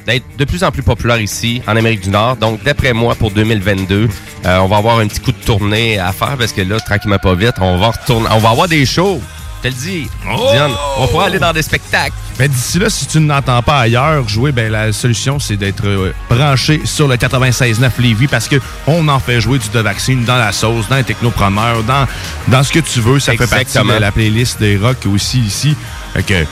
[0.06, 2.36] d'être de plus en plus populaire ici en Amérique du Nord.
[2.36, 4.08] Donc, d'après moi, pour 2022,
[4.44, 7.18] euh, on va avoir un petit coup de tournée à faire parce que là, tranquillement
[7.18, 9.20] pas vite, on va retourner, on va avoir des shows.
[9.64, 10.08] Je te le dis,
[10.50, 12.12] Diane, on pourra aller dans des spectacles.
[12.38, 15.86] Mais d'ici là, si tu ne l'entends pas ailleurs jouer, ben la solution, c'est d'être
[15.86, 20.22] euh, branché sur le 96.9 Lévis parce que on en fait jouer du The Vaccine
[20.24, 22.06] dans la sauce, dans les technopreneurs, dans,
[22.48, 23.18] dans ce que tu veux.
[23.20, 23.94] Ça fait partie Exactement.
[23.94, 25.74] de la playlist des rock aussi ici.
[26.12, 26.44] Fait que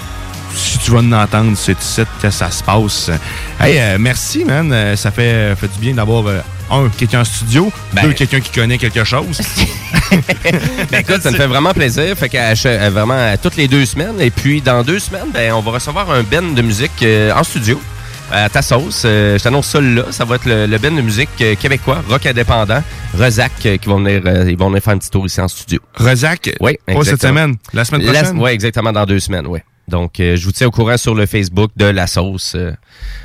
[0.55, 3.11] si tu vas en entendre, c'est ici que ça se passe.
[3.61, 4.70] Hey, euh, merci, man.
[4.73, 8.41] Euh, Ça fait, fait du bien d'avoir, euh, un, quelqu'un en studio, Ben- deux, quelqu'un
[8.41, 9.41] qui connaît quelque chose.
[10.91, 12.15] Ben écoute, ça me fait vraiment plaisir.
[12.19, 14.20] Fait qu'à cha- à vraiment à toutes les deux semaines.
[14.20, 17.43] Et puis dans deux semaines, ben, on va recevoir un ben de musique euh, en
[17.45, 17.81] studio.
[18.31, 19.03] À ta sauce.
[19.05, 20.05] Euh, je t'annonce ça là.
[20.11, 22.83] Ça va être le, le ben de musique euh, québécois, rock indépendant,
[23.19, 25.49] Rezac, euh, qui vont venir, euh, ils vont venir faire un petit tour ici en
[25.49, 25.81] studio.
[25.97, 26.51] Rezac?
[26.61, 27.29] Oui, Pas cette exactement.
[27.41, 28.39] semaine, la semaine prochaine?
[28.39, 29.61] Oui, exactement, dans deux semaines, oui.
[29.89, 32.55] Donc, euh, je vous tiens au courant sur le Facebook de La Sauce.
[32.55, 32.73] Euh,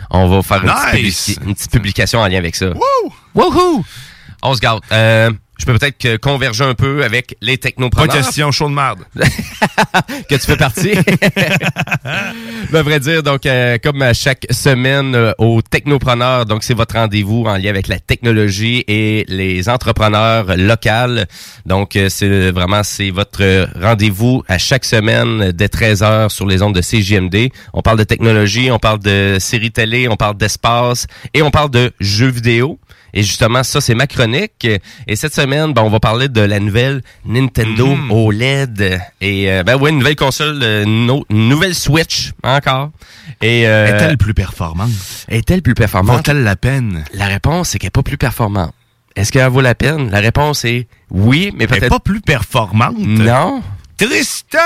[0.09, 2.67] on va faire une, petite une publication en lien avec ça.
[3.35, 3.85] Wouhou!
[4.41, 4.83] On se gâte.
[5.59, 8.15] Je peux peut-être converger un peu avec les Pas technopreneurs.
[8.15, 8.99] question, chaud de marde.
[10.29, 10.93] que tu fais partie.
[12.71, 16.95] ben, vrai dire, donc, euh, comme à chaque semaine euh, au Technopreneur, donc c'est votre
[16.95, 21.23] rendez-vous en lien avec la technologie et les entrepreneurs locaux.
[21.65, 26.75] Donc, euh, c'est vraiment, c'est votre rendez-vous à chaque semaine dès 13h sur les ondes
[26.75, 27.51] de CJMD.
[27.73, 31.71] On parle de technologie, on parle de séries télé, on parle d'espace et on parle
[31.71, 32.79] de jeux vidéo.
[33.13, 34.67] Et justement, ça, c'est ma chronique.
[35.07, 38.11] Et cette semaine, ben, on va parler de la nouvelle Nintendo Mm.
[38.11, 39.01] OLED.
[39.21, 42.91] Et euh, ben oui, une nouvelle console, euh, no- une nouvelle Switch encore.
[43.41, 44.89] Et euh, Est-elle plus performante?
[45.29, 46.17] Est-elle plus performante?
[46.17, 47.03] Vaut-elle la peine?
[47.13, 48.73] La réponse, c'est qu'elle n'est pas plus performante.
[49.15, 50.11] Est-ce qu'elle vaut la peine?
[50.11, 52.97] La réponse est oui, mais Elle peut-être pas plus performante?
[52.99, 53.63] Non.
[53.97, 54.59] Tristesse!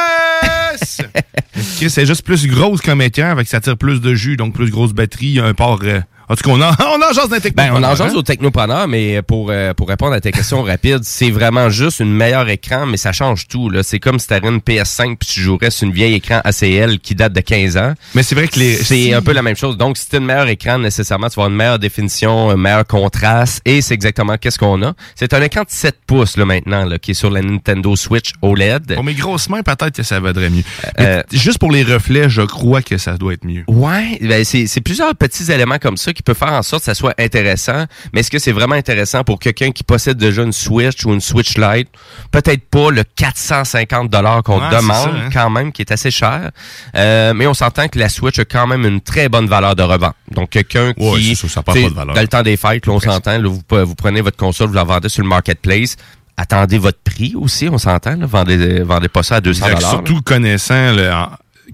[1.78, 4.70] Chris, c'est juste plus grosse comme écran, avec ça tire plus de jus, donc plus
[4.70, 5.80] grosse batterie, un port...
[5.84, 6.00] euh,
[6.30, 8.18] En tout cas, on en, on en jase d'un Ben, technopreneur, on en jase hein?
[8.18, 12.14] au technopreneur, mais pour, euh, pour répondre à tes questions rapides, c'est vraiment juste une
[12.14, 13.70] meilleure écran, mais ça change tout.
[13.70, 13.84] là.
[13.84, 17.16] C'est comme si tu une PS5 puis tu jouerais sur une vieille écran ACL qui
[17.16, 17.94] date de 15 ans.
[18.16, 18.76] Mais c'est vrai que les...
[18.78, 19.78] C'est si- un peu la même chose.
[19.78, 22.56] Donc, si tu as une meilleure écran, nécessairement, tu vas avoir une meilleure définition, un
[22.58, 24.94] meilleur contraste, et c'est exactement qu'est-ce qu'on a.
[25.16, 28.32] C'est un écran de 7 pouces, là, maintenant, là, qui est sur la Nintendo Switch
[28.42, 28.96] OLED.
[28.96, 30.61] Pour mes grosses mains, peut-être que ça vaudrait mieux.
[30.98, 33.64] Mais Euh, juste pour les reflets, je crois que ça doit être mieux.
[33.68, 36.86] Ouais, ben c'est c'est plusieurs petits éléments comme ça qui peuvent faire en sorte que
[36.86, 37.86] ça soit intéressant.
[38.14, 41.22] Mais est-ce que c'est vraiment intéressant pour quelqu'un qui possède déjà une Switch ou une
[41.22, 41.90] Switch Lite?
[42.32, 45.30] Peut-être pas le 450 dollars qu'on Ouais, demande ça, hein.
[45.34, 46.52] quand même, qui est assez cher.
[46.96, 49.84] Euh, mais on s'entend que la Switch a quand même une très bonne valeur de
[49.84, 50.14] revente.
[50.32, 52.16] Donc quelqu'un Ouais, qui, ça, ça pas de valeur.
[52.16, 54.74] dans le temps des fêtes, là, on s'entend, là, vous, vous prenez votre console, vous
[54.76, 55.96] la vendez sur le marketplace.
[56.38, 58.18] Attendez votre prix aussi, on s'entend.
[58.20, 59.92] Vendez, vendez pas ça à 200 Exact, dollars.
[59.92, 61.12] Surtout connaissant le-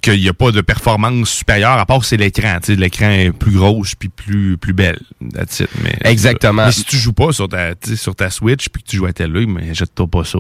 [0.02, 2.60] qu'il n'y a pas de performance supérieure, à part c'est l'écran.
[2.68, 5.00] L'écran est plus grosse puis plus, plus belle.
[5.34, 5.70] That's it.
[5.84, 6.66] Mais, Exactement.
[6.68, 9.14] Mais si tu joues pas sur ta, sur ta Switch puis que tu joues à
[9.14, 10.40] télé, mais jette-toi pas ça.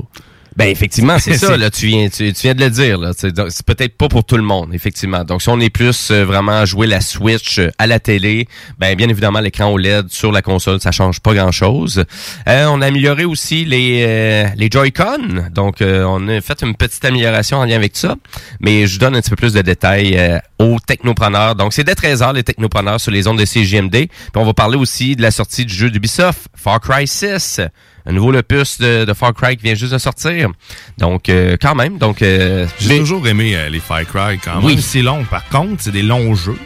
[0.57, 1.55] Ben effectivement, c'est ça.
[1.55, 2.97] Là, tu viens, tu, tu viens de le dire.
[2.97, 5.23] Là, C'est peut-être pas pour tout le monde, effectivement.
[5.23, 8.47] Donc, si on est plus euh, vraiment à jouer la Switch euh, à la télé,
[8.79, 12.05] ben bien évidemment l'écran OLED sur la console, ça change pas grand-chose.
[12.47, 15.51] Euh, on a amélioré aussi les euh, les Joy-Con.
[15.53, 18.15] Donc, euh, on a fait une petite amélioration en lien avec ça.
[18.59, 21.55] Mais je donne un petit peu plus de détails euh, aux technopreneurs.
[21.55, 23.91] Donc, c'est dès 13h les technopreneurs sur les ondes de CGMD.
[23.91, 27.61] Puis on va parler aussi de la sortie du jeu d'Ubisoft, Far Cry 6
[28.07, 30.49] un nouveau opus de, de Far Cry qui vient juste de sortir.
[30.97, 31.97] Donc, euh, quand même.
[31.97, 34.63] Donc, euh, J'ai mais- toujours aimé euh, les Far Cry quand même.
[34.65, 34.81] Oui.
[34.81, 36.57] C'est long, par contre, c'est des longs jeux.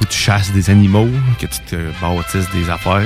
[0.00, 1.08] Où tu chasses des animaux,
[1.38, 3.02] que tu te bâtisses des affaires.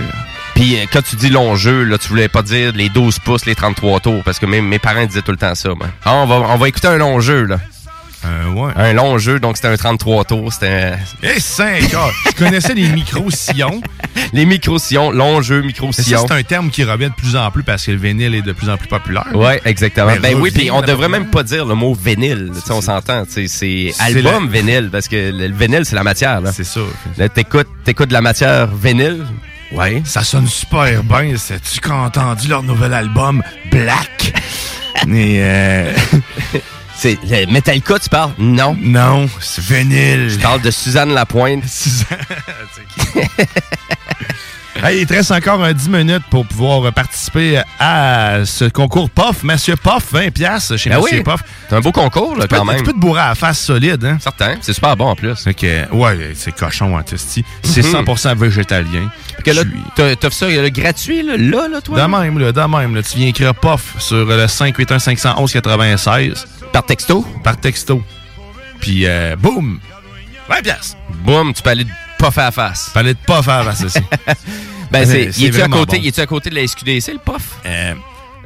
[0.54, 3.44] Puis, euh, quand tu dis long jeu, là, tu voulais pas dire les 12 pouces,
[3.44, 5.70] les 33 tours, parce que mes, mes parents disaient tout le temps ça.
[5.74, 5.88] moi.
[6.04, 7.58] Ah, on va, on va écouter un long jeu, là.
[8.24, 8.72] Euh, ouais.
[8.76, 10.52] Un long jeu, donc c'était un 33 tours.
[10.52, 12.12] C'était Eh, 5 heures!
[12.26, 13.80] Je connaissais les micro-sillons?
[14.32, 16.24] les micro-sillons, long jeu, micro-sillons.
[16.26, 18.52] c'est un terme qui revient de plus en plus parce que le vinyle est de
[18.52, 19.26] plus en plus populaire.
[19.34, 20.06] Ouais, exactement.
[20.08, 22.52] Mais Ben oui, puis on devrait même pas dire le mot vinyle.
[22.70, 23.24] On s'entend.
[23.28, 26.40] C'est album vinyle, parce que le, le vinyle, c'est la matière.
[26.52, 26.80] C'est ça.
[27.34, 27.68] T'écoutes,
[28.08, 29.24] de la matière vinyle?
[29.72, 30.00] Ouais.
[30.04, 31.36] Ça sonne super bien.
[31.36, 34.32] Sais-tu quand as entendu leur nouvel album Black?
[35.06, 35.92] Mais euh,
[36.98, 38.32] C'est le Metallica, tu parles?
[38.38, 38.76] Non.
[38.80, 40.30] non, c'est vinyle.
[40.30, 41.64] Je parle de Suzanne Lapointe.
[41.68, 42.18] Suzanne.
[44.84, 49.42] Hey, il te reste encore un 10 minutes pour pouvoir participer à ce concours POF.
[49.42, 51.22] Monsieur POF, 20 pièces chez Ben Monsieur oui.
[51.24, 51.40] POF.
[51.70, 52.76] C'est un beau concours, là, quand même.
[52.76, 54.18] Tu peux te bourrer à la face solide, hein?
[54.20, 54.56] Certain.
[54.60, 55.44] C'est super bon, en plus.
[55.58, 57.42] Que, ouais, c'est cochon, hein, testi.
[57.62, 58.04] C'est Mhm.
[58.04, 59.10] 100% végétalien.
[59.42, 59.62] Que là,
[60.16, 61.98] t'offres ça là, gratuit, là, là, là, toi?
[61.98, 63.02] De même, là, de même, là.
[63.02, 66.46] Tu viens écrire POF sur le 581 511 96.
[66.72, 67.24] Par texto?
[67.42, 68.02] Par texto.
[68.80, 69.80] Puis, euh, boum!
[70.48, 70.96] 20 pièces.
[71.24, 71.86] Boum, tu peux aller
[72.18, 72.90] pas faire face.
[72.92, 74.00] Fallait de pas faire face aussi.
[74.88, 76.22] Ben, c'est, est-tu à côté, bon.
[76.22, 77.42] à côté de la SQDC, le POF?
[77.66, 77.94] Euh,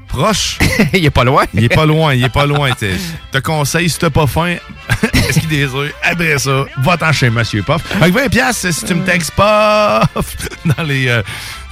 [0.08, 0.58] proche.
[0.94, 1.44] il est pas loin.
[1.52, 2.70] Il est pas loin, il est pas loin.
[2.80, 2.96] Je
[3.30, 4.56] te conseille, si t'as pas faim,
[5.12, 7.82] est-ce qu'il désire, après ça, va-t'en chez Monsieur Puff.
[8.00, 11.08] Avec 20 piastres, si tu me textes Puff, dans les...
[11.08, 11.22] Euh,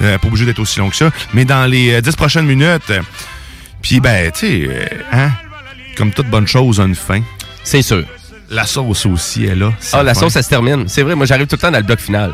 [0.02, 2.92] euh, pas obligé d'être aussi long que ça, mais dans les euh, 10 prochaines minutes.
[3.82, 5.30] Puis, ben, tu sais, euh, hein,
[5.98, 7.20] comme toute bonne chose a une fin.
[7.64, 8.04] C'est sûr.
[8.50, 9.72] La sauce aussi est là.
[9.92, 10.20] Ah, la fin.
[10.20, 10.84] sauce, ça se termine.
[10.88, 12.32] C'est vrai, moi, j'arrive tout le temps dans le bloc final.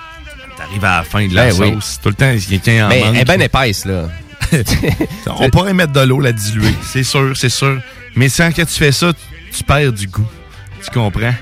[0.57, 1.73] T'arrives à la fin de la Ben oui.
[1.75, 1.99] sauce.
[2.03, 4.09] Tout le temps, il y a quelqu'un en Mais elle est bien épaisse, là.
[5.27, 6.75] On pourrait mettre de l'eau, la diluer.
[6.83, 7.81] C'est sûr, c'est sûr.
[8.15, 9.13] Mais sans que tu fais ça,
[9.57, 10.29] tu perds du goût.
[10.85, 11.35] Tu comprends?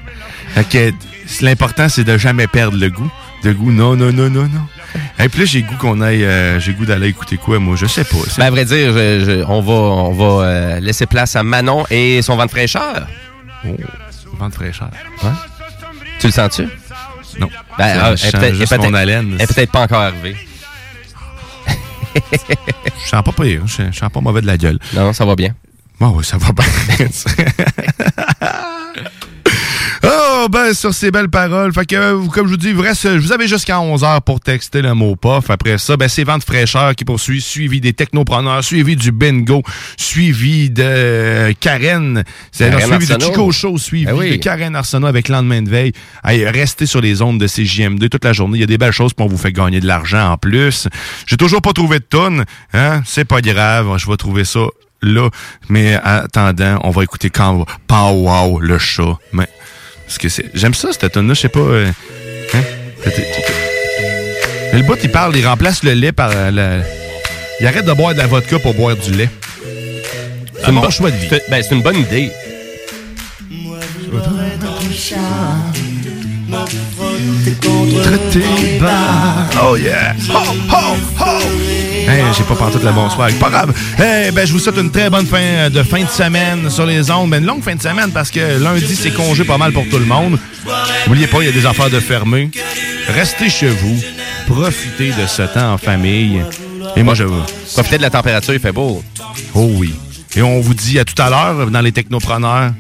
[0.55, 0.93] Fait que
[1.45, 3.11] l'important, c'est de jamais perdre le goût.
[3.43, 4.67] De goût, non, non, non, non, non.
[5.19, 7.77] Et puis là, j'ai goût qu'on aille, euh, j'ai goût d'aller écouter quoi, moi?
[7.77, 8.17] Je sais pas.
[8.39, 11.85] Ben, à vrai dire, je- je- on va, on va euh, laisser place à Manon
[11.91, 13.07] et son vent de fraîcheur.
[13.65, 13.69] Oh,
[14.39, 14.91] vent de fraîcheur.
[16.19, 16.63] Tu le sens-tu?
[17.39, 17.49] Non.
[17.79, 19.37] Ben, ah, elle peut-être- juste elle est mon peut-être- haleine.
[19.39, 20.37] Elle est peut-être pas encore arrivée.
[22.15, 23.63] Je sens pas pire.
[23.67, 24.79] Je je sens pas mauvais de la gueule.
[24.95, 25.55] Non, ça va bien.
[26.01, 26.67] Ouais, ouais, ça va bien.
[30.05, 31.73] Oh, ben, sur ces belles paroles.
[31.73, 34.41] Fait que, euh, comme je vous dis, vous reste, vous avez jusqu'à 11 heures pour
[34.41, 35.51] texter le mot POF.
[35.51, 39.63] Après ça, ben, c'est Vente fraîcheur qui poursuit, suivi des technopreneurs, suivi du bingo,
[39.97, 43.21] suivi de Karen, c'est suivi de.
[43.23, 44.31] Chico Show, suivi Ben oui.
[44.33, 45.93] de Karen Arsenault avec lendemain de veille.
[46.25, 48.59] Hey, restez sur les ondes de CJM2 toute la journée.
[48.59, 50.89] Il y a des belles choses pour vous fait gagner de l'argent en plus.
[51.27, 53.03] J'ai toujours pas trouvé de tonne, hein?
[53.07, 53.97] C'est pas grave.
[53.99, 54.61] Je vais trouver ça
[55.03, 55.29] là.
[55.69, 59.19] Mais attendant, on va écouter quand Pow Wow, le chat.
[59.33, 59.49] Mais,
[60.13, 61.87] parce que c'est, j'aime ça, cette tonne là je sais pas, euh,
[62.53, 62.61] hein?
[64.73, 66.83] Mais le bout, il parle, il remplace le lait par euh, la-
[67.61, 69.31] il arrête de boire de la vodka pour boire du lait.
[70.61, 70.81] C'est un bon?
[70.83, 71.29] bo- choix de vie.
[71.51, 72.31] Ben, c'est une bonne idée.
[79.63, 80.15] Oh yeah!
[80.29, 80.39] Ho,
[80.71, 81.82] ho, ho!
[82.09, 83.31] Hey, j'ai pas pantoute le bonsoir.
[83.41, 83.73] Pas grave.
[83.99, 87.11] Hey, ben, je vous souhaite une très bonne fin de fin de semaine sur les
[87.11, 87.31] ondes.
[87.31, 89.99] Ben, une longue fin de semaine parce que lundi, c'est congé pas mal pour tout
[89.99, 90.39] le monde.
[91.07, 92.51] N'oubliez pas, il y a des affaires de fermer.
[93.09, 93.97] Restez chez vous.
[94.47, 96.43] Profitez de ce temps en famille.
[96.97, 97.43] Et moi, je vous...
[97.75, 99.03] Profitez de la température, il fait beau.
[99.55, 99.95] Oh oui.
[100.35, 102.73] Et on vous dit à tout à l'heure dans les technopreneurs.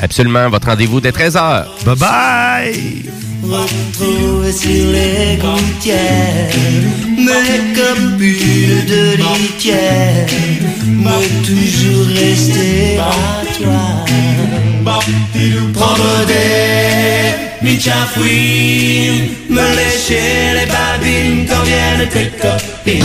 [0.00, 1.64] Absolument, votre rendez-vous dès 13h.
[1.84, 3.02] Bye bye!
[3.42, 6.52] Retrouvé sur les gouttières,
[7.16, 10.26] mais comme une de litière,
[10.86, 14.04] mais toujours rester à toi.
[15.72, 23.04] Prendre des michafouines, me lécher les babines quand viennent tes copines.